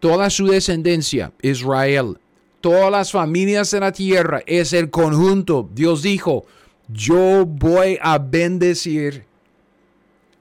toda 0.00 0.30
su 0.30 0.48
descendencia, 0.48 1.32
Israel, 1.42 2.18
todas 2.60 2.90
las 2.90 3.12
familias 3.12 3.70
de 3.70 3.78
la 3.78 3.92
tierra, 3.92 4.42
es 4.46 4.72
el 4.72 4.90
conjunto. 4.90 5.68
Dios 5.72 6.02
dijo, 6.02 6.44
yo 6.88 7.46
voy 7.46 7.98
a 8.02 8.18
bendecir 8.18 9.24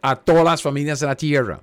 a 0.01 0.15
todas 0.15 0.43
las 0.43 0.61
familias 0.61 0.99
de 0.99 1.07
la 1.07 1.15
tierra. 1.15 1.61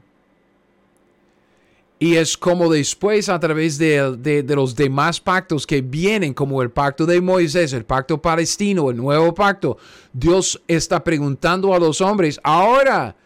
Y 2.00 2.14
es 2.14 2.36
como 2.36 2.70
después 2.70 3.28
a 3.28 3.40
través 3.40 3.76
de, 3.76 4.44
los 4.48 4.76
demás 4.76 5.20
pactos 5.20 5.66
que 5.66 5.80
vienen, 5.80 6.32
como 6.32 6.62
el 6.62 6.70
pacto 6.70 7.04
de 7.04 7.20
Moisés, 7.20 7.72
el 7.72 7.84
pacto 7.84 8.22
palestino, 8.22 8.90
el 8.90 8.96
nuevo 8.96 9.34
pacto, 9.34 9.78
Dios 10.12 10.62
está 10.68 11.02
preguntando 11.02 11.74
a 11.74 11.78
los 11.80 12.00
hombres, 12.00 12.38
ahora, 12.44 13.16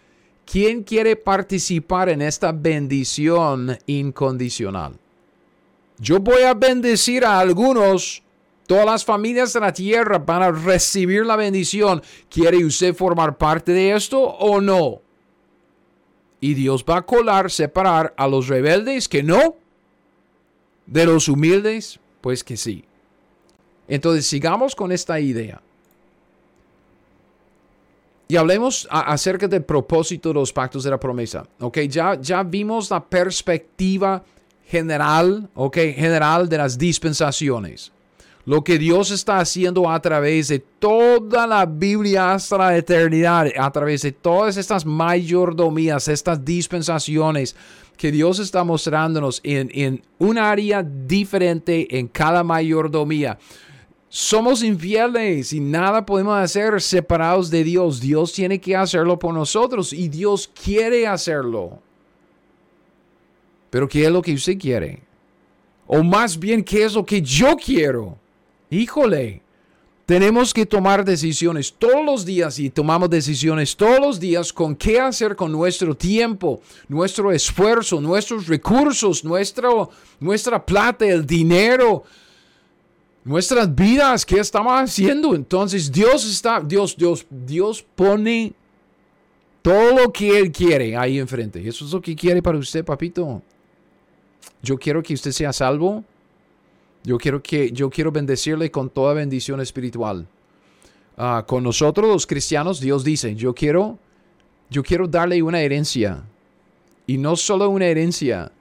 ¿quién 0.46 0.84
quiere 0.84 1.16
participar 1.16 2.08
en 2.08 2.22
esta 2.22 2.50
bendición 2.50 3.76
incondicional? 3.84 4.94
Yo 5.98 6.18
voy 6.18 6.42
a 6.42 6.54
bendecir 6.54 7.26
a 7.26 7.38
algunos, 7.38 8.22
todas 8.72 8.86
las 8.86 9.04
familias 9.04 9.52
de 9.52 9.60
la 9.60 9.70
tierra 9.70 10.16
van 10.16 10.42
a 10.42 10.50
recibir 10.50 11.26
la 11.26 11.36
bendición. 11.36 12.00
¿Quiere 12.30 12.64
usted 12.64 12.94
formar 12.94 13.36
parte 13.36 13.70
de 13.70 13.94
esto 13.94 14.18
o 14.18 14.62
no? 14.62 15.02
Y 16.40 16.54
Dios 16.54 16.82
va 16.82 16.96
a 16.96 17.02
colar, 17.02 17.50
separar 17.50 18.14
a 18.16 18.26
los 18.26 18.48
rebeldes 18.48 19.08
que 19.08 19.22
no, 19.22 19.56
de 20.86 21.04
los 21.04 21.28
humildes, 21.28 22.00
pues 22.22 22.42
que 22.42 22.56
sí. 22.56 22.82
Entonces 23.88 24.26
sigamos 24.26 24.74
con 24.74 24.90
esta 24.90 25.20
idea. 25.20 25.60
Y 28.26 28.36
hablemos 28.36 28.88
acerca 28.90 29.48
del 29.48 29.64
propósito 29.64 30.30
de 30.30 30.36
los 30.36 30.50
pactos 30.50 30.82
de 30.82 30.88
la 30.88 30.98
promesa. 30.98 31.46
Ok, 31.60 31.80
ya, 31.80 32.18
ya 32.18 32.42
vimos 32.42 32.90
la 32.90 33.04
perspectiva 33.04 34.24
general, 34.64 35.50
ok, 35.56 35.76
general 35.94 36.48
de 36.48 36.56
las 36.56 36.78
dispensaciones 36.78 37.92
lo 38.44 38.64
que 38.64 38.78
Dios 38.78 39.10
está 39.10 39.38
haciendo 39.38 39.88
a 39.88 40.00
través 40.00 40.48
de 40.48 40.58
toda 40.58 41.46
la 41.46 41.64
Biblia 41.64 42.32
hasta 42.32 42.58
la 42.58 42.76
eternidad, 42.76 43.46
a 43.56 43.70
través 43.70 44.02
de 44.02 44.12
todas 44.12 44.56
estas 44.56 44.84
mayordomías, 44.84 46.08
estas 46.08 46.44
dispensaciones 46.44 47.54
que 47.96 48.10
Dios 48.10 48.40
está 48.40 48.64
mostrándonos 48.64 49.40
en, 49.44 49.70
en 49.72 50.02
un 50.18 50.38
área 50.38 50.82
diferente 50.82 51.98
en 51.98 52.08
cada 52.08 52.42
mayordomía. 52.42 53.38
Somos 54.08 54.62
infieles 54.62 55.52
y 55.52 55.60
nada 55.60 56.04
podemos 56.04 56.36
hacer 56.36 56.82
separados 56.82 57.48
de 57.48 57.62
Dios. 57.62 58.00
Dios 58.00 58.32
tiene 58.32 58.60
que 58.60 58.76
hacerlo 58.76 59.18
por 59.18 59.32
nosotros 59.32 59.92
y 59.92 60.08
Dios 60.08 60.50
quiere 60.62 61.06
hacerlo. 61.06 61.78
Pero 63.70 63.88
¿qué 63.88 64.04
es 64.04 64.10
lo 64.10 64.20
que 64.20 64.34
usted 64.34 64.58
quiere? 64.58 65.00
O 65.86 66.02
más 66.02 66.38
bien, 66.38 66.62
¿qué 66.62 66.84
es 66.84 66.94
lo 66.94 67.06
que 67.06 67.22
yo 67.22 67.56
quiero? 67.56 68.18
Híjole, 68.72 69.42
tenemos 70.06 70.54
que 70.54 70.64
tomar 70.64 71.04
decisiones 71.04 71.74
todos 71.78 72.02
los 72.02 72.24
días 72.24 72.58
y 72.58 72.70
tomamos 72.70 73.10
decisiones 73.10 73.76
todos 73.76 74.00
los 74.00 74.18
días 74.18 74.50
con 74.50 74.74
qué 74.74 74.98
hacer 74.98 75.36
con 75.36 75.52
nuestro 75.52 75.94
tiempo, 75.94 76.62
nuestro 76.88 77.30
esfuerzo, 77.32 78.00
nuestros 78.00 78.46
recursos, 78.46 79.24
nuestro, 79.24 79.90
nuestra 80.20 80.64
plata, 80.64 81.04
el 81.04 81.26
dinero, 81.26 82.04
nuestras 83.24 83.74
vidas, 83.74 84.24
qué 84.24 84.40
estamos 84.40 84.72
haciendo. 84.72 85.34
Entonces 85.34 85.92
Dios 85.92 86.24
está, 86.24 86.58
Dios, 86.60 86.96
Dios, 86.96 87.26
Dios 87.28 87.84
pone 87.94 88.54
todo 89.60 89.98
lo 89.98 90.10
que 90.10 90.38
Él 90.38 90.50
quiere 90.50 90.96
ahí 90.96 91.18
enfrente. 91.18 91.68
Eso 91.68 91.84
es 91.84 91.92
lo 91.92 92.00
que 92.00 92.16
quiere 92.16 92.40
para 92.40 92.56
usted, 92.56 92.82
papito. 92.82 93.42
Yo 94.62 94.78
quiero 94.78 95.02
que 95.02 95.12
usted 95.12 95.30
sea 95.30 95.52
salvo. 95.52 96.02
Yo 97.04 97.18
quiero, 97.18 97.42
que, 97.42 97.72
yo 97.72 97.90
quiero 97.90 98.12
bendecirle 98.12 98.70
con 98.70 98.88
toda 98.88 99.14
bendición 99.14 99.60
espiritual. 99.60 100.26
Ah, 101.16 101.44
con 101.46 101.62
nosotros 101.64 102.08
los 102.08 102.26
cristianos, 102.26 102.80
Dios 102.80 103.02
dice, 103.04 103.34
yo 103.34 103.54
quiero, 103.54 103.98
yo 104.70 104.82
quiero 104.82 105.08
darle 105.08 105.42
una 105.42 105.60
herencia. 105.60 106.22
Y 107.06 107.18
no 107.18 107.34
solo 107.36 107.68
una 107.68 107.86
herencia. 107.86 108.52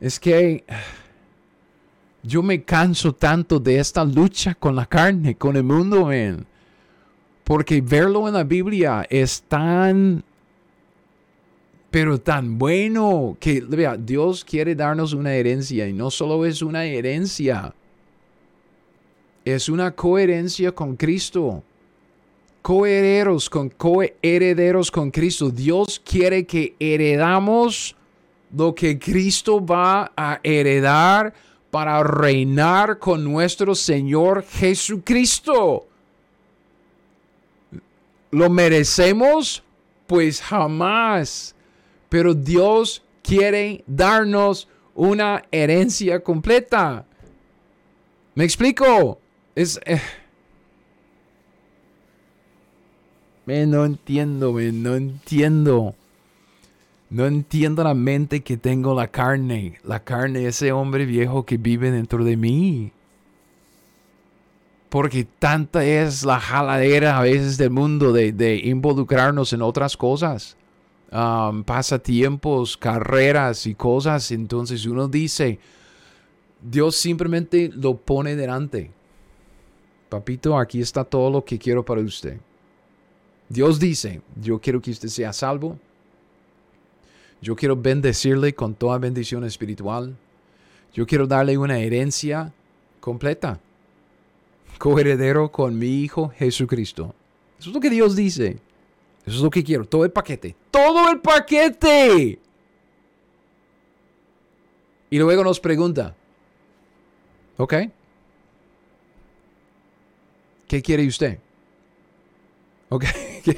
Es 0.00 0.18
que 0.18 0.64
yo 2.22 2.42
me 2.42 2.62
canso 2.64 3.14
tanto 3.14 3.58
de 3.60 3.78
esta 3.78 4.04
lucha 4.04 4.54
con 4.54 4.74
la 4.74 4.86
carne, 4.86 5.36
con 5.36 5.56
el 5.56 5.62
mundo, 5.62 6.10
Porque 7.44 7.80
verlo 7.80 8.26
en 8.26 8.34
la 8.34 8.44
Biblia 8.44 9.06
es 9.10 9.42
tan 9.42 10.24
pero 11.90 12.20
tan 12.20 12.56
bueno 12.58 13.36
que 13.40 13.60
vea, 13.60 13.96
Dios 13.96 14.44
quiere 14.44 14.74
darnos 14.74 15.12
una 15.12 15.34
herencia 15.34 15.88
y 15.88 15.92
no 15.92 16.10
solo 16.10 16.46
es 16.46 16.62
una 16.62 16.84
herencia, 16.84 17.74
es 19.44 19.68
una 19.68 19.90
coherencia 19.90 20.72
con 20.72 20.96
Cristo. 20.96 21.64
Coherederos 22.62 23.48
con 23.48 23.70
coherederos 23.70 24.90
con 24.90 25.10
Cristo. 25.10 25.50
Dios 25.50 26.00
quiere 26.04 26.44
que 26.44 26.76
heredamos 26.78 27.96
lo 28.54 28.74
que 28.74 28.98
Cristo 28.98 29.64
va 29.64 30.12
a 30.14 30.40
heredar 30.42 31.32
para 31.70 32.02
reinar 32.02 32.98
con 32.98 33.24
nuestro 33.24 33.74
Señor 33.74 34.44
Jesucristo. 34.44 35.86
¿Lo 38.30 38.50
merecemos? 38.50 39.62
Pues 40.06 40.42
jamás 40.42 41.54
pero 42.10 42.34
Dios 42.34 43.02
quiere 43.22 43.82
darnos 43.86 44.68
una 44.94 45.44
herencia 45.50 46.22
completa. 46.22 47.06
¿Me 48.34 48.44
explico? 48.44 49.18
Es... 49.54 49.80
Eh, 49.86 50.00
no 53.46 53.84
entiendo, 53.84 54.52
no 54.52 54.96
entiendo. 54.96 55.94
No 57.08 57.26
entiendo 57.26 57.82
la 57.82 57.94
mente 57.94 58.42
que 58.42 58.56
tengo 58.56 58.94
la 58.94 59.08
carne. 59.08 59.78
La 59.84 60.02
carne, 60.02 60.46
ese 60.46 60.72
hombre 60.72 61.06
viejo 61.06 61.46
que 61.46 61.56
vive 61.56 61.90
dentro 61.90 62.24
de 62.24 62.36
mí. 62.36 62.92
Porque 64.88 65.24
tanta 65.38 65.84
es 65.84 66.24
la 66.24 66.40
jaladera 66.40 67.18
a 67.18 67.22
veces 67.22 67.56
del 67.56 67.70
mundo 67.70 68.12
de, 68.12 68.32
de 68.32 68.56
involucrarnos 68.56 69.52
en 69.52 69.62
otras 69.62 69.96
cosas 69.96 70.56
pasatiempos, 71.10 72.76
carreras 72.76 73.66
y 73.66 73.74
cosas. 73.74 74.30
Entonces 74.30 74.86
uno 74.86 75.08
dice, 75.08 75.58
Dios 76.62 76.96
simplemente 76.96 77.70
lo 77.74 77.96
pone 77.96 78.36
delante. 78.36 78.90
Papito, 80.08 80.58
aquí 80.58 80.80
está 80.80 81.04
todo 81.04 81.30
lo 81.30 81.44
que 81.44 81.58
quiero 81.58 81.84
para 81.84 82.00
usted. 82.00 82.38
Dios 83.48 83.78
dice, 83.80 84.22
yo 84.40 84.60
quiero 84.60 84.80
que 84.80 84.90
usted 84.90 85.08
sea 85.08 85.32
salvo. 85.32 85.78
Yo 87.42 87.56
quiero 87.56 87.74
bendecirle 87.74 88.54
con 88.54 88.74
toda 88.74 88.98
bendición 88.98 89.44
espiritual. 89.44 90.16
Yo 90.92 91.06
quiero 91.06 91.26
darle 91.26 91.56
una 91.56 91.78
herencia 91.78 92.52
completa. 93.00 93.58
Coheredero 94.78 95.50
con 95.50 95.78
mi 95.78 96.02
Hijo 96.02 96.28
Jesucristo. 96.36 97.14
Eso 97.58 97.70
es 97.70 97.74
lo 97.74 97.80
que 97.80 97.90
Dios 97.90 98.16
dice. 98.16 98.58
Eso 99.30 99.38
es 99.38 99.44
lo 99.44 99.50
que 99.50 99.62
quiero. 99.62 99.84
Todo 99.84 100.04
el 100.04 100.10
paquete. 100.10 100.56
Todo 100.72 101.08
el 101.08 101.20
paquete. 101.20 102.40
Y 105.08 105.18
luego 105.20 105.44
nos 105.44 105.60
pregunta, 105.60 106.16
¿ok? 107.56 107.74
¿Qué 110.66 110.82
quiere 110.82 111.06
usted? 111.06 111.38
¿Ok? 112.88 113.04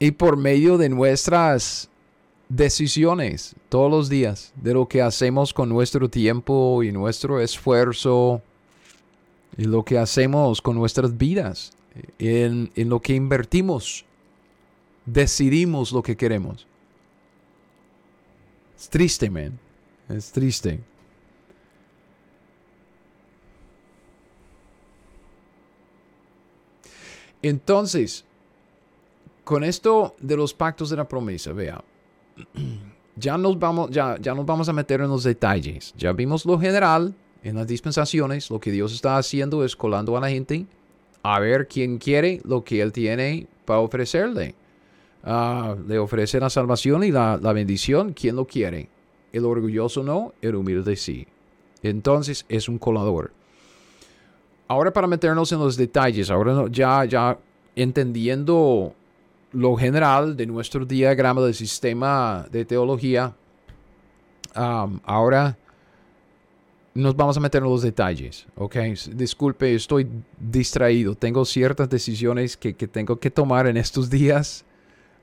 y 0.00 0.10
por 0.10 0.36
medio 0.36 0.76
de 0.76 0.88
nuestras 0.88 1.88
decisiones 2.48 3.54
todos 3.68 3.88
los 3.88 4.08
días, 4.08 4.52
de 4.56 4.74
lo 4.74 4.88
que 4.88 5.02
hacemos 5.02 5.54
con 5.54 5.68
nuestro 5.68 6.10
tiempo 6.10 6.82
y 6.82 6.90
nuestro 6.90 7.40
esfuerzo, 7.40 8.42
y 9.56 9.64
lo 9.64 9.84
que 9.84 9.98
hacemos 9.98 10.60
con 10.60 10.76
nuestras 10.76 11.16
vidas, 11.16 11.72
en, 12.18 12.70
en 12.74 12.88
lo 12.88 13.00
que 13.00 13.14
invertimos 13.14 14.04
decidimos 15.06 15.92
lo 15.92 16.02
que 16.02 16.16
queremos. 16.16 16.66
Es 18.76 18.88
triste, 18.88 19.30
man. 19.30 19.58
Es 20.08 20.32
triste. 20.32 20.80
Entonces, 27.42 28.24
con 29.44 29.64
esto 29.64 30.16
de 30.18 30.36
los 30.36 30.54
pactos 30.54 30.88
de 30.88 30.96
la 30.96 31.06
promesa, 31.06 31.52
vea, 31.52 31.84
ya 33.16 33.36
nos 33.36 33.58
vamos, 33.58 33.90
ya, 33.90 34.16
ya 34.18 34.34
nos 34.34 34.46
vamos 34.46 34.68
a 34.68 34.72
meter 34.72 35.02
en 35.02 35.08
los 35.08 35.24
detalles. 35.24 35.92
Ya 35.96 36.12
vimos 36.12 36.46
lo 36.46 36.58
general 36.58 37.14
en 37.44 37.54
las 37.54 37.68
dispensaciones. 37.68 38.50
Lo 38.50 38.58
que 38.58 38.72
Dios 38.72 38.92
está 38.92 39.16
haciendo 39.16 39.64
es 39.64 39.76
colando 39.76 40.16
a 40.16 40.20
la 40.20 40.30
gente 40.30 40.66
a 41.22 41.38
ver 41.38 41.68
quién 41.68 41.98
quiere 41.98 42.40
lo 42.44 42.64
que 42.64 42.80
Él 42.80 42.92
tiene 42.92 43.46
para 43.64 43.80
ofrecerle. 43.80 44.54
Ah, 45.22 45.76
le 45.86 45.98
ofrece 45.98 46.40
la 46.40 46.50
salvación 46.50 47.04
y 47.04 47.12
la, 47.12 47.36
bendición, 47.54 48.12
¿quién 48.12 48.36
lo 48.36 48.46
quiere? 48.46 48.88
El 49.32 49.44
orgulloso 49.44 50.02
no, 50.02 50.34
el 50.42 50.54
humilde 50.56 50.96
sí. 50.96 51.26
Entonces 51.82 52.44
es 52.48 52.68
un 52.68 52.78
colador. 52.78 53.32
Ahora 54.68 54.92
para 54.92 55.06
meternos 55.06 55.52
en 55.52 55.60
los 55.60 55.76
detalles, 55.76 56.30
ahora 56.30 56.66
ya, 56.70 57.04
ya 57.04 57.38
entendiendo 57.76 58.94
lo 59.52 59.76
general 59.76 60.36
de 60.36 60.46
nuestro 60.46 60.84
diagrama 60.84 61.42
del 61.42 61.54
sistema 61.54 62.46
de 62.50 62.64
teología, 62.64 63.34
ahora 64.54 65.56
nos 66.94 67.16
vamos 67.16 67.36
a 67.36 67.40
meter 67.40 67.62
en 67.62 67.68
los 67.68 67.82
detalles, 67.82 68.46
¿ok? 68.56 68.76
Disculpe, 69.14 69.74
estoy 69.74 70.08
distraído. 70.38 71.14
Tengo 71.14 71.44
ciertas 71.44 71.90
decisiones 71.90 72.56
que, 72.56 72.74
que 72.74 72.86
tengo 72.86 73.18
que 73.18 73.30
tomar 73.30 73.66
en 73.66 73.76
estos 73.76 74.08
días 74.08 74.64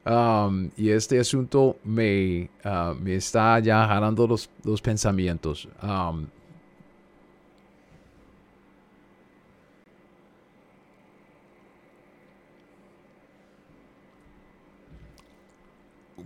Um, 0.04 0.72
y 0.78 0.90
este 0.90 1.20
asunto 1.20 1.78
me, 1.84 2.50
uh, 2.66 2.96
me 3.00 3.16
está 3.16 3.60
ya 3.60 3.86
jalando 3.86 4.26
los, 4.26 4.50
los 4.64 4.82
pensamientos. 4.82 5.68
Um, 5.84 6.26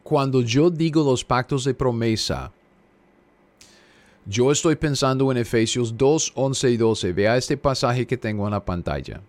cuando 0.03 0.41
yo 0.41 0.69
digo 0.69 1.03
los 1.03 1.25
pactos 1.25 1.65
de 1.65 1.73
promesa, 1.73 2.53
yo 4.25 4.51
estoy 4.51 4.75
pensando 4.75 5.31
en 5.31 5.37
Efesios 5.37 5.97
2, 5.97 6.33
11 6.35 6.71
y 6.71 6.77
12. 6.77 7.13
Vea 7.13 7.37
este 7.37 7.57
pasaje 7.57 8.07
que 8.07 8.17
tengo 8.17 8.45
en 8.45 8.51
la 8.51 8.65
pantalla. 8.65 9.21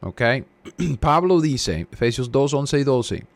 ¿Ok? 0.00 0.22
Pablo 1.00 1.40
dice, 1.40 1.86
Efesios 1.90 2.30
2, 2.30 2.54
11 2.54 2.78
y 2.78 2.84
12. 2.84 3.26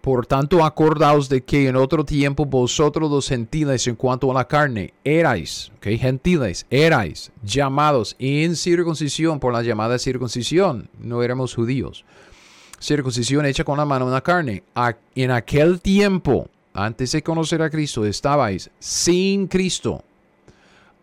Por 0.00 0.24
tanto, 0.24 0.64
acordaos 0.64 1.28
de 1.28 1.42
que 1.42 1.66
en 1.66 1.74
otro 1.74 2.04
tiempo 2.04 2.46
vosotros 2.46 3.10
los 3.10 3.28
gentiles 3.28 3.88
en 3.88 3.96
cuanto 3.96 4.30
a 4.30 4.34
la 4.34 4.46
carne 4.46 4.94
erais, 5.02 5.72
okay, 5.78 5.98
gentiles, 5.98 6.64
erais 6.70 7.32
llamados 7.42 8.14
en 8.20 8.54
circuncisión 8.54 9.40
por 9.40 9.52
la 9.52 9.62
llamada 9.62 9.98
circuncisión. 9.98 10.88
No 11.00 11.24
éramos 11.24 11.56
judíos. 11.56 12.04
Circuncisión 12.78 13.46
hecha 13.46 13.64
con 13.64 13.78
la 13.78 13.84
mano 13.84 14.06
en 14.06 14.12
la 14.12 14.20
carne. 14.20 14.62
En 15.16 15.32
aquel 15.32 15.80
tiempo, 15.80 16.48
antes 16.76 17.12
de 17.12 17.22
conocer 17.22 17.62
a 17.62 17.70
Cristo, 17.70 18.04
estabais 18.04 18.70
sin 18.78 19.46
Cristo, 19.46 20.04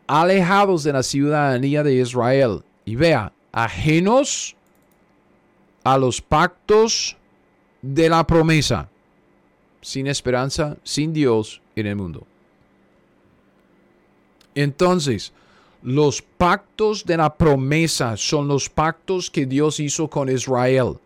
alejados 0.08 0.84
de 0.84 0.94
la 0.94 1.04
ciudadanía 1.04 1.84
de 1.84 1.96
Israel. 1.96 2.64
Y 2.86 2.96
vea, 2.96 3.32
ajenos 3.52 4.56
a 5.84 5.98
los 5.98 6.22
pactos 6.22 7.18
de 7.82 8.10
la 8.10 8.26
promesa 8.26 8.90
sin 9.84 10.08
esperanza, 10.08 10.78
sin 10.84 11.14
Dios 11.14 11.62
en 11.76 11.88
el 11.88 11.96
mundo. 11.96 12.26
Entonces, 14.56 15.34
los 15.82 16.22
pactos 16.22 17.06
de 17.06 17.18
la 17.18 17.36
promesa 17.36 18.16
son 18.16 18.48
los 18.48 18.70
pactos 18.70 19.30
que 19.30 19.46
Dios 19.46 19.80
hizo 19.80 20.08
con 20.10 20.30
Israel. 20.30 20.98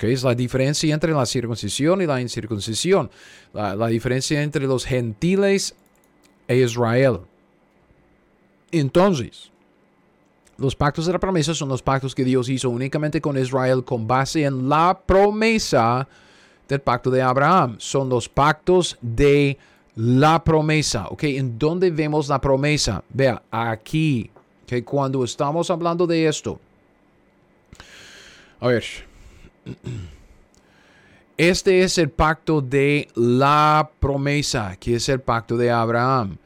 Que 0.00 0.10
Es 0.10 0.24
la 0.24 0.34
diferencia 0.34 0.94
entre 0.94 1.12
la 1.12 1.26
circuncisión 1.26 2.00
y 2.00 2.06
la 2.06 2.22
incircuncisión. 2.22 3.10
La, 3.52 3.76
la 3.76 3.86
diferencia 3.88 4.42
entre 4.42 4.66
los 4.66 4.86
gentiles 4.86 5.74
e 6.48 6.56
Israel. 6.56 7.20
Entonces, 8.72 9.50
los 10.56 10.74
pactos 10.74 11.04
de 11.04 11.12
la 11.12 11.18
promesa 11.18 11.52
son 11.52 11.68
los 11.68 11.82
pactos 11.82 12.14
que 12.14 12.24
Dios 12.24 12.48
hizo 12.48 12.70
únicamente 12.70 13.20
con 13.20 13.36
Israel 13.36 13.84
con 13.84 14.06
base 14.06 14.44
en 14.44 14.70
la 14.70 14.98
promesa 15.04 16.08
del 16.66 16.80
pacto 16.80 17.10
de 17.10 17.20
Abraham. 17.20 17.76
Son 17.78 18.08
los 18.08 18.26
pactos 18.26 18.96
de 19.02 19.58
la 19.96 20.42
promesa. 20.42 21.08
¿Ok? 21.08 21.24
¿En 21.24 21.58
dónde 21.58 21.90
vemos 21.90 22.26
la 22.26 22.40
promesa? 22.40 23.04
Vea, 23.10 23.42
aquí. 23.50 24.30
Que 24.66 24.82
cuando 24.82 25.22
estamos 25.24 25.70
hablando 25.70 26.06
de 26.06 26.26
esto. 26.26 26.58
A 28.60 28.68
ver. 28.68 29.09
Este 31.36 31.82
es 31.82 31.96
el 31.96 32.10
pacto 32.10 32.60
de 32.60 33.08
la 33.14 33.90
promesa, 33.98 34.76
que 34.78 34.96
es 34.96 35.08
el 35.08 35.20
pacto 35.20 35.56
de 35.56 35.70
Abraham. 35.70 36.36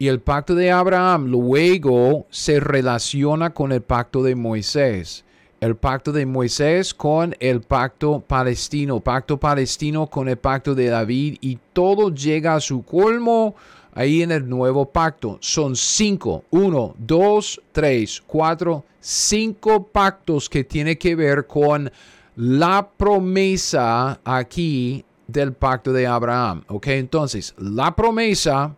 Y 0.00 0.08
el 0.08 0.18
pacto 0.18 0.56
de 0.56 0.72
Abraham 0.72 1.26
luego 1.26 2.26
se 2.28 2.58
relaciona 2.58 3.50
con 3.50 3.70
el 3.70 3.82
pacto 3.82 4.24
de 4.24 4.34
Moisés 4.34 5.24
el 5.62 5.76
pacto 5.76 6.10
de 6.10 6.26
Moisés 6.26 6.92
con 6.92 7.36
el 7.38 7.60
pacto 7.60 8.18
palestino, 8.18 8.98
pacto 8.98 9.38
palestino 9.38 10.08
con 10.08 10.28
el 10.28 10.36
pacto 10.36 10.74
de 10.74 10.88
David 10.88 11.36
y 11.40 11.56
todo 11.72 12.12
llega 12.12 12.56
a 12.56 12.60
su 12.60 12.82
colmo 12.82 13.54
ahí 13.94 14.22
en 14.22 14.32
el 14.32 14.48
nuevo 14.48 14.86
pacto. 14.86 15.38
Son 15.40 15.76
cinco, 15.76 16.42
uno, 16.50 16.96
dos, 16.98 17.62
tres, 17.70 18.20
cuatro, 18.26 18.84
cinco 18.98 19.86
pactos 19.86 20.48
que 20.48 20.64
tiene 20.64 20.98
que 20.98 21.14
ver 21.14 21.46
con 21.46 21.92
la 22.36 22.88
promesa 22.96 24.20
aquí 24.24 25.04
del 25.26 25.52
pacto 25.52 25.92
de 25.92 26.06
Abraham. 26.06 26.62
Ok, 26.68 26.88
entonces 26.88 27.54
la 27.58 27.94
promesa 27.94 28.74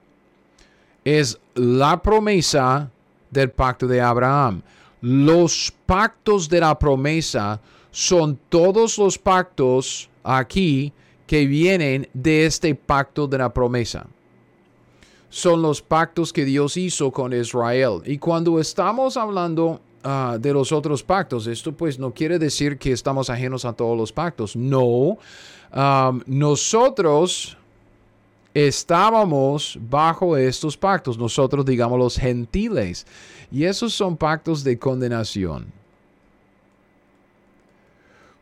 es 1.05 1.39
la 1.55 2.01
promesa 2.01 2.91
del 3.31 3.51
pacto 3.51 3.87
de 3.87 4.01
Abraham. 4.01 4.63
Los 5.01 5.73
pactos 5.85 6.49
de 6.49 6.61
la 6.61 6.79
promesa 6.79 7.61
son 7.91 8.39
todos 8.49 8.99
los 8.99 9.19
pactos 9.19 10.09
aquí 10.23 10.93
que 11.27 11.47
vienen 11.47 12.09
de 12.13 12.47
este 12.47 12.75
pacto 12.75 13.27
de 13.27 13.39
la 13.39 13.53
promesa. 13.53 14.07
Son 15.29 15.63
los 15.63 15.83
pactos 15.83 16.33
que 16.33 16.45
Dios 16.45 16.77
hizo 16.77 17.11
con 17.11 17.33
Israel. 17.33 18.01
Y 18.05 18.19
cuando 18.19 18.61
estamos 18.61 19.17
hablando 19.17 19.81
ah, 20.05 20.37
de 20.41 20.53
los 20.53 20.71
otros 20.71 21.03
pactos, 21.03 21.47
esto 21.47 21.73
pues 21.73 21.99
no 21.99 22.13
quiere 22.13 22.39
decir 22.39 22.79
que 22.79 22.93
estamos 22.93 23.31
ajenos 23.31 23.65
a 23.65 23.73
todos 23.73 23.97
los 23.97 24.13
pactos. 24.13 24.55
No, 24.55 25.19
nosotros 26.27 27.57
estábamos 28.55 29.77
bajo 29.91 30.37
estos 30.37 30.77
pactos, 30.77 31.19
nosotros 31.19 31.65
digamos 31.65 31.99
los 31.99 32.17
gentiles. 32.17 33.07
Y 33.51 33.65
esos 33.65 33.93
son 33.93 34.17
pactos 34.17 34.65
de 34.65 34.79
condenación. 34.79 35.67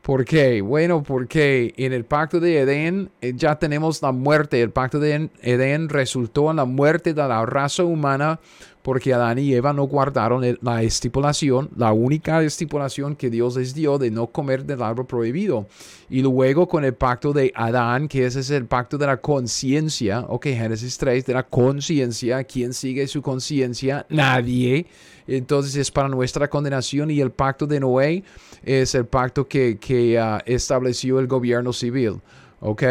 ¿Por 0.03 0.25
qué? 0.25 0.61
Bueno, 0.63 1.05
porque 1.05 1.73
en 1.77 1.93
el 1.93 2.05
pacto 2.05 2.41
de 2.41 2.59
Edén 2.59 3.11
eh, 3.21 3.35
ya 3.37 3.57
tenemos 3.57 4.03
la 4.03 4.11
muerte. 4.11 4.61
El 4.61 4.71
pacto 4.71 4.99
de 4.99 5.31
Edén 5.43 5.89
resultó 5.89 6.51
en 6.51 6.57
la 6.57 6.65
muerte 6.65 7.15
de 7.15 7.23
la 7.23 7.47
raza 7.47 7.85
humana 7.85 8.41
porque 8.83 9.15
Adán 9.15 9.39
y 9.39 9.55
Eva 9.55 9.73
no 9.73 9.85
guardaron 9.85 10.59
la 10.61 10.83
estipulación, 10.83 11.71
la 11.77 11.93
única 11.93 12.43
estipulación 12.43 13.17
que 13.17 13.31
Dios 13.31 13.57
les 13.57 13.75
dio 13.75 13.99
de 13.99 14.11
no 14.11 14.27
comer 14.27 14.65
del 14.65 14.83
árbol 14.83 15.07
prohibido. 15.07 15.67
Y 16.11 16.21
luego 16.21 16.69
con 16.69 16.85
el 16.85 16.95
pacto 16.95 17.33
de 17.33 17.53
Adán, 17.55 18.09
que 18.09 18.27
ese 18.27 18.41
es 18.41 18.51
el 18.51 18.67
pacto 18.67 18.99
de 18.99 19.07
la 19.07 19.17
conciencia, 19.19 20.21
ok, 20.29 20.45
Génesis 20.47 20.99
3, 20.99 21.25
de 21.25 21.35
la 21.35 21.45
conciencia, 21.45 22.45
¿quién 22.45 22.73
sigue 22.75 23.07
su 23.07 23.23
conciencia? 23.23 24.05
Nadie. 24.09 24.87
Entonces 25.27 25.77
es 25.77 25.91
para 25.91 26.09
nuestra 26.09 26.51
condenación 26.51 27.11
y 27.11 27.21
el 27.21 27.31
pacto 27.31 27.67
de 27.67 27.81
Noé 27.81 28.25
es 28.65 28.95
el 28.95 29.07
pacto 29.07 29.47
que, 29.47 30.19
ah, 30.21 30.43
estableció 30.45 31.21
el 31.21 31.29
gobierno 31.29 31.73
civil. 31.73 32.21
¿ok? 32.63 32.83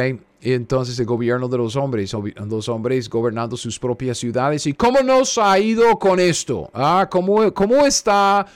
Entonces 0.41 0.97
el 0.99 1.05
gobierno 1.05 1.47
de 1.47 1.57
los 1.57 1.75
hombres, 1.75 2.15
los 2.47 2.67
hombres 2.67 3.09
gobernando 3.09 3.55
sus 3.55 3.77
propias 3.77 4.17
ciudades. 4.17 4.65
¿Y 4.65 4.73
cómo 4.73 5.01
nos 5.01 5.37
ha 5.37 5.59
ido 5.59 5.97
con 5.99 6.19
esto? 6.19 6.69
¿Ah? 6.73 7.07
¿Cómo, 7.09 7.53
¿Cómo 7.53 7.85
está 7.85 8.47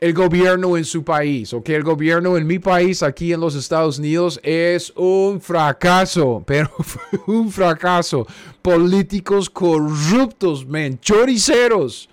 el 0.00 0.14
gobierno 0.14 0.76
en 0.78 0.86
su 0.86 1.04
país? 1.04 1.52
¿Ok? 1.52 1.68
El 1.68 1.82
gobierno 1.82 2.36
en 2.38 2.46
mi 2.46 2.58
país, 2.58 3.02
aquí 3.02 3.32
en 3.34 3.40
los 3.40 3.54
Estados 3.54 3.98
Unidos, 3.98 4.40
es 4.42 4.90
un 4.96 5.40
fracaso, 5.40 6.42
pero 6.46 6.70
un 7.26 7.50
fracaso. 7.50 8.26
Políticos 8.62 9.50
corruptos, 9.50 10.66
men, 10.66 10.98
choriceros 10.98 12.08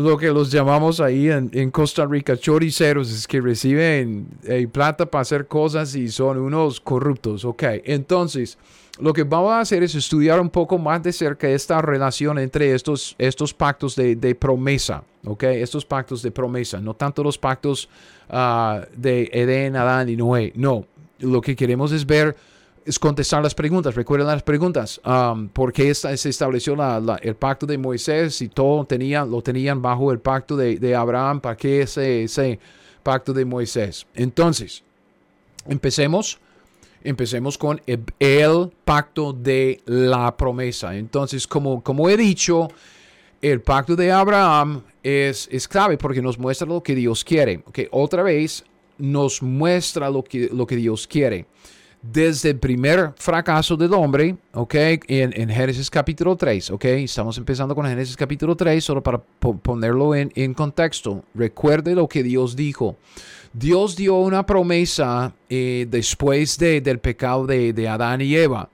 lo 0.00 0.16
que 0.16 0.28
los 0.28 0.50
llamamos 0.50 1.00
ahí 1.00 1.30
en, 1.30 1.70
Costa 1.70 2.06
Rica 2.06 2.36
choriceros, 2.36 3.10
es 3.10 3.26
que 3.26 3.40
reciben 3.40 4.26
eh, 4.44 4.66
plata 4.66 5.06
para 5.06 5.22
hacer 5.22 5.46
cosas 5.46 5.94
y 5.94 6.08
son 6.08 6.38
unos 6.38 6.80
corruptos. 6.80 7.44
Ok, 7.44 7.62
entonces 7.84 8.58
lo 8.98 9.12
que 9.12 9.24
vamos 9.24 9.52
a 9.52 9.60
hacer 9.60 9.82
es 9.82 9.94
estudiar 9.94 10.40
un 10.40 10.50
poco 10.50 10.78
más 10.78 11.02
de 11.02 11.12
cerca 11.12 11.48
esta 11.48 11.80
relación 11.80 12.38
entre 12.38 12.74
estos, 12.74 13.14
estos 13.18 13.54
pactos 13.54 13.96
de, 13.96 14.34
promesa. 14.34 15.04
Ok, 15.24 15.44
estos 15.44 15.84
pactos 15.84 16.22
de 16.22 16.30
promesa, 16.30 16.80
no 16.80 16.94
tanto 16.94 17.22
los 17.22 17.36
pactos 17.36 17.88
ah, 18.28 18.82
de 18.96 19.30
Edén, 19.32 19.76
Adán 19.76 20.08
y 20.08 20.16
Noé. 20.16 20.52
No, 20.56 20.86
lo 21.18 21.40
que 21.40 21.54
queremos 21.56 21.92
es 21.92 22.06
ver 22.06 22.36
es 22.84 22.98
contestar 22.98 23.42
las 23.42 23.54
preguntas. 23.54 23.94
Recuerden 23.94 24.26
las 24.26 24.42
preguntas. 24.42 25.00
Um, 25.04 25.48
¿Por 25.48 25.72
qué 25.72 25.94
se 25.94 26.28
estableció 26.28 26.76
el 27.22 27.36
pacto 27.36 27.66
de 27.66 27.78
Moisés 27.78 28.40
y 28.42 28.48
todo 28.48 28.84
tenía, 28.84 29.24
lo 29.24 29.42
tenían 29.42 29.82
bajo 29.82 30.12
el 30.12 30.20
pacto 30.20 30.56
de, 30.56 30.94
Abraham? 30.94 31.40
¿Para 31.40 31.56
qué 31.56 31.82
ese, 31.82 32.24
ese, 32.24 32.58
pacto 33.02 33.32
de 33.32 33.44
Moisés? 33.44 34.06
Entonces, 34.14 34.82
empecemos. 35.66 36.38
Empecemos 37.02 37.56
con 37.56 37.80
el, 37.86 38.70
pacto 38.84 39.32
de 39.32 39.80
la 39.86 40.36
promesa. 40.36 40.94
Entonces, 40.94 41.46
como, 41.46 41.82
como 41.82 42.10
he 42.10 42.16
dicho, 42.16 42.68
el 43.40 43.62
pacto 43.62 43.96
de 43.96 44.12
Abraham 44.12 44.82
es, 45.02 45.48
es 45.50 45.66
clave 45.66 45.96
porque 45.96 46.20
nos 46.20 46.38
muestra 46.38 46.68
lo 46.68 46.82
que 46.82 46.94
Dios 46.94 47.24
quiere. 47.24 47.62
Okay, 47.66 47.88
otra 47.90 48.22
vez 48.22 48.64
nos 48.98 49.42
muestra 49.42 50.10
lo 50.10 50.22
que, 50.22 50.50
lo 50.52 50.66
que 50.66 50.76
Dios 50.76 51.06
quiere 51.06 51.46
desde 52.02 52.50
el 52.50 52.58
primer 52.58 53.12
fracaso 53.16 53.76
del 53.76 53.92
hombre, 53.92 54.36
¿ok? 54.52 54.74
En, 55.08 55.48
Génesis 55.48 55.90
capítulo 55.90 56.36
3, 56.36 56.70
¿ok? 56.70 56.84
Estamos 56.84 57.36
empezando 57.38 57.74
con 57.74 57.86
Génesis 57.86 58.16
capítulo 58.16 58.56
3, 58.56 58.82
solo 58.82 59.02
para 59.02 59.18
ponerlo 59.18 60.14
en, 60.14 60.32
en, 60.34 60.54
contexto. 60.54 61.24
Recuerde 61.34 61.94
lo 61.94 62.08
que 62.08 62.22
Dios 62.22 62.56
dijo. 62.56 62.96
Dios 63.52 63.96
dio 63.96 64.14
una 64.16 64.46
promesa 64.46 65.32
eh, 65.48 65.86
después 65.90 66.56
de, 66.58 66.80
del 66.80 67.00
pecado 67.00 67.46
de, 67.46 67.72
de 67.72 67.88
Adán 67.88 68.20
y 68.20 68.34
Eva 68.34 68.70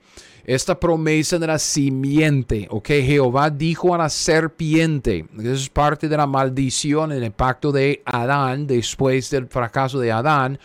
esta 0.47 0.79
promesa 0.79 1.37
de 1.37 1.45
la 1.45 1.59
simiente, 1.59 2.67
ok, 2.69 2.87
Jehová 2.87 3.49
dijo 3.49 3.93
a 3.93 3.97
la 3.97 4.07
serpiente, 4.07 5.25
eso 5.37 5.51
es 5.51 5.67
parte 5.69 6.07
de 6.07 6.15
la 6.15 6.25
maldición 6.25 7.11
en 7.11 7.21
el 7.21 7.33
pacto 7.33 7.73
de 7.73 8.01
Adán, 8.05 8.65
después 8.65 9.29
del 9.29 9.47
fracaso 9.47 9.99
de 9.99 10.13
Adán, 10.13 10.57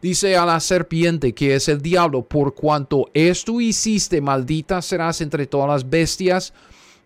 dice 0.00 0.36
a 0.36 0.46
la 0.46 0.60
serpiente, 0.60 1.32
que 1.32 1.54
es 1.54 1.68
el 1.68 1.80
diablo, 1.80 2.22
por 2.22 2.54
cuanto 2.54 3.10
esto 3.14 3.60
hiciste, 3.60 4.20
maldita 4.20 4.82
serás 4.82 5.20
entre 5.20 5.46
todas 5.46 5.68
las 5.68 5.88
bestias 5.88 6.52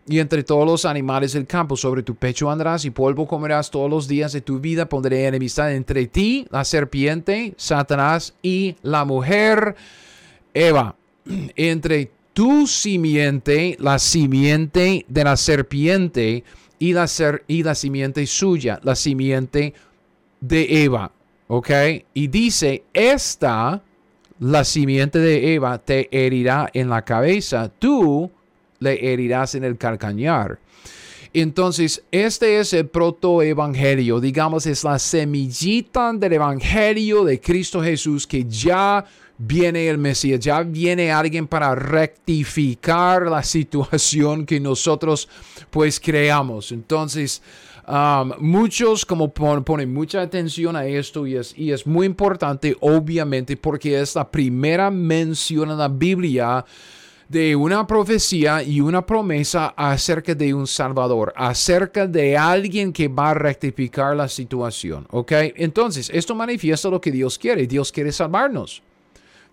y 0.06 0.18
entre 0.18 0.42
todos 0.42 0.66
los 0.66 0.84
animales 0.84 1.32
del 1.32 1.46
campo. 1.46 1.76
Sobre 1.76 2.02
tu 2.02 2.14
pecho 2.14 2.50
andarás 2.50 2.84
y 2.84 2.90
polvo 2.90 3.26
comerás 3.26 3.70
todos 3.70 3.90
los 3.90 4.08
días 4.08 4.32
de 4.32 4.40
tu 4.40 4.58
vida. 4.58 4.88
Pondré 4.88 5.26
enemistad 5.26 5.72
entre 5.72 6.06
ti, 6.06 6.46
la 6.50 6.64
serpiente, 6.64 7.54
Satanás 7.56 8.34
y 8.42 8.76
la 8.82 9.04
mujer, 9.04 9.76
Eva. 10.54 10.96
Entre 11.56 12.10
tu 12.32 12.66
simiente, 12.66 13.76
la 13.78 13.98
simiente 13.98 15.04
de 15.08 15.24
la 15.24 15.36
serpiente 15.36 16.44
y 16.78 16.94
la, 16.94 17.06
ser, 17.06 17.44
y 17.46 17.62
la 17.62 17.74
simiente 17.74 18.26
suya, 18.26 18.80
la 18.82 18.96
simiente 18.96 19.74
de 20.40 20.82
Eva. 20.84 21.12
¿Ok? 21.54 21.68
Y 22.14 22.28
dice, 22.28 22.84
esta, 22.94 23.82
la 24.38 24.64
simiente 24.64 25.18
de 25.18 25.52
Eva, 25.52 25.76
te 25.76 26.08
herirá 26.10 26.70
en 26.72 26.88
la 26.88 27.04
cabeza, 27.04 27.70
tú 27.78 28.30
le 28.78 29.12
herirás 29.12 29.54
en 29.54 29.64
el 29.64 29.76
calcañar. 29.76 30.58
Entonces, 31.34 32.04
este 32.10 32.58
es 32.58 32.72
el 32.72 32.88
protoevangelio, 32.88 34.18
digamos, 34.18 34.64
es 34.64 34.82
la 34.82 34.98
semillita 34.98 36.14
del 36.14 36.32
evangelio 36.32 37.22
de 37.22 37.38
Cristo 37.38 37.82
Jesús 37.82 38.26
que 38.26 38.46
ya 38.46 39.04
viene 39.36 39.88
el 39.88 39.98
Mesías, 39.98 40.40
ya 40.40 40.62
viene 40.62 41.12
alguien 41.12 41.46
para 41.46 41.74
rectificar 41.74 43.26
la 43.26 43.42
situación 43.42 44.46
que 44.46 44.58
nosotros 44.58 45.28
pues 45.68 46.00
creamos. 46.00 46.72
Entonces, 46.72 47.42
muchos 48.38 49.04
como 49.04 49.32
ponen 49.32 49.92
mucha 49.92 50.22
atención 50.22 50.76
a 50.76 50.86
esto 50.86 51.26
y 51.26 51.36
es, 51.36 51.56
y 51.56 51.72
es 51.72 51.86
muy 51.86 52.06
importante, 52.06 52.76
obviamente, 52.80 53.56
porque 53.56 54.00
es 54.00 54.14
la 54.14 54.30
primera 54.30 54.90
mención 54.90 55.70
en 55.70 55.78
la 55.78 55.88
Biblia 55.88 56.64
de 57.28 57.56
una 57.56 57.86
profecía 57.86 58.62
y 58.62 58.80
una 58.82 59.06
promesa 59.06 59.72
acerca 59.74 60.34
de 60.34 60.52
un 60.52 60.66
Salvador, 60.66 61.32
acerca 61.34 62.06
de 62.06 62.36
alguien 62.36 62.92
que 62.92 63.08
va 63.08 63.30
a 63.30 63.34
rectificar 63.34 64.14
la 64.14 64.28
situación. 64.28 65.06
¿Ok? 65.10 65.32
Entonces, 65.56 66.10
esto 66.12 66.34
manifiesta 66.34 66.90
lo 66.90 67.00
que 67.00 67.10
Dios 67.10 67.38
quiere. 67.38 67.66
Dios 67.66 67.90
quiere 67.90 68.12
salvarnos. 68.12 68.82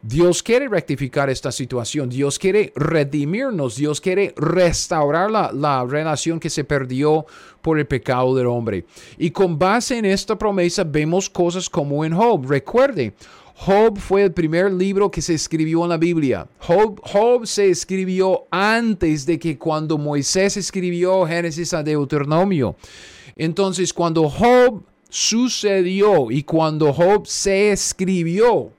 Dios 0.02 0.41
quiere 0.41 0.70
rectificar 0.70 1.30
esta 1.30 1.52
situación, 1.52 2.08
Dios 2.08 2.39
quiere 2.39 2.72
redimirnos, 2.74 3.76
Dios 3.76 4.00
quiere 4.00 4.34
restaurar 4.38 5.30
la, 5.30 5.86
relación 5.86 6.39
que 6.39 6.50
se 6.50 6.64
perdió 6.64 7.26
por 7.62 7.78
el 7.78 7.86
pecado 7.86 8.34
del 8.34 8.47
hombre. 8.47 8.86
Y 9.18 9.32
con 9.32 9.60
base 9.60 9.97
en 9.97 10.06
esta 10.06 10.38
promesa 10.38 10.86
vemos 10.86 11.30
cosas 11.30 11.70
como 11.70 12.06
en 12.06 12.16
Job. 12.16 12.47
Recuerde, 12.47 13.14
Job 13.56 14.00
fue 14.00 14.24
el 14.24 14.32
primer 14.32 14.72
libro 14.72 15.12
que 15.12 15.22
se 15.22 15.34
escribió 15.34 15.84
en 15.84 15.89
la 15.89 15.97
Biblia. 15.97 16.47
Job, 16.60 17.02
Job, 17.04 17.45
se 17.45 17.70
escribió 17.70 18.45
antes 18.52 19.26
de 19.26 19.38
que 19.38 19.58
cuando 19.58 19.97
Moisés 19.97 20.56
escribió 20.56 21.26
Génesis 21.26 21.74
a 21.74 21.84
Deuteronomio. 21.84 22.78
Entonces, 23.36 23.93
cuando 23.93 24.30
Job 24.30 24.82
sucedió 25.10 26.32
y 26.32 26.43
cuando 26.43 26.93
Job 26.93 27.28
se 27.28 27.74
escribió, 27.74 28.72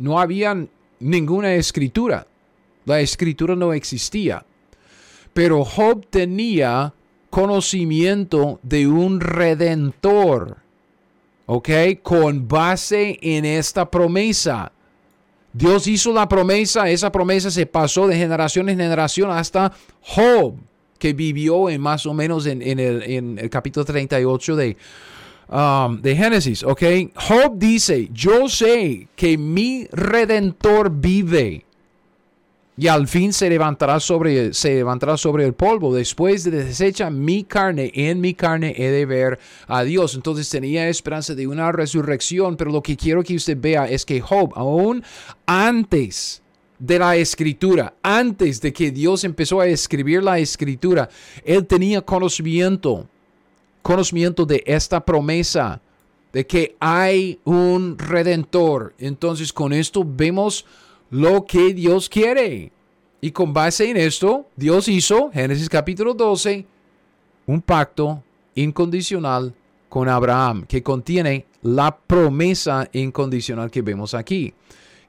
no 0.00 0.18
había 0.18 0.66
ninguna 0.98 1.54
escritura. 1.54 2.26
La 2.86 3.00
escritura 3.00 3.54
no 3.54 3.72
existía. 3.72 4.44
Pero 5.32 5.64
Job 5.64 6.06
tenía 6.08 6.92
conocimiento 7.28 8.58
de 8.62 8.86
un 8.86 9.20
redentor. 9.20 10.56
¿Ok? 11.46 11.68
Con 12.02 12.48
base 12.48 13.18
en 13.20 13.44
esta 13.44 13.90
promesa. 13.90 14.72
Dios 15.52 15.86
hizo 15.86 16.12
la 16.12 16.28
promesa, 16.28 16.88
esa 16.88 17.12
promesa 17.12 17.50
se 17.50 17.66
pasó 17.66 18.06
de 18.06 18.16
generación 18.16 18.68
en 18.68 18.78
generación 18.78 19.30
hasta 19.30 19.72
Job, 20.00 20.54
que 20.98 21.12
vivió 21.12 21.68
en 21.68 21.80
más 21.80 22.06
o 22.06 22.14
menos 22.14 22.46
en, 22.46 22.62
el, 22.62 23.02
en 23.02 23.38
el 23.38 23.50
capítulo 23.50 23.84
38 23.84 24.56
de, 24.56 24.76
Um, 25.52 26.00
de 26.00 26.14
Génesis, 26.14 26.62
¿ok? 26.62 26.82
Job 27.16 27.58
dice, 27.58 28.08
yo 28.12 28.48
sé 28.48 29.08
que 29.16 29.36
mi 29.36 29.88
redentor 29.90 30.92
vive 30.92 31.66
y 32.76 32.86
al 32.86 33.08
fin 33.08 33.32
se 33.32 33.50
levantará 33.50 33.98
sobre, 33.98 34.54
se 34.54 34.76
levantará 34.76 35.16
sobre 35.16 35.44
el 35.44 35.54
polvo. 35.54 35.92
Después 35.92 36.44
de 36.44 36.52
desecha 36.52 37.10
mi 37.10 37.42
carne, 37.42 37.90
en 37.92 38.20
mi 38.20 38.32
carne 38.34 38.76
he 38.78 38.90
de 38.90 39.04
ver 39.06 39.40
a 39.66 39.82
Dios. 39.82 40.14
Entonces 40.14 40.48
tenía 40.48 40.88
esperanza 40.88 41.34
de 41.34 41.48
una 41.48 41.72
resurrección, 41.72 42.56
pero 42.56 42.70
lo 42.70 42.80
que 42.80 42.96
quiero 42.96 43.24
que 43.24 43.34
usted 43.34 43.58
vea 43.60 43.88
es 43.88 44.06
que 44.06 44.20
Job, 44.20 44.52
aún 44.54 45.02
antes 45.46 46.42
de 46.78 46.98
la 47.00 47.16
escritura, 47.16 47.92
antes 48.04 48.60
de 48.60 48.72
que 48.72 48.92
Dios 48.92 49.24
empezó 49.24 49.60
a 49.60 49.66
escribir 49.66 50.22
la 50.22 50.38
escritura, 50.38 51.08
él 51.44 51.66
tenía 51.66 52.02
conocimiento 52.02 53.08
conocimiento 53.82 54.46
de 54.46 54.62
esta 54.66 55.04
promesa. 55.04 55.80
de 56.32 56.46
que 56.46 56.76
hay 56.78 57.40
un 57.42 57.98
redentor. 57.98 58.94
Entonces 58.98 59.52
con 59.52 59.72
esto 59.72 60.04
vemos 60.06 60.64
lo 61.10 61.44
que 61.44 61.74
Dios 61.74 62.08
quiere. 62.08 62.70
Y 63.20 63.32
con 63.32 63.52
base 63.52 63.90
en 63.90 63.96
esto, 63.96 64.46
Dios 64.56 64.88
hizo, 64.88 65.30
Génesis 65.32 65.68
capítulo 65.68 66.14
12, 66.14 66.64
un 67.46 67.60
pacto 67.60 68.22
incondicional 68.54 69.52
con 69.88 70.08
Abraham 70.08 70.64
que 70.66 70.82
contiene 70.82 71.46
la 71.62 71.94
promesa 71.94 72.88
incondicional 72.92 73.70
que 73.70 73.82
vemos 73.82 74.14
aquí. 74.14 74.54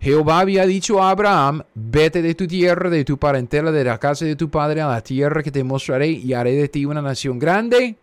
Jehová 0.01 0.39
había 0.39 0.65
dicho 0.65 1.01
a 1.01 1.11
Abraham, 1.11 1.61
vete 1.76 2.24
de 2.24 2.34
tu 2.34 2.47
tierra, 2.47 2.89
de 2.89 3.05
tu 3.05 3.17
parentela, 3.17 3.72
de 3.72 3.84
la 3.84 3.99
casa 3.99 4.26
de 4.26 4.36
tu 4.36 4.49
padre, 4.49 4.82
a 4.82 4.88
la 4.88 5.01
tierra 5.01 5.43
que 5.43 5.51
te 5.51 5.63
mostraré 5.63 6.09
y 6.09 6.34
haré 6.34 6.53
de 6.53 6.67
ti 6.67 6.86
una 6.86 7.03
nación 7.03 7.38
grande. 7.38 7.95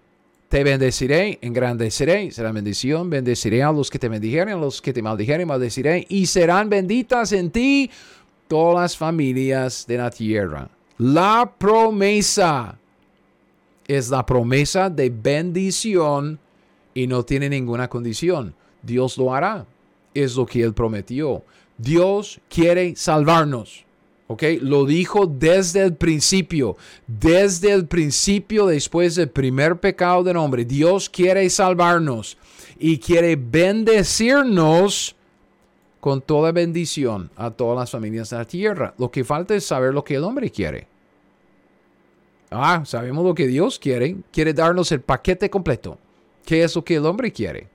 Te 0.49 0.65
bendeciré, 0.65 1.39
engrandeceré, 1.43 2.31
será 2.31 2.53
bendición, 2.53 3.11
bendeciré 3.11 3.63
a 3.63 3.71
los 3.71 3.91
que 3.91 3.99
te 3.99 4.09
bendijeren, 4.09 4.55
a 4.55 4.61
los 4.61 4.81
que 4.81 4.95
te 4.95 5.03
maldijeren, 5.03 5.47
maldeciré, 5.47 6.07
y 6.09 6.25
serán 6.27 6.71
benditas 6.71 7.33
en 7.33 7.51
ti 7.51 7.91
todas 8.49 8.83
las 8.83 8.97
familias 8.97 9.87
de 9.87 9.99
la 9.99 10.11
tierra. 10.11 10.71
La 10.97 11.53
promesa 11.59 12.79
es 13.87 14.11
la 14.11 14.25
promesa 14.25 14.91
de 14.91 15.11
bendición 15.11 16.39
y 16.95 17.07
no 17.07 17.25
tiene 17.25 17.49
ninguna 17.49 17.89
condición. 17.89 18.55
Dios 18.83 19.19
lo 19.19 19.35
hará. 19.35 19.67
Es 20.15 20.35
lo 20.35 20.47
que 20.47 20.63
Él 20.63 20.75
prometió. 20.75 21.45
Dios 21.77 22.41
quiere 22.49 22.97
salvarnos. 22.97 23.85
¿Ok? 24.29 24.43
Lo 24.61 24.85
dijo 24.85 25.27
desde 25.27 25.83
el 25.83 25.95
principio. 25.95 26.77
Desde 27.07 27.73
el 27.73 27.87
principio, 27.87 28.67
después 28.67 29.17
del 29.17 29.31
primer 29.31 29.81
pecado 29.81 30.23
del 30.23 30.37
hombre. 30.37 30.65
Dios 30.65 31.09
quiere 31.09 31.49
salvarnos 31.51 32.37
y 32.79 32.99
quiere 32.99 33.37
bendecirnos 33.37 35.17
con 36.01 36.21
toda 36.21 36.53
bendición 36.53 37.31
a 37.37 37.51
todas 37.51 37.79
las 37.79 37.91
familias 37.91 38.31
de 38.31 38.37
la 38.37 38.45
tierra. 38.45 38.95
Lo 38.99 39.11
que 39.11 39.25
falta 39.25 39.55
es 39.55 39.65
saber 39.65 39.95
lo 39.95 40.05
que 40.05 40.17
el 40.17 40.25
hombre 40.25 40.51
quiere. 40.51 40.87
Ah, 42.51 42.83
sabemos 42.85 43.25
lo 43.25 43.35
que 43.35 43.47
Dios 43.47 43.79
quiere. 43.79 44.17
Quiere 44.31 44.53
darnos 44.53 44.93
el 44.93 45.01
paquete 45.01 45.49
completo. 45.49 45.99
¿Qué 46.45 46.63
es 46.63 46.77
lo 46.77 46.85
que 46.85 46.97
el 46.97 47.07
hombre 47.07 47.33
quiere? 47.33 47.67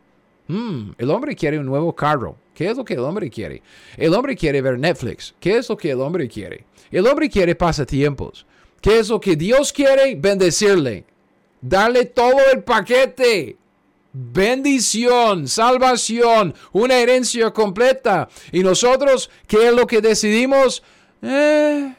Hmm, 0.47 0.91
el 0.97 1.09
hombre 1.09 1.35
quiere 1.35 1.59
un 1.59 1.65
nuevo 1.65 1.93
carro. 1.95 2.37
¿Qué 2.53 2.69
es 2.69 2.77
lo 2.77 2.85
que 2.85 2.93
el 2.93 2.99
hombre 2.99 3.29
quiere? 3.29 3.61
El 3.97 4.13
hombre 4.13 4.35
quiere 4.35 4.61
ver 4.61 4.77
Netflix. 4.77 5.33
¿Qué 5.39 5.57
es 5.57 5.69
lo 5.69 5.77
que 5.77 5.91
el 5.91 6.01
hombre 6.01 6.27
quiere? 6.27 6.65
El 6.91 7.07
hombre 7.07 7.29
quiere 7.29 7.55
pasatiempos. 7.55 8.45
¿Qué 8.81 8.99
es 8.99 9.09
lo 9.09 9.19
que 9.19 9.35
Dios 9.35 9.73
quiere? 9.73 10.15
Bendecirle. 10.15 11.05
Darle 11.61 12.05
todo 12.05 12.39
el 12.53 12.63
paquete. 12.63 13.57
Bendición, 14.11 15.47
salvación, 15.47 16.53
una 16.71 16.97
herencia 16.97 17.49
completa. 17.51 18.29
Y 18.51 18.59
nosotros, 18.61 19.31
¿qué 19.47 19.69
es 19.69 19.73
lo 19.73 19.87
que 19.87 20.01
decidimos? 20.01 20.83
Eh, 21.23 21.95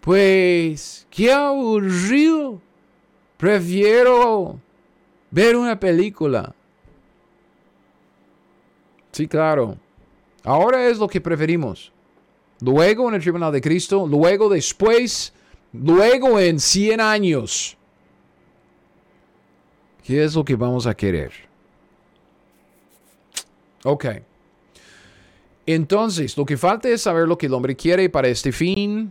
pues, 0.00 1.06
qué 1.08 1.32
aburrido. 1.32 2.60
Prefiero 3.38 4.60
ver 5.30 5.56
una 5.56 5.80
película. 5.80 6.54
Sí, 9.18 9.26
claro. 9.26 9.76
Ahora 10.44 10.86
es 10.86 10.96
lo 10.96 11.08
que 11.08 11.20
preferimos. 11.20 11.90
Luego 12.60 13.08
en 13.08 13.16
el 13.16 13.20
tribunal 13.20 13.50
de 13.50 13.60
Cristo, 13.60 14.06
luego 14.06 14.48
después, 14.48 15.32
luego 15.72 16.38
en 16.38 16.60
100 16.60 17.00
años. 17.00 17.76
¿Qué 20.04 20.22
es 20.22 20.36
lo 20.36 20.44
que 20.44 20.54
vamos 20.54 20.86
a 20.86 20.94
querer? 20.94 21.32
Ok. 23.82 24.06
Entonces, 25.66 26.36
lo 26.36 26.46
que 26.46 26.56
falta 26.56 26.88
es 26.88 27.02
saber 27.02 27.26
lo 27.26 27.36
que 27.36 27.46
el 27.46 27.54
hombre 27.54 27.74
quiere 27.74 28.08
para 28.08 28.28
este 28.28 28.52
fin. 28.52 29.10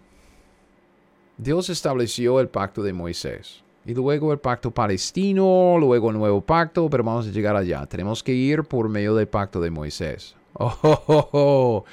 Dios 1.36 1.70
estableció 1.70 2.39
el 2.39 2.47
pacto 2.47 2.82
de 2.82 2.93
Moisés. 2.93 3.62
Y 3.88 3.93
luego 3.93 4.33
el 4.33 4.39
pacto 4.39 4.69
palestino, 4.69 5.77
luego 5.79 6.09
el 6.09 6.17
nuevo 6.17 6.41
pacto, 6.41 6.89
pero 6.89 7.05
vamos 7.05 7.25
a 7.25 7.31
llegar 7.31 7.55
allá. 7.55 7.85
Tenemos 7.85 8.21
que 8.21 8.33
ir 8.33 8.65
por 8.65 8.89
medio 8.89 9.15
del 9.15 9.29
pacto 9.29 9.61
de 9.61 9.71
Moisés. 9.71 10.35
Oh, 10.59 10.75
oh, 10.81 11.03
oh, 11.05 11.29
oh. 11.31 11.85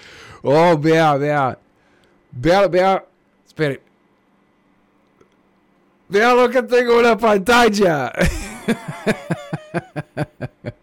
oh 0.42 0.78
vea, 0.78 1.16
vea. 1.16 1.59
Vea, 2.32 2.66
vea. 2.66 3.05
Espere. 3.47 3.82
Vea 6.09 6.32
lo 6.32 6.49
que 6.49 6.62
tengo 6.62 6.97
en 6.97 7.03
la 7.03 7.18
pantalla. 7.18 8.11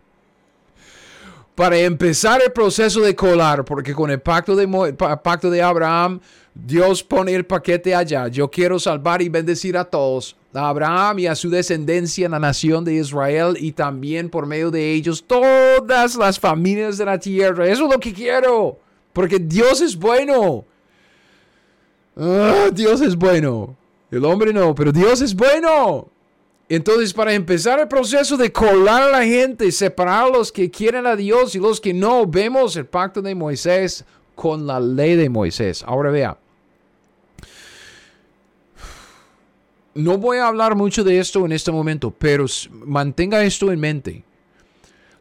Para 1.56 1.78
empezar 1.78 2.41
el 2.43 2.52
proceso 2.52 3.02
de 3.02 3.16
colar, 3.16 3.66
porque 3.66 3.93
con 3.93 4.10
el 4.10 4.22
pacto 4.22 4.56
de, 4.56 5.62
Abraham, 5.62 6.22
Dios 6.54 7.04
pone 7.04 7.34
el 7.34 7.45
paquete 7.45 7.93
allá. 7.93 8.28
Yo 8.30 8.49
quiero 8.49 8.80
salvar 8.80 9.22
y 9.22 9.30
bendecir 9.30 9.78
a 9.78 9.84
todos, 9.84 10.38
a 10.54 10.70
Abraham 10.70 11.20
y 11.20 11.28
a 11.28 11.36
su 11.36 11.49
descendencia 11.49 12.26
en 12.26 12.32
la 12.32 12.39
nación 12.39 12.86
de 12.86 12.95
Israel 12.95 13.58
y 13.60 13.74
también 13.74 14.30
por 14.30 14.45
medio 14.45 14.72
de 14.72 14.93
ellos 14.93 15.24
todas 15.28 16.16
las 16.16 16.39
familias 16.39 16.97
de 16.97 17.06
la 17.06 17.20
tierra. 17.20 17.68
Eso 17.68 17.86
es 17.86 17.93
lo 17.93 17.99
que 17.99 18.14
quiero, 18.14 18.80
porque 19.12 19.38
Dios 19.38 19.82
es 19.82 19.97
bueno. 19.97 20.66
Ah, 22.16 22.70
Dios 22.74 23.02
es 23.02 23.16
bueno. 23.16 23.76
El 24.10 24.26
hombre 24.26 24.54
no, 24.54 24.74
pero 24.74 24.91
Dios 24.91 25.22
es 25.22 25.36
bueno. 25.36 26.08
Entonces, 26.74 27.13
para 27.13 27.34
empezar 27.34 27.82
el 27.82 27.89
proceso 27.89 28.38
de 28.38 28.49
colar 28.49 29.03
a 29.03 29.09
la 29.09 29.26
gente, 29.26 29.74
separar 29.74 30.24
a 30.24 30.30
los 30.30 30.53
que 30.53 30.72
quieren 30.72 31.05
a 31.05 31.17
Dios 31.17 31.53
y 31.53 31.59
los 31.59 31.82
que 31.82 31.93
no, 31.93 32.26
vemos 32.26 32.78
el 32.78 32.86
pacto 32.86 33.22
de 33.22 33.36
Moisés 33.36 34.05
con 34.36 34.65
la 34.65 34.80
ley 34.80 35.17
de 35.17 35.28
Moisés. 35.28 35.84
Ahora 35.86 36.11
vea. 36.11 36.38
No 39.95 40.17
voy 40.17 40.38
a 40.38 40.47
hablar 40.47 40.76
mucho 40.76 41.03
de 41.03 41.19
esto 41.19 41.45
en 41.45 41.51
este 41.51 41.74
momento, 41.74 42.09
pero 42.09 42.45
mantenga 42.86 43.43
esto 43.43 43.69
en 43.69 43.80
mente. 43.82 44.24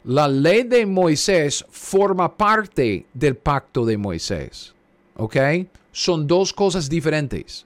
La 0.05 0.29
ley 0.29 0.63
de 0.63 0.85
Moisés 0.85 1.65
forma 1.69 2.37
parte 2.37 3.07
del 3.13 3.35
pacto 3.35 3.83
de 3.83 3.97
Moisés. 3.97 4.73
¿Ok? 5.17 5.35
Son 5.91 6.25
dos 6.25 6.53
cosas 6.53 6.87
diferentes. 6.87 7.65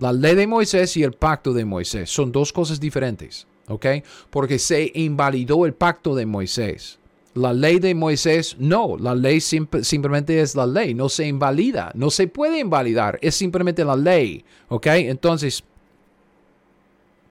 La 0.00 0.14
ley 0.14 0.34
de 0.34 0.46
Moisés 0.46 0.96
y 0.96 1.02
el 1.02 1.12
pacto 1.12 1.52
de 1.52 1.66
Moisés 1.66 2.08
son 2.08 2.32
dos 2.32 2.54
cosas 2.54 2.80
diferentes, 2.80 3.46
¿ok? 3.68 3.86
Porque 4.30 4.58
se 4.58 4.90
invalidó 4.94 5.66
el 5.66 5.74
pacto 5.74 6.14
de 6.14 6.24
Moisés. 6.24 6.98
La 7.34 7.52
ley 7.52 7.78
de 7.80 7.94
Moisés, 7.94 8.56
no, 8.58 8.96
la 8.98 9.14
ley 9.14 9.42
simplemente 9.42 10.40
es 10.40 10.54
la 10.54 10.66
ley, 10.66 10.94
no 10.94 11.10
se 11.10 11.26
invalida, 11.26 11.92
no 11.94 12.08
se 12.08 12.28
puede 12.28 12.60
invalidar, 12.60 13.18
es 13.20 13.34
simplemente 13.34 13.84
la 13.84 13.94
ley, 13.94 14.42
¿ok? 14.70 14.86
Entonces, 14.86 15.62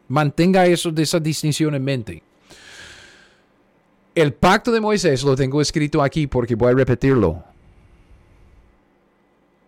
mantenga 0.07 0.67
eso 0.67 0.91
de 0.91 1.01
esa 1.01 1.19
distinción 1.19 1.73
en 1.73 1.83
mente. 1.83 2.23
El 4.13 4.31
pacto 4.33 4.71
de 4.71 4.79
Moisés 4.79 5.23
lo 5.23 5.35
tengo 5.35 5.59
escrito 5.59 6.03
aquí 6.03 6.27
porque 6.27 6.53
voy 6.53 6.71
a 6.71 6.75
repetirlo, 6.75 7.43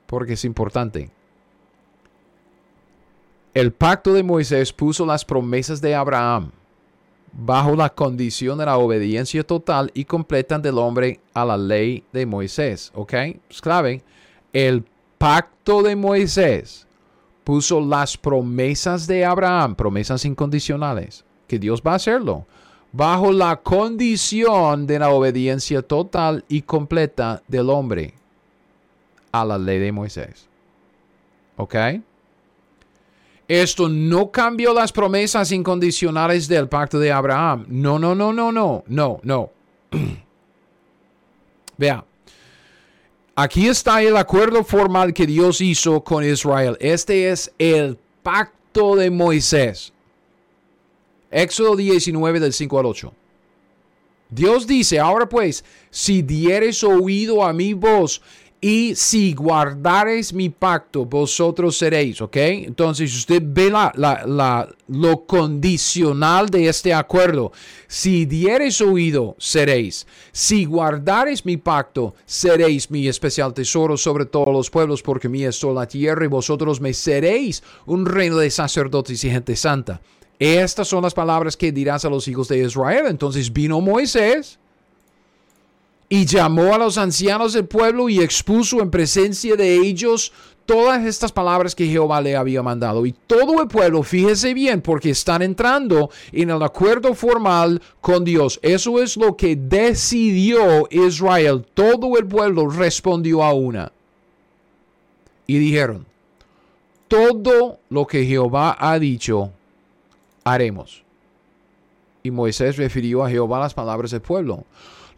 porque 0.05 0.33
es 0.33 0.45
importante. 0.45 1.09
El 3.53 3.73
pacto 3.73 4.13
de 4.13 4.23
Moisés 4.23 4.71
puso 4.71 5.05
las 5.05 5.25
promesas 5.25 5.81
de 5.81 5.93
Abraham 5.93 6.51
bajo 7.33 7.75
la 7.75 7.89
condición 7.89 8.57
de 8.57 8.65
la 8.65 8.77
obediencia 8.77 9.43
total 9.43 9.91
y 9.93 10.05
completa 10.05 10.57
del 10.57 10.77
hombre 10.77 11.19
a 11.33 11.43
la 11.43 11.57
ley 11.57 12.05
de 12.13 12.25
Moisés. 12.25 12.91
¿Ok? 12.95 13.13
Es 13.49 13.61
clave. 13.61 14.03
El 14.53 14.85
pacto 15.17 15.81
de 15.81 15.97
Moisés 15.97 16.87
puso 17.43 17.81
las 17.81 18.17
promesas 18.17 19.05
de 19.05 19.25
Abraham, 19.25 19.75
promesas 19.75 20.23
incondicionales, 20.23 21.25
que 21.47 21.59
Dios 21.59 21.81
va 21.85 21.91
a 21.91 21.95
hacerlo, 21.95 22.45
bajo 22.93 23.33
la 23.33 23.57
condición 23.57 24.87
de 24.87 24.99
la 24.99 25.09
obediencia 25.09 25.81
total 25.81 26.45
y 26.47 26.61
completa 26.61 27.43
del 27.49 27.69
hombre 27.69 28.13
a 29.33 29.43
la 29.43 29.57
ley 29.57 29.79
de 29.79 29.91
Moisés. 29.91 30.47
¿Ok? 31.57 31.75
Esto 33.51 33.89
no 33.89 34.31
cambió 34.31 34.73
las 34.73 34.93
promesas 34.93 35.51
incondicionales 35.51 36.47
del 36.47 36.69
pacto 36.69 36.99
de 36.99 37.11
Abraham. 37.11 37.65
No, 37.67 37.99
no, 37.99 38.15
no, 38.15 38.31
no, 38.31 38.49
no, 38.49 38.85
no, 38.87 39.19
no. 39.23 39.51
Vea, 41.77 42.05
aquí 43.35 43.67
está 43.67 44.01
el 44.03 44.15
acuerdo 44.15 44.63
formal 44.63 45.13
que 45.13 45.27
Dios 45.27 45.59
hizo 45.59 46.01
con 46.01 46.23
Israel. 46.23 46.77
Este 46.79 47.29
es 47.29 47.51
el 47.57 47.97
pacto 48.23 48.95
de 48.95 49.11
Moisés. 49.11 49.91
Éxodo 51.29 51.75
19 51.75 52.39
del 52.39 52.53
5 52.53 52.79
al 52.79 52.85
8. 52.85 53.13
Dios 54.29 54.65
dice, 54.65 54.97
ahora 54.97 55.27
pues, 55.27 55.65
si 55.89 56.21
dieres 56.21 56.85
oído 56.85 57.43
a 57.43 57.51
mi 57.51 57.73
voz 57.73 58.21
y 58.63 58.93
si 58.93 59.33
guardares 59.33 60.33
mi 60.33 60.49
pacto, 60.49 61.03
vosotros 61.03 61.75
seréis, 61.75 62.21
¿ok? 62.21 62.37
Entonces 62.37 63.11
usted 63.17 63.41
ve 63.43 63.71
la, 63.71 63.91
la, 63.95 64.69
lo 64.87 65.25
condicional 65.25 66.47
de 66.47 66.67
este 66.67 66.93
acuerdo. 66.93 67.51
Si 67.87 68.25
dieres 68.25 68.79
oído, 68.79 69.35
seréis. 69.39 70.05
Si 70.31 70.65
guardares 70.65 71.43
mi 71.43 71.57
pacto, 71.57 72.13
seréis 72.23 72.91
mi 72.91 73.07
especial 73.07 73.51
tesoro 73.51 73.97
sobre 73.97 74.25
todos 74.25 74.53
los 74.53 74.69
pueblos, 74.69 75.01
porque 75.01 75.27
mía 75.27 75.49
es 75.49 75.59
toda 75.59 75.73
la 75.73 75.87
tierra 75.87 76.23
y 76.23 76.27
vosotros 76.27 76.79
me 76.79 76.93
seréis 76.93 77.63
un 77.87 78.05
reino 78.05 78.37
de 78.37 78.51
sacerdotes 78.51 79.23
y 79.23 79.31
gente 79.31 79.55
santa. 79.55 80.01
Estas 80.37 80.87
son 80.87 81.01
las 81.01 81.15
palabras 81.15 81.57
que 81.57 81.71
dirás 81.71 82.05
a 82.05 82.09
los 82.11 82.27
hijos 82.27 82.47
de 82.47 82.59
Israel. 82.59 83.05
Entonces 83.07 83.51
vino 83.51 83.81
Moisés 83.81 84.59
y 86.11 86.25
llamó 86.25 86.75
a 86.75 86.77
los 86.77 86.97
ancianos 86.97 87.53
del 87.53 87.67
pueblo 87.67 88.09
y 88.09 88.19
expuso 88.19 88.81
en 88.81 88.91
presencia 88.91 89.55
de 89.55 89.75
ellos 89.77 90.33
todas 90.65 91.05
estas 91.05 91.31
palabras 91.31 91.73
que 91.73 91.87
Jehová 91.87 92.19
le 92.19 92.35
había 92.35 92.61
mandado. 92.61 93.05
Y 93.05 93.13
todo 93.13 93.61
el 93.61 93.69
pueblo, 93.69 94.03
fíjese 94.03 94.53
bien, 94.53 94.81
porque 94.81 95.11
están 95.11 95.41
entrando 95.41 96.09
en 96.33 96.49
el 96.49 96.61
acuerdo 96.63 97.13
formal 97.13 97.81
con 98.01 98.25
Dios. 98.25 98.59
Eso 98.61 99.01
es 99.01 99.15
lo 99.15 99.37
que 99.37 99.55
decidió 99.55 100.85
Israel. 100.91 101.65
Todo 101.73 102.17
el 102.17 102.27
pueblo 102.27 102.69
respondió 102.69 103.41
a 103.41 103.53
una. 103.53 103.93
Y 105.47 105.59
dijeron, 105.59 106.05
todo 107.07 107.79
lo 107.87 108.05
que 108.05 108.25
Jehová 108.25 108.75
ha 108.77 108.99
dicho, 108.99 109.53
haremos. 110.43 111.03
Y 112.21 112.31
Moisés 112.31 112.75
refirió 112.75 113.23
a 113.23 113.29
Jehová 113.29 113.61
las 113.61 113.73
palabras 113.73 114.11
del 114.11 114.21
pueblo. 114.21 114.65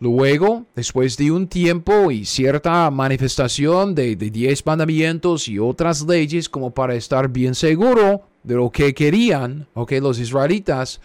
Luego, 0.03 0.65
después 0.75 1.15
de 1.15 1.31
un 1.31 1.47
tiempo 1.47 2.11
y 2.11 2.25
cierta 2.25 2.91
manifestación 2.91 3.95
de, 3.95 4.17
diez 4.17 4.65
mandamientos 4.65 5.47
y 5.47 5.59
otras 5.59 6.05
leyes 6.05 6.49
como 6.49 6.71
para 6.71 6.95
estar 6.95 7.29
bien 7.29 7.55
seguro 7.55 8.23
de 8.43 8.55
lo 8.55 8.69
que 8.69 8.93
querían, 8.93 9.65
ok, 9.73 9.93
los 10.01 10.19
israelitas, 10.19 10.99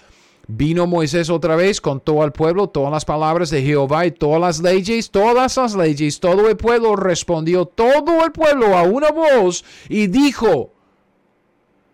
vino 0.48 0.88
Moisés 0.88 1.30
otra 1.30 1.54
vez 1.54 1.80
con 1.80 2.00
todo 2.00 2.24
el 2.24 2.32
pueblo, 2.32 2.70
todas 2.70 2.90
las 2.90 3.04
palabras 3.04 3.50
de 3.50 3.62
Jehová 3.62 4.04
y 4.04 4.10
todas 4.10 4.40
las 4.40 4.60
leyes, 4.60 5.12
todas 5.12 5.56
las 5.56 5.76
leyes, 5.76 6.18
todo 6.18 6.48
el 6.48 6.56
pueblo 6.56 6.96
respondió, 6.96 7.66
todo 7.66 8.24
el 8.24 8.32
pueblo 8.32 8.76
a 8.76 8.82
una 8.82 9.12
voz 9.12 9.64
y 9.88 10.08
dijo, 10.08 10.72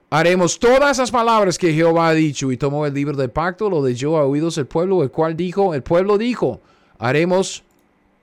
haremos 0.08 0.58
todas 0.58 0.92
esas 0.92 1.10
palabras 1.10 1.58
que 1.58 1.74
Jehová 1.74 2.08
ha 2.08 2.14
dicho 2.14 2.50
y 2.50 2.56
tomó 2.56 2.86
el 2.86 2.94
libro 2.94 3.14
del 3.14 3.30
pacto, 3.30 3.68
lo 3.68 3.86
leyó 3.86 4.16
a 4.16 4.24
oídos 4.24 4.54
del 4.54 4.66
pueblo, 4.66 5.02
el 5.02 5.10
cual 5.10 5.36
dijo, 5.36 5.74
el 5.74 5.82
pueblo 5.82 6.16
dijo, 6.16 6.62
haremos 6.98 7.62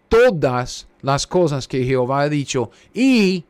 todas 0.09 0.87
las 1.01 1.25
cosas 1.25 1.67
que 1.67 1.83
Jehová 1.83 2.21
ha 2.21 2.29
dicho 2.29 2.71
y 2.93 3.43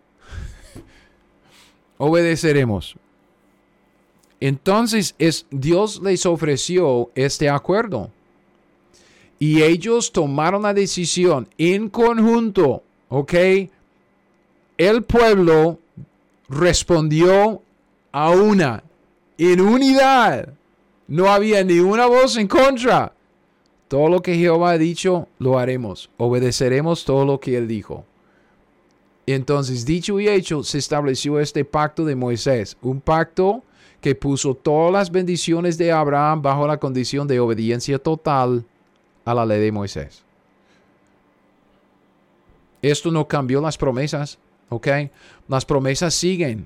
obedeceremos. 1.98 2.96
Entonces 4.40 5.16
es, 5.20 5.46
Dios 5.52 6.02
les 6.02 6.26
ofreció 6.26 7.12
este 7.16 7.50
acuerdo. 7.50 8.10
Y 9.38 9.64
ellos 9.64 10.12
tomaron 10.12 10.64
la 10.64 10.74
decisión 10.74 11.48
en 11.58 11.90
conjunto, 11.90 12.84
¿ok? 13.10 13.34
El 14.78 15.04
pueblo 15.04 15.80
respondió 16.50 17.62
a 18.12 18.30
una, 18.32 18.84
en 19.38 19.62
unidad. 19.62 20.54
No 21.08 21.32
había 21.32 21.64
ni 21.64 21.80
una 21.80 22.06
voz 22.06 22.38
en 22.38 22.48
contra. 22.48 23.14
Todo 23.92 24.08
lo 24.08 24.22
que 24.22 24.38
Jehová 24.38 24.72
ha 24.72 24.78
dicho, 24.78 25.28
lo 25.38 25.60
haremos. 25.60 26.10
Obedeceremos 26.16 27.04
todo 27.04 27.26
lo 27.26 27.42
que 27.42 27.58
él 27.58 27.68
dijo. 27.68 28.06
Entonces, 29.26 29.86
dicho 29.86 30.18
y 30.22 30.30
hecho, 30.30 30.64
se 30.64 30.78
estableció 30.78 31.42
este 31.42 31.66
pacto 31.66 32.06
de 32.06 32.16
Moisés, 32.16 32.78
un 32.82 33.02
pacto 33.02 33.64
que 34.00 34.16
puso 34.16 34.56
todas 34.56 34.94
las 34.94 35.12
bendiciones 35.12 35.78
de 35.78 35.92
Abraham 35.92 36.42
bajo 36.42 36.66
la 36.68 36.78
condición 36.78 37.28
de 37.28 37.42
obediencia 37.42 38.00
total 38.00 38.64
a 39.26 39.34
la 39.34 39.46
ley 39.46 39.60
de 39.60 39.74
Moisés. 39.74 40.24
Esto 42.82 43.12
no 43.12 43.28
cambió 43.28 43.60
las 43.60 43.78
promesas, 43.78 44.40
¿ok? 44.70 44.88
Las 45.50 45.66
promesas 45.66 46.14
siguen. 46.14 46.66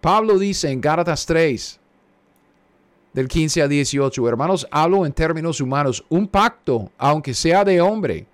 Pablo 0.00 0.38
dice 0.38 0.70
en 0.70 0.80
Gálatas 0.80 1.26
3, 1.26 1.78
del 3.12 3.28
15 3.28 3.62
a 3.62 3.68
18. 3.68 4.28
Hermanos, 4.28 4.66
hablo 4.70 5.06
en 5.06 5.12
términos 5.12 5.60
humanos. 5.60 6.04
Un 6.08 6.28
pacto, 6.28 6.90
aunque 6.98 7.34
sea 7.34 7.64
de 7.64 7.80
hombre, 7.80 8.26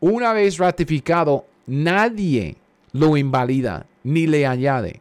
una 0.00 0.32
vez 0.32 0.58
ratificado, 0.58 1.46
nadie 1.66 2.56
lo 2.92 3.16
invalida 3.16 3.86
ni 4.04 4.26
le 4.26 4.46
añade. 4.46 5.00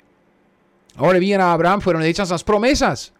Ahora 0.95 1.19
bien, 1.19 1.41
a 1.41 1.51
Abraham 1.51 1.81
fueron 1.81 2.03
hechas 2.03 2.29
las 2.29 2.43
promesas 2.43 3.13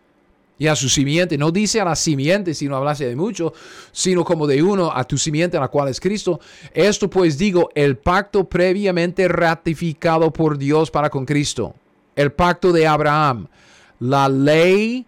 y 0.58 0.68
a 0.68 0.76
su 0.76 0.90
simiente. 0.90 1.38
No 1.38 1.52
dice 1.52 1.82
a 1.82 1.86
la 1.86 1.96
simiente, 1.96 2.54
si 2.54 2.68
no 2.68 2.76
hablase 2.78 3.06
de 3.06 3.16
mucho, 3.16 3.54
sino 3.92 4.24
como 4.24 4.48
de 4.48 4.64
uno, 4.64 4.92
a 4.94 5.04
tu 5.04 5.18
simiente, 5.18 5.60
la 5.60 5.68
cual 5.68 5.90
es 5.90 6.00
Cristo. 6.00 6.40
Esto 6.74 7.10
pues 7.10 7.38
digo, 7.38 7.70
el 7.76 7.98
pacto 7.98 8.48
previamente 8.48 9.28
ratificado 9.28 10.32
por 10.32 10.58
Dios 10.58 10.90
para 10.90 11.10
con 11.10 11.26
Cristo. 11.26 11.76
El 12.16 12.32
pacto 12.32 12.72
de 12.72 12.88
Abraham. 12.88 13.48
La 14.00 14.30
ley 14.30 15.06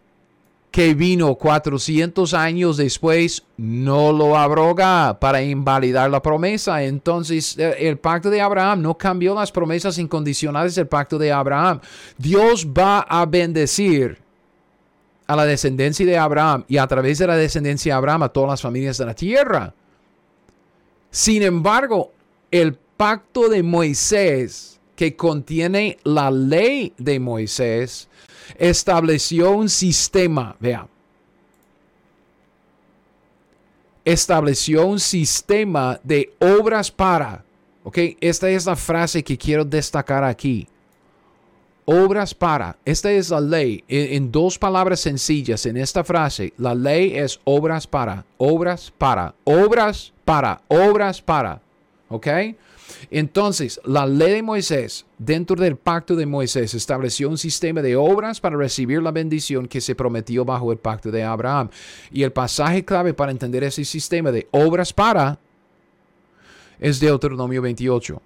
que 0.78 0.94
vino 0.94 1.34
400 1.34 2.36
años 2.36 2.78
después 2.78 3.42
no 3.58 4.12
lo 4.12 4.38
abroga 4.38 5.20
para 5.20 5.42
invalidar 5.42 6.12
la 6.12 6.22
promesa. 6.22 6.84
Entonces 6.84 7.58
eh, 7.58 7.78
el 7.80 7.98
pacto 7.98 8.30
de 8.30 8.42
Abraham 8.42 8.84
no 8.84 8.96
cambió 8.96 9.34
las 9.34 9.52
promesas 9.52 9.98
incondicionales 9.98 10.76
del 10.76 10.86
pacto 10.86 11.18
de 11.18 11.32
Abraham. 11.32 11.80
Dios 12.20 12.68
va 12.68 13.00
a 13.00 13.26
bendecir 13.26 14.20
a 15.26 15.36
la 15.36 15.46
descendencia 15.48 16.06
de 16.06 16.16
Abraham 16.16 16.64
y 16.68 16.78
a 16.78 16.86
través 16.86 17.18
de 17.18 17.26
la 17.26 17.36
descendencia 17.36 17.94
de 17.94 17.98
Abraham 17.98 18.22
a 18.22 18.30
todas 18.30 18.52
las 18.52 18.62
familias 18.62 19.00
de 19.00 19.06
la 19.08 19.16
tierra. 19.16 19.74
Sin 21.10 21.42
embargo, 21.42 22.12
el 22.52 22.76
pacto 22.76 23.50
de 23.50 23.64
Moisés 23.64 24.80
que 24.96 25.16
contiene 25.16 25.98
la 26.04 26.30
ley 26.30 26.94
de 27.00 27.20
Moisés 27.20 28.10
estableció 28.56 29.52
un 29.52 29.70
sistema, 29.70 30.56
vea, 30.60 30.88
estableció 34.06 34.86
un 34.86 35.00
sistema 35.00 36.00
de 36.02 36.34
obras 36.40 36.90
para, 36.90 37.44
ok, 37.84 37.98
esta 38.22 38.50
es 38.50 38.66
la 38.66 38.76
frase 38.76 39.22
que 39.22 39.38
quiero 39.38 39.66
destacar 39.66 40.24
aquí. 40.24 40.68
Obras 41.84 42.34
para, 42.34 42.78
esta 42.84 43.12
es 43.12 43.30
la 43.30 43.40
ley, 43.40 43.84
en, 43.88 44.32
dos 44.32 44.58
palabras 44.58 45.00
sencillas 45.02 45.66
en 45.66 45.78
esta 45.78 46.04
frase, 46.04 46.54
la 46.58 46.76
ley 46.76 47.18
es 47.18 47.40
obras 47.46 47.88
para, 47.88 48.26
obras 48.38 48.94
para, 48.98 49.34
obras 49.46 50.14
para, 50.26 50.62
obras 50.68 51.22
para, 51.22 51.62
ok. 52.10 52.28
Entonces, 53.12 53.80
la 53.86 54.06
ley 54.06 54.34
de 54.34 54.44
Moisés, 54.44 55.06
dentro 55.18 55.56
del 55.56 55.76
pacto 55.76 56.16
de 56.16 56.26
Moisés, 56.26 56.74
estableció 56.74 57.30
un 57.30 57.38
sistema 57.38 57.82
de 57.82 57.96
obras 57.96 58.40
para 58.40 58.58
recibir 58.58 59.02
la 59.02 59.12
bendición 59.12 59.68
que 59.68 59.82
se 59.82 59.96
prometió 59.96 60.46
bajo 60.46 60.72
el 60.72 60.78
pacto 60.78 61.12
de 61.12 61.24
Abraham. 61.24 61.70
Y 62.12 62.24
el 62.24 62.32
pasaje 62.32 62.86
clave 62.86 63.14
para 63.14 63.32
entender 63.32 63.64
ese 63.64 63.84
sistema 63.86 64.32
de 64.32 64.48
obras 64.52 64.94
para 64.94 65.40
es 66.80 67.00
Deuteronomio 67.00 67.62
28. 67.62 68.22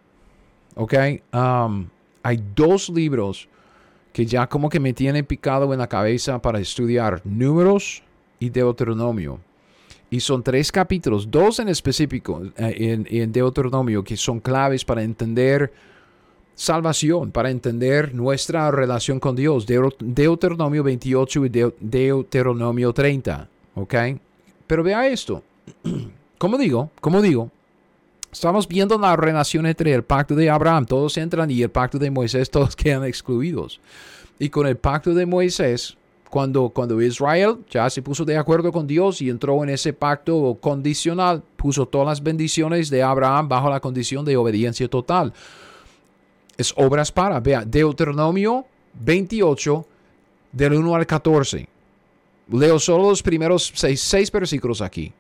¿Ok? 0.76 0.94
Um, 1.34 1.88
hay 2.24 2.44
dos 2.56 2.90
libros 2.90 3.48
que 4.14 4.26
ya 4.26 4.48
como 4.48 4.70
que 4.70 4.80
me 4.80 4.94
tienen 4.94 5.26
picado 5.26 5.72
en 5.74 5.80
la 5.80 5.88
cabeza 5.88 6.42
para 6.42 6.60
estudiar, 6.60 7.22
números 7.24 8.04
y 8.40 8.50
Deuteronomio. 8.50 9.40
Y 10.12 10.20
son 10.20 10.44
tres 10.44 10.74
capítulos, 10.74 11.32
dos 11.32 11.60
en 11.60 11.70
específico 11.70 12.44
eh, 12.58 13.06
en, 13.10 13.32
Deuteronomio, 13.32 14.04
que 14.04 14.18
son 14.18 14.42
claves 14.42 14.84
para 14.84 15.04
entender 15.04 15.72
salvación, 16.54 17.32
para 17.32 17.50
entender 17.50 18.14
nuestra 18.14 18.70
relación 18.72 19.22
con 19.22 19.38
Dios. 19.38 19.66
Deuteronomio 19.66 20.84
28 20.84 21.46
y 21.46 21.50
Deuteronomio 21.80 22.92
30. 22.92 23.48
¿Ok? 23.76 23.96
Pero 24.68 24.84
vea 24.84 25.08
esto. 25.08 25.42
Como 26.38 26.58
digo, 26.58 26.90
como 27.00 27.22
digo, 27.22 27.52
estamos 28.32 28.68
viendo 28.68 28.98
la 28.98 29.16
relación 29.16 29.68
entre 29.68 29.94
el 29.94 30.04
pacto 30.04 30.34
de 30.34 30.50
Abraham, 30.50 30.88
todos 30.88 31.16
entran, 31.18 31.52
y 31.52 31.62
el 31.62 31.70
pacto 31.70 32.00
de 32.00 32.10
Moisés, 32.10 32.50
todos 32.50 32.76
quedan 32.76 33.06
excluidos. 33.06 33.80
Y 34.40 34.50
con 34.50 34.66
el 34.66 34.76
pacto 34.76 35.14
de 35.14 35.28
Moisés, 35.28 35.96
cuando, 36.32 36.70
cuando 36.70 37.00
Israel 37.02 37.58
ya 37.70 37.90
se 37.90 38.02
puso 38.02 38.24
de 38.24 38.38
acuerdo 38.38 38.72
con 38.72 38.88
Dios 38.88 39.22
y 39.22 39.30
entró 39.30 39.62
en 39.64 39.70
ese 39.70 39.92
pacto 39.92 40.58
condicional, 40.62 41.44
puso 41.58 41.86
todas 41.86 42.08
las 42.08 42.24
bendiciones 42.24 42.90
de 42.90 43.04
Abraham 43.04 43.50
bajo 43.50 43.70
la 43.70 43.82
condición 43.82 44.24
de 44.24 44.38
obediencia 44.38 44.88
total. 44.88 45.34
Es 46.58 46.74
obras 46.78 47.12
para, 47.12 47.40
vea, 47.42 47.66
Deuteronomio 47.66 48.66
28, 48.94 49.86
del 50.54 50.74
1 50.74 50.96
al 50.96 51.06
14. 51.06 51.68
Leo 52.50 52.80
solo 52.80 53.10
los 53.10 53.22
primeros 53.22 53.74
seis, 53.76 54.32
versículos 54.32 54.82
aquí. 54.82 55.12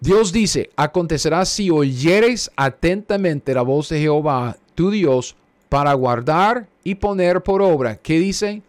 Dios 0.00 0.32
dice, 0.32 0.70
acontecerá 0.74 1.44
si 1.44 1.70
oyeres 1.70 2.50
atentamente 2.56 3.52
la 3.52 3.62
voz 3.62 3.90
de 3.90 4.00
Jehová, 4.00 4.56
tu 4.74 4.90
Dios, 4.90 5.36
para 5.68 5.92
guardar 5.92 6.66
y 6.82 6.94
poner 6.94 7.42
por 7.42 7.60
obra. 7.60 7.96
¿Qué 7.96 8.18
dice? 8.18 8.62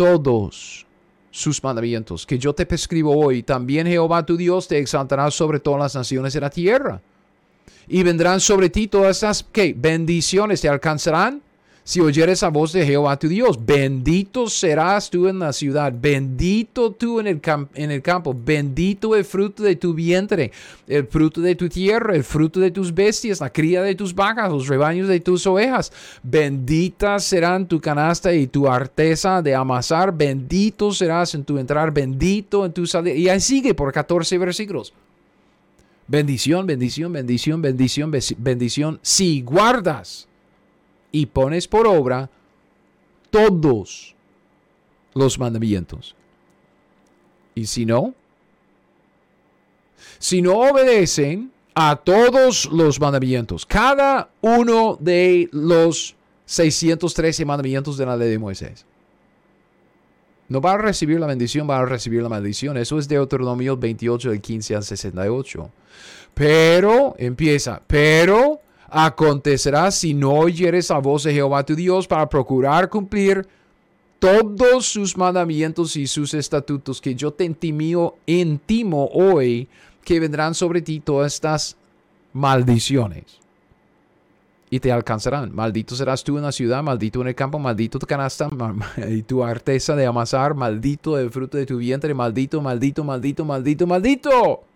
Todos 0.00 0.86
sus 1.30 1.62
mandamientos 1.62 2.24
que 2.24 2.38
yo 2.38 2.54
te 2.54 2.64
prescribo 2.64 3.14
hoy. 3.14 3.42
También 3.42 3.86
Jehová 3.86 4.24
tu 4.24 4.34
Dios 4.34 4.66
te 4.66 4.78
exaltará 4.78 5.30
sobre 5.30 5.60
todas 5.60 5.78
las 5.78 5.94
naciones 5.94 6.32
de 6.32 6.40
la 6.40 6.48
tierra. 6.48 7.02
Y 7.86 8.02
vendrán 8.02 8.40
sobre 8.40 8.70
ti 8.70 8.86
todas 8.86 9.18
esas 9.18 9.44
¿qué? 9.52 9.74
bendiciones, 9.76 10.62
te 10.62 10.70
alcanzarán 10.70 11.42
si 11.90 11.98
oyeres 11.98 12.44
a 12.44 12.50
voz 12.50 12.72
de 12.72 12.86
Jehová 12.86 13.18
tu 13.18 13.26
Dios. 13.26 13.58
Bendito 13.66 14.48
serás 14.48 15.10
tú 15.10 15.26
en 15.26 15.40
la 15.40 15.52
ciudad, 15.52 15.92
bendito 15.92 16.92
tú 16.92 17.18
en 17.18 17.26
el, 17.26 17.40
en 17.74 17.90
el 17.90 18.00
campo, 18.00 18.32
bendito 18.32 19.16
el 19.16 19.24
fruto 19.24 19.64
de 19.64 19.74
tu 19.74 19.92
vientre, 19.92 20.52
el 20.86 21.08
fruto 21.08 21.40
de 21.40 21.56
tu 21.56 21.68
tierra, 21.68 22.14
el 22.14 22.22
fruto 22.22 22.60
de 22.60 22.70
tus 22.70 22.94
bestias, 22.94 23.40
la 23.40 23.50
cría 23.50 23.82
de 23.82 23.96
tus 23.96 24.14
vacas, 24.14 24.52
los 24.52 24.68
rebaños 24.68 25.08
de 25.08 25.18
tus 25.18 25.44
ovejas. 25.48 25.92
Benditas 26.22 27.24
serán 27.24 27.66
tu 27.66 27.80
canasta 27.80 28.32
y 28.32 28.46
tu 28.46 28.68
arteza 28.68 29.42
de 29.42 29.56
amasar, 29.56 30.16
bendito 30.16 30.92
serás 30.92 31.34
en 31.34 31.42
tu 31.42 31.58
entrar, 31.58 31.92
bendito 31.92 32.64
en 32.64 32.72
tu 32.72 32.86
salir. 32.86 33.16
Y 33.16 33.28
ahí 33.28 33.40
sigue 33.40 33.74
por 33.74 33.92
14 33.92 34.38
versículos. 34.38 34.94
Bendición, 36.06 36.68
bendición, 36.68 37.12
bendición, 37.12 37.60
bendición, 37.60 38.12
bendición. 38.38 39.00
Si 39.02 39.42
guardas 39.42 40.29
y 41.12 41.26
pones 41.26 41.68
por 41.68 41.86
obra 41.86 42.30
todos 43.30 44.14
los 45.14 45.38
mandamientos. 45.38 46.14
Y 47.54 47.66
si 47.66 47.84
no, 47.84 48.14
si 50.18 50.42
no 50.42 50.58
obedecen 50.58 51.52
a 51.74 51.96
todos 51.96 52.66
los 52.72 53.00
mandamientos, 53.00 53.66
cada 53.66 54.30
uno 54.40 54.96
de 55.00 55.48
los 55.52 56.14
613 56.46 57.44
mandamientos 57.44 57.96
de 57.96 58.06
la 58.06 58.16
ley 58.16 58.30
de 58.30 58.38
Moisés, 58.38 58.86
no 60.50 60.60
va 60.60 60.72
a 60.72 60.78
recibir 60.78 61.20
la 61.20 61.28
bendición, 61.28 61.70
va 61.70 61.78
a 61.78 61.86
recibir 61.86 62.24
la 62.24 62.28
maldición. 62.28 62.76
Eso 62.76 62.98
es 62.98 63.06
Deuteronomio 63.06 63.76
28, 63.76 64.30
del 64.30 64.40
15 64.40 64.74
al 64.74 64.82
68. 64.82 65.70
Pero, 66.34 67.14
empieza, 67.18 67.80
pero 67.86 68.60
acontecerá 68.90 69.90
si 69.90 70.14
no 70.14 70.32
oyeres 70.32 70.90
la 70.90 70.98
voz 70.98 71.22
de 71.24 71.32
Jehová 71.32 71.64
tu 71.64 71.74
Dios 71.74 72.06
para 72.06 72.28
procurar 72.28 72.88
cumplir 72.88 73.46
todos 74.18 74.86
sus 74.86 75.16
mandamientos 75.16 75.96
y 75.96 76.06
sus 76.06 76.34
estatutos 76.34 77.00
que 77.00 77.14
yo 77.14 77.32
te 77.32 77.44
intimo, 77.44 78.16
intimo 78.26 79.06
hoy, 79.12 79.68
que 80.04 80.20
vendrán 80.20 80.54
sobre 80.54 80.82
ti 80.82 81.00
todas 81.00 81.34
estas 81.34 81.76
maldiciones 82.32 83.40
y 84.70 84.78
te 84.78 84.92
alcanzarán. 84.92 85.54
Maldito 85.54 85.96
serás 85.96 86.22
tú 86.22 86.36
en 86.36 86.44
la 86.44 86.52
ciudad, 86.52 86.82
maldito 86.82 87.20
en 87.20 87.28
el 87.28 87.34
campo, 87.34 87.58
maldito 87.58 87.98
tu 87.98 88.06
canasta 88.06 88.48
y 89.08 89.22
tu 89.22 89.42
arteza 89.42 89.96
de 89.96 90.06
amasar, 90.06 90.54
maldito 90.54 91.18
el 91.18 91.30
fruto 91.30 91.58
de 91.58 91.66
tu 91.66 91.78
vientre, 91.78 92.14
maldito, 92.14 92.60
maldito, 92.62 93.02
maldito, 93.02 93.44
maldito, 93.44 93.86
maldito. 93.86 94.69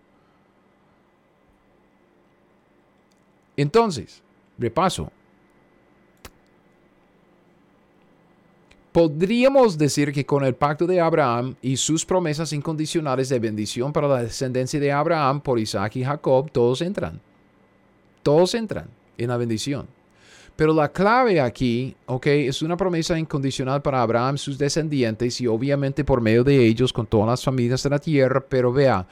Entonces, 3.57 4.21
repaso. 4.57 5.11
Podríamos 8.91 9.77
decir 9.77 10.13
que 10.13 10.25
con 10.25 10.45
el 10.45 10.55
pacto 10.55 10.87
de 10.87 11.01
Abraham 11.01 11.55
y 11.61 11.75
sus 11.75 12.05
promesas 12.05 12.53
incondicionales 12.53 13.27
de 13.27 13.39
bendición 13.39 13.91
para 13.91 14.07
la 14.07 14.23
descendencia 14.23 14.79
de 14.79 14.91
Abraham 14.91 15.41
por 15.41 15.59
Isaac 15.59 15.97
y 15.97 16.05
Jacob, 16.05 16.49
todos 16.49 16.81
entran. 16.81 17.19
Todos 18.23 18.55
entran 18.55 18.87
en 19.17 19.27
la 19.27 19.35
bendición. 19.35 19.87
Pero 20.55 20.73
la 20.73 20.89
clave 20.93 21.41
aquí, 21.41 21.93
ok, 22.05 22.27
es 22.27 22.61
una 22.61 22.77
promesa 22.77 23.19
incondicional 23.19 23.81
para 23.81 24.01
Abraham, 24.01 24.37
sus 24.37 24.57
descendientes 24.57 25.41
y 25.41 25.47
obviamente 25.47 26.05
por 26.05 26.21
medio 26.21 26.45
de 26.45 26.65
ellos 26.65 26.93
con 26.93 27.05
todas 27.05 27.27
las 27.27 27.43
familias 27.43 27.83
de 27.83 27.89
la 27.89 27.99
tierra. 27.99 28.45
Pero 28.47 28.71
vea, 28.71 29.05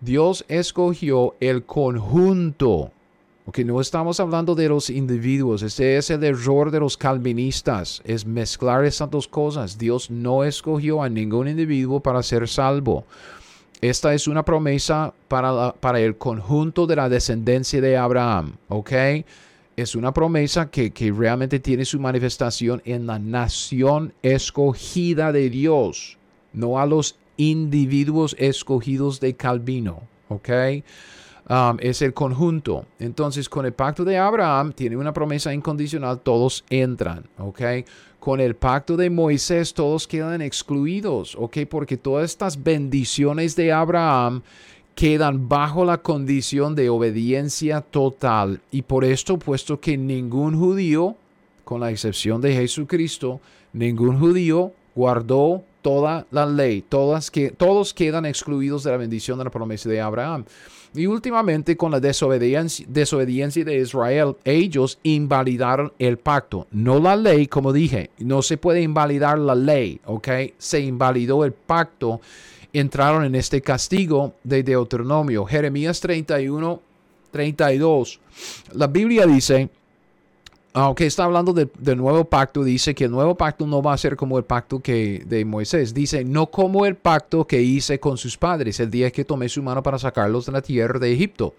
Dios 0.00 0.44
escogió 0.48 1.36
el 1.38 1.64
conjunto 1.64 2.90
No 3.58 3.80
estamos 3.80 4.20
hablando 4.20 4.54
de 4.54 4.68
los 4.68 4.90
individuos. 4.90 5.62
Este 5.62 5.96
es 5.96 6.08
el 6.10 6.22
error 6.22 6.70
de 6.70 6.78
los 6.78 6.96
calvinistas, 6.96 8.00
es 8.04 8.24
mezclar 8.24 8.84
esas 8.84 9.10
dos 9.10 9.26
cosas. 9.26 9.76
Dios 9.76 10.08
no 10.08 10.44
escogió 10.44 11.02
a 11.02 11.08
ningún 11.08 11.48
individuo 11.48 12.00
para 12.00 12.22
ser 12.22 12.46
salvo. 12.46 13.04
Esta 13.80 14.14
es 14.14 14.28
una 14.28 14.44
promesa 14.44 15.12
para, 15.26 15.72
para 15.72 16.00
el 16.00 16.16
conjunto 16.16 16.86
de 16.86 16.96
la 16.96 17.08
descendencia 17.08 17.80
de 17.80 17.96
Abraham. 17.96 18.54
Es 19.76 19.94
una 19.96 20.14
promesa 20.14 20.70
que, 20.70 20.92
que 20.92 21.10
realmente 21.10 21.58
tiene 21.58 21.84
su 21.84 21.98
manifestación 21.98 22.80
en 22.84 23.06
la 23.06 23.18
nación 23.18 24.14
escogida 24.22 25.32
de 25.32 25.50
Dios, 25.50 26.18
no 26.52 26.78
a 26.78 26.86
los 26.86 27.16
individuos 27.36 28.36
escogidos 28.38 29.18
de 29.18 29.34
Calvino. 29.34 30.02
Um, 31.50 31.78
es 31.80 32.00
el 32.00 32.14
conjunto. 32.14 32.86
Entonces, 33.00 33.48
con 33.48 33.66
el 33.66 33.72
pacto 33.72 34.04
de 34.04 34.16
Abraham 34.16 34.72
tiene 34.72 34.96
una 34.96 35.12
promesa 35.12 35.52
incondicional, 35.52 36.20
todos 36.20 36.64
entran, 36.70 37.24
¿ok? 37.38 37.60
Con 38.20 38.38
el 38.38 38.54
pacto 38.54 38.96
de 38.96 39.10
Moisés 39.10 39.74
todos 39.74 40.06
quedan 40.06 40.42
excluidos, 40.42 41.34
¿ok? 41.36 41.58
Porque 41.68 41.96
todas 41.96 42.30
estas 42.30 42.62
bendiciones 42.62 43.56
de 43.56 43.72
Abraham 43.72 44.42
quedan 44.94 45.48
bajo 45.48 45.84
la 45.84 45.98
condición 45.98 46.76
de 46.76 46.88
obediencia 46.88 47.80
total. 47.80 48.60
Y 48.70 48.82
por 48.82 49.04
esto, 49.04 49.36
puesto 49.36 49.80
que 49.80 49.98
ningún 49.98 50.56
judío, 50.56 51.16
con 51.64 51.80
la 51.80 51.90
excepción 51.90 52.40
de 52.40 52.54
Jesucristo, 52.54 53.40
ningún 53.72 54.20
judío 54.20 54.72
guardó 54.94 55.64
toda 55.82 56.26
la 56.30 56.46
ley, 56.46 56.84
todas 56.88 57.28
que, 57.28 57.50
todos 57.50 57.92
quedan 57.92 58.24
excluidos 58.24 58.84
de 58.84 58.92
la 58.92 58.98
bendición 58.98 59.36
de 59.38 59.44
la 59.44 59.50
promesa 59.50 59.88
de 59.88 60.00
Abraham. 60.00 60.44
Y 60.94 61.06
últimamente 61.06 61.76
con 61.76 61.92
la 61.92 62.00
desobediencia, 62.00 62.84
de 63.64 63.78
Israel, 63.78 64.36
ellos 64.44 64.98
invalidaron 65.04 65.92
el 65.98 66.18
pacto, 66.18 66.66
no 66.72 66.98
la 66.98 67.14
ley, 67.14 67.46
como 67.46 67.72
dije, 67.72 68.10
no 68.18 68.42
se 68.42 68.56
puede 68.56 68.82
invalidar 68.82 69.38
la 69.38 69.54
ley, 69.54 70.00
¿ok? 70.04 70.28
Se 70.58 70.80
invalidó 70.80 71.44
el 71.44 71.52
pacto, 71.52 72.20
entraron 72.72 73.24
en 73.24 73.36
este 73.36 73.60
castigo 73.60 74.34
de 74.42 74.64
Deuteronomio. 74.64 75.44
Jeremías 75.44 76.00
31, 76.00 76.80
32. 77.30 78.20
La 78.72 78.88
Biblia 78.88 79.26
dice, 79.26 79.70
aunque 80.72 81.06
está 81.06 81.24
hablando 81.24 81.52
del 81.52 81.98
nuevo 81.98 82.24
pacto, 82.24 82.62
dice 82.62 82.94
que 82.94 83.04
el 83.04 83.10
nuevo 83.10 83.34
pacto 83.34 83.66
no 83.66 83.82
va 83.82 83.92
a 83.92 83.98
ser 83.98 84.16
como 84.16 84.38
el 84.38 84.44
pacto 84.44 84.80
que 84.80 85.22
de 85.26 85.44
Moisés. 85.44 85.92
Dice, 85.92 86.24
no 86.24 86.46
como 86.46 86.86
el 86.86 86.94
pacto 86.94 87.44
que 87.44 87.60
hice 87.60 87.98
con 87.98 88.16
sus 88.16 88.36
padres 88.36 88.78
el 88.78 88.90
día 88.90 89.10
que 89.10 89.24
tomé 89.24 89.48
su 89.48 89.62
mano 89.62 89.82
para 89.82 89.98
sacarlos 89.98 90.46
de 90.46 90.52
la 90.52 90.62
tierra 90.62 91.00
de 91.00 91.12
Egipto, 91.12 91.54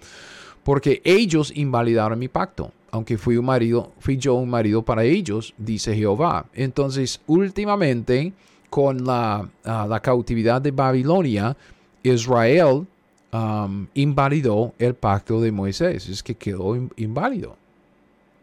porque 0.64 1.02
ellos 1.04 1.52
invalidaron 1.56 2.20
mi 2.20 2.30
pacto. 2.30 2.72
Aunque 2.92 3.18
fui 3.18 3.38
un 3.38 3.46
marido, 3.46 3.92
fui 4.00 4.18
yo 4.18 4.36
un 4.36 4.50
marido 4.50 4.82
para 4.82 5.04
ellos, 5.04 5.54
dice 5.58 5.96
Jehová. 5.96 6.46
Entonces, 6.54 7.22
últimamente, 7.28 8.34
con 8.70 9.06
la, 9.06 9.50
ah, 9.66 10.00
cautividad 10.02 10.62
de 10.62 10.72
Babilonia, 10.72 11.56
Israel 12.04 12.86
um, 13.32 13.88
invalidó 13.94 14.74
el 14.78 14.94
pacto 14.94 15.40
de 15.40 15.52
Moisés. 15.52 16.10
Es 16.10 16.22
que 16.24 16.36
quedó 16.36 16.76
inválido. 16.98 17.61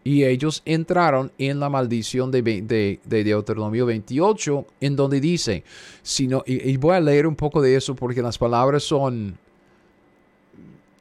Y 0.04 0.24
ellos 0.24 0.62
entraron 0.64 1.32
en 1.38 1.60
la 1.60 1.68
maldición 1.68 2.30
de, 2.30 2.42
de, 2.42 3.00
Deuteronomio 3.04 3.84
28, 3.86 4.66
en 4.80 4.96
donde 4.96 5.20
dice, 5.20 5.64
si 6.02 6.28
y, 6.46 6.76
voy 6.76 6.94
a 6.94 7.00
leer 7.00 7.26
un 7.26 7.36
poco 7.36 7.60
de 7.60 7.76
eso 7.76 7.94
porque 7.94 8.22
las 8.22 8.38
palabras 8.38 8.84
son 8.84 9.36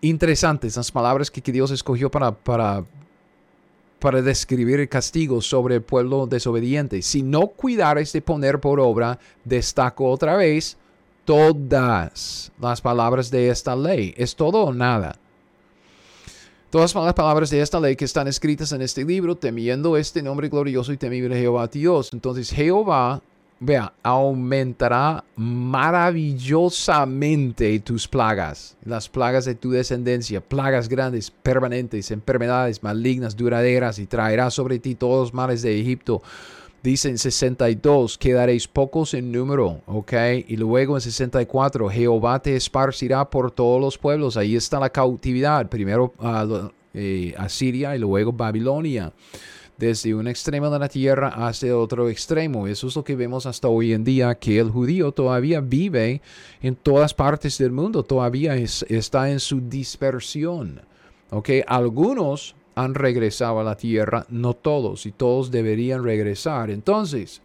interesantes, 0.02 0.76
las 0.76 0.92
palabras 0.92 1.32
que, 1.32 1.52
Dios 1.52 1.72
escogió 1.72 2.12
para, 2.12 2.32
para, 2.32 2.84
para 4.00 4.22
describir 4.22 4.80
el 4.80 4.90
castigo 4.90 5.42
sobre 5.42 5.76
el 5.76 5.82
pueblo 5.84 6.28
desobediente. 6.28 7.02
Si 7.02 7.24
no 7.24 7.48
cuidares 7.48 8.12
de 8.14 8.22
poner 8.22 8.60
por 8.60 8.80
obra, 8.80 9.20
destaco 9.46 10.10
otra 10.10 10.36
vez 10.36 10.78
todas 11.24 12.52
las 12.60 12.82
palabras 12.82 13.30
de 13.30 13.50
esta 13.50 13.76
ley. 13.76 14.14
Es 14.18 14.36
todo 14.36 14.64
o 14.64 14.74
nada. 14.74 15.20
Todas 16.70 16.94
las 16.94 17.14
palabras 17.14 17.50
de 17.50 17.62
esta 17.62 17.80
ley 17.80 17.96
que 17.96 18.04
están 18.04 18.28
escritas 18.28 18.74
en 18.74 18.82
este 18.82 19.06
libro, 19.06 19.38
temiendo 19.38 19.96
este 19.96 20.22
nombre 20.22 20.50
glorioso 20.50 20.92
y 20.92 20.98
temible 20.98 21.40
Jehová 21.40 21.68
Dios. 21.68 22.10
Entonces 22.12 22.50
Jehová, 22.50 23.22
vea, 23.62 23.94
aumentará 24.04 25.24
maravillosamente 25.38 27.80
tus 27.80 28.10
plagas, 28.10 28.76
las 28.84 29.08
plagas 29.08 29.46
de 29.46 29.56
tu 29.56 29.72
descendencia, 29.72 30.42
plagas 30.42 30.90
grandes, 30.90 31.32
permanentes, 31.32 32.12
enfermedades 32.12 32.84
malignas, 32.84 33.38
duraderas, 33.38 33.98
y 33.98 34.06
traerá 34.06 34.52
sobre 34.52 34.80
ti 34.80 34.94
todos 34.94 35.28
los 35.28 35.34
males 35.34 35.62
de 35.62 35.80
Egipto 35.80 36.22
Dice 36.88 37.10
en 37.10 37.18
62, 37.18 38.18
quedaréis 38.18 38.66
pocos 38.66 39.14
en 39.14 39.30
número, 39.30 39.82
¿ok? 39.88 40.14
Y 40.48 40.56
luego 40.56 40.96
en 40.96 41.02
64, 41.02 41.90
Jehová 41.90 42.42
te 42.42 42.56
esparcirá 42.56 43.30
por 43.30 43.52
todos 43.52 43.82
los 43.82 43.98
pueblos. 43.98 44.38
Ahí 44.38 44.56
está 44.56 44.80
la 44.80 44.90
cautividad. 44.90 45.68
Primero, 45.68 46.14
uh, 46.18 46.70
eh, 46.94 47.36
Asiria 47.38 47.94
y 47.94 48.00
luego 48.00 48.32
Babilonia 48.32 49.12
desde 49.78 50.16
un 50.16 50.30
extremo 50.30 50.70
de 50.70 50.80
la 50.80 50.88
tierra 50.88 51.28
hasta 51.28 51.76
otro 51.76 52.08
extremo. 52.08 52.68
Eso 52.68 52.88
es 52.88 52.96
lo 52.96 53.04
que 53.04 53.18
vemos 53.18 53.46
hasta 53.46 53.68
hoy 53.68 53.92
en 53.92 54.06
día, 54.06 54.36
que 54.36 54.58
el 54.58 54.70
judío 54.70 55.12
todavía 55.12 55.60
vive 55.60 56.22
en 56.62 56.78
todas 56.78 57.14
partes 57.14 57.58
del 57.58 57.74
mundo, 57.74 58.04
todavía 58.04 58.56
está 58.56 59.30
en 59.30 59.42
su 59.42 59.60
dispersión. 59.60 60.80
¿okay? 61.32 61.64
Algunos 61.68 62.56
han 62.78 62.94
regresado 62.94 63.60
a 63.60 63.64
la 63.64 63.76
tierra, 63.76 64.28
no 64.30 64.54
todos, 64.54 65.08
y 65.08 65.12
todos 65.12 65.50
deberían 65.50 66.04
regresar. 66.04 66.70
Entonces, 66.70 67.42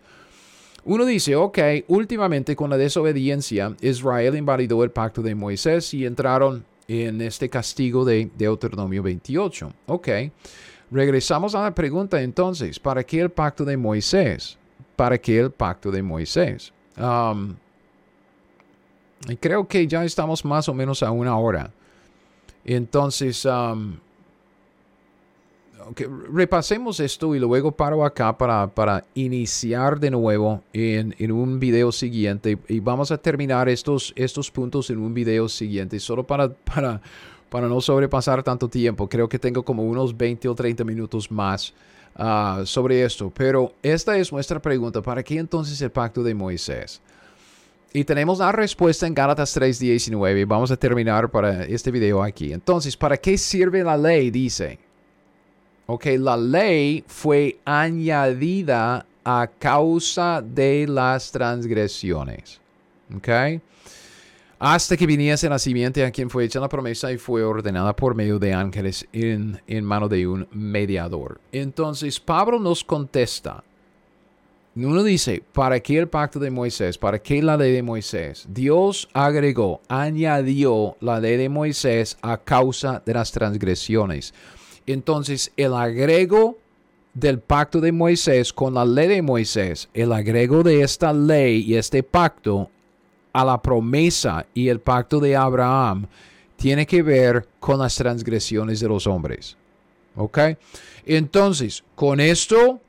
uno 0.85 1.07
dice, 1.07 1.37
ok, 1.37 1.59
últimamente 1.89 2.55
con 2.55 2.69
la 2.69 2.77
desobediencia, 2.77 3.75
Israel 3.81 4.37
invalidó 4.37 4.85
el 4.85 4.91
pacto 4.91 5.23
de 5.23 5.35
Moisés 5.35 5.95
y 5.95 6.05
entraron 6.05 6.67
en 6.87 7.23
este 7.23 7.49
castigo 7.49 8.05
de 8.05 8.31
Deuteronomio 8.37 9.03
28. 9.03 9.73
Ok. 9.87 10.09
Regresamos 10.91 11.55
a 11.55 11.63
la 11.63 11.75
pregunta 11.75 12.21
entonces, 12.21 12.79
¿para 12.79 13.03
qué 13.03 13.21
el 13.21 13.31
pacto 13.31 13.65
de 13.65 13.79
Moisés? 13.79 14.59
¿Para 14.97 15.17
qué 15.17 15.39
el 15.39 15.51
pacto 15.51 15.91
de 15.91 16.03
Moisés? 16.03 16.75
Um, 16.99 17.55
creo 19.41 19.67
que 19.67 19.87
ya 19.87 20.05
estamos 20.05 20.45
más 20.45 20.69
o 20.69 20.75
menos 20.75 21.03
a 21.03 21.11
una 21.11 21.39
hora. 21.39 21.71
Entonces, 22.67 23.47
um, 23.47 23.97
repasemos 26.33 27.01
esto 27.01 27.35
y 27.35 27.39
luego 27.39 27.73
paro 27.73 28.05
acá 28.05 28.37
para, 28.37 28.67
para 28.69 29.05
iniciar 29.15 29.99
de 29.99 30.11
nuevo 30.11 30.63
en, 30.73 31.15
en, 31.19 31.33
un 31.33 31.59
video 31.59 31.93
siguiente. 31.93 32.59
Y 32.69 32.81
vamos 32.81 33.11
a 33.11 33.19
terminar 33.19 33.69
estos, 33.69 34.13
estos 34.17 34.51
puntos 34.51 34.91
en 34.91 34.99
un 34.99 35.15
video 35.15 35.49
siguiente, 35.49 35.99
solo 36.01 36.27
para, 36.27 36.53
para 36.53 37.01
para 37.53 37.69
no 37.69 37.83
sobrepasar 37.83 38.43
tanto 38.43 38.67
tiempo. 38.67 39.07
Creo 39.07 39.29
que 39.29 39.39
tengo 39.39 39.63
como 39.63 39.83
unos 39.83 40.17
20 40.17 40.49
o 40.49 40.55
30 40.55 40.85
minutos 40.85 41.31
más 41.31 41.75
ah, 42.17 42.63
sobre 42.65 43.05
esto. 43.05 43.31
Pero 43.31 43.75
esta 43.83 44.17
es 44.17 44.33
nuestra 44.33 44.59
pregunta. 44.59 45.03
¿Para 45.03 45.23
qué 45.23 45.37
entonces 45.37 45.79
el 45.83 45.91
pacto 45.91 46.23
de 46.23 46.35
Moisés? 46.35 47.03
Y 47.93 48.05
tenemos 48.05 48.39
la 48.39 48.53
respuesta 48.53 49.07
en 49.07 49.13
Gálatas 49.13 49.55
3:19. 49.55 50.47
Vamos 50.47 50.71
a 50.71 50.79
terminar 50.79 51.31
para 51.31 51.65
este 51.67 51.91
video 51.91 52.23
aquí. 52.23 52.55
Entonces, 52.55 52.97
¿para 52.97 53.19
qué 53.19 53.37
sirve 53.37 53.85
la 53.85 53.99
ley? 53.99 54.31
Dice. 54.31 54.79
Ok, 55.95 56.07
la 56.19 56.39
ley 56.39 57.05
fue 57.07 57.59
añadida 57.67 59.05
a 59.23 59.47
causa 59.59 60.41
de 60.41 60.87
las 60.89 61.31
transgresiones. 61.31 62.63
Ok 63.15 63.29
hasta 64.65 64.97
que 64.97 65.07
viniese 65.07 65.49
la 65.49 65.59
simiente 65.59 66.05
a 66.05 66.13
quien 66.13 66.31
fue 66.31 66.45
hecha 66.45 66.61
la 66.61 66.69
promesa 66.69 67.11
y 67.11 67.19
fue 67.19 67.43
ordenada 67.43 67.97
por 67.97 68.15
medio 68.15 68.39
de 68.39 68.55
ángeles 68.55 69.09
en, 69.13 69.61
en 69.67 69.85
mano 69.85 70.09
de 70.09 70.25
un 70.29 70.47
mediador. 70.53 71.41
Entonces 71.51 72.21
Pablo 72.21 72.61
nos 72.61 72.85
contesta. 72.85 73.65
Uno 74.77 75.03
dice, 75.03 75.43
¿para 75.53 75.81
qué 75.81 75.99
el 75.99 76.09
pacto 76.09 76.39
de 76.39 76.53
Moisés? 76.53 76.97
¿Para 76.97 77.19
qué 77.19 77.43
la 77.43 77.57
ley 77.57 77.73
de 77.73 77.83
Moisés? 77.83 78.47
Dios 78.49 79.09
agregó, 79.13 79.81
añadió 79.89 80.97
la 81.01 81.19
ley 81.19 81.37
de 81.39 81.49
Moisés 81.49 82.17
a 82.23 82.39
causa 82.39 83.03
de 83.05 83.15
las 83.15 83.33
transgresiones. 83.33 84.33
Entonces 84.87 85.53
el 85.57 85.75
agrego 85.75 86.59
del 87.15 87.39
pacto 87.41 87.81
de 87.81 87.93
Moisés 87.93 88.53
con 88.53 88.75
la 88.75 88.85
ley 88.85 89.09
de 89.09 89.23
Moisés, 89.23 89.89
el 89.93 90.13
agrego 90.13 90.63
de 90.63 90.83
esta 90.83 91.13
ley 91.13 91.63
y 91.63 91.77
este 91.77 92.03
pacto 92.03 92.71
a 93.33 93.45
la 93.45 93.61
promesa 93.61 94.47
y 94.55 94.69
el 94.69 94.81
pacto 94.81 95.21
de 95.21 95.37
Abraham 95.37 96.07
tiene 96.57 96.87
que 96.87 97.03
ver 97.03 97.49
con 97.59 97.79
las 97.79 97.97
transgresiones 97.97 98.81
de 98.81 98.89
los 98.89 99.07
hombres. 99.07 99.57
¿Ok? 100.15 100.39
Entonces, 101.07 101.83
con 101.95 102.21
esto, 102.21 102.81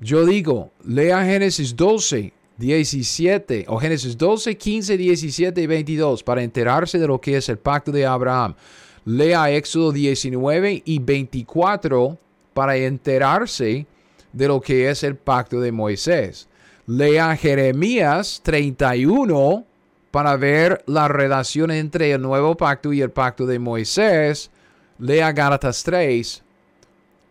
yo 0.00 0.26
digo, 0.26 0.70
lea 0.84 1.24
Génesis 1.24 1.74
12, 1.74 2.32
17, 2.58 3.64
o 3.68 3.78
Génesis 3.78 4.18
12, 4.18 4.56
15, 4.56 4.96
17 4.96 5.62
y 5.62 5.66
22 5.66 6.22
para 6.22 6.42
enterarse 6.42 6.98
de 6.98 7.06
lo 7.06 7.20
que 7.20 7.36
es 7.36 7.48
el 7.48 7.58
pacto 7.58 7.90
de 7.92 8.04
Abraham. 8.04 8.54
Lea 9.04 9.50
Éxodo 9.50 9.92
19 9.92 10.82
y 10.84 10.98
24 10.98 12.18
para 12.54 12.76
enterarse 12.76 13.86
de 14.32 14.48
lo 14.48 14.60
que 14.60 14.90
es 14.90 15.02
el 15.02 15.16
pacto 15.16 15.60
de 15.60 15.72
Moisés. 15.72 16.48
Lea 16.86 17.36
Jeremías 17.36 18.40
31 18.42 19.64
para 20.10 20.36
ver 20.36 20.82
la 20.86 21.08
relación 21.08 21.70
entre 21.70 22.12
el 22.12 22.22
nuevo 22.22 22.56
pacto 22.56 22.92
y 22.92 23.00
el 23.00 23.10
pacto 23.10 23.46
de 23.46 23.58
Moisés. 23.58 24.50
Lea 24.98 25.32
Gálatas 25.32 25.82
3 25.84 26.42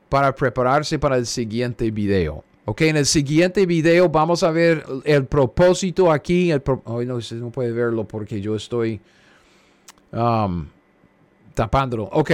para 0.08 0.34
prepararse 0.34 0.98
para 0.98 1.18
el 1.18 1.26
siguiente 1.26 1.92
video. 1.92 2.44
Ok, 2.66 2.82
en 2.82 2.98
el 2.98 3.06
siguiente 3.06 3.66
video 3.66 4.10
vamos 4.10 4.44
a 4.44 4.52
ver 4.52 4.84
el 5.04 5.26
propósito 5.26 6.12
aquí. 6.12 6.52
El 6.52 6.62
no, 6.66 7.20
no 7.20 7.50
puede 7.52 7.72
verlo 7.72 8.08
porque 8.08 8.42
yo 8.42 8.56
estoy 8.56 9.00
um, 10.12 10.68
tapándolo. 11.60 12.06
Ok, 12.14 12.32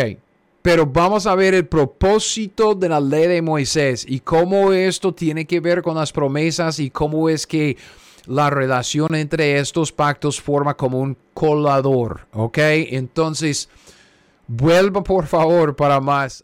pero 0.61 0.85
vamos 0.85 1.25
a 1.25 1.33
ver 1.33 1.55
el 1.55 1.65
propósito 1.65 2.75
de 2.75 2.89
la 2.89 2.99
ley 2.99 3.27
de 3.27 3.41
Moisés 3.41 4.05
y 4.07 4.19
cómo 4.19 4.71
esto 4.71 5.15
tiene 5.15 5.45
que 5.45 5.59
ver 5.59 5.81
con 5.81 5.95
las 5.95 6.11
promesas 6.11 6.79
y 6.79 6.91
cómo 6.91 7.27
es 7.27 7.47
que 7.47 7.75
la 8.27 8.51
relación 8.51 9.15
entre 9.15 9.57
estos 9.57 9.91
pactos 9.91 10.39
forma 10.39 10.77
como 10.77 10.99
un 10.99 11.17
colador. 11.33 12.27
¿Ok? 12.33 12.59
Entonces, 12.59 13.67
vuelva 14.47 15.03
por 15.03 15.25
favor 15.25 15.75
para 15.75 15.99
más. 15.99 16.43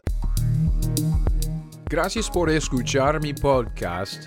Gracias 1.88 2.28
por 2.28 2.50
escuchar 2.50 3.22
mi 3.22 3.32
podcast 3.32 4.26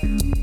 Thank 0.00 0.22
you 0.24 0.37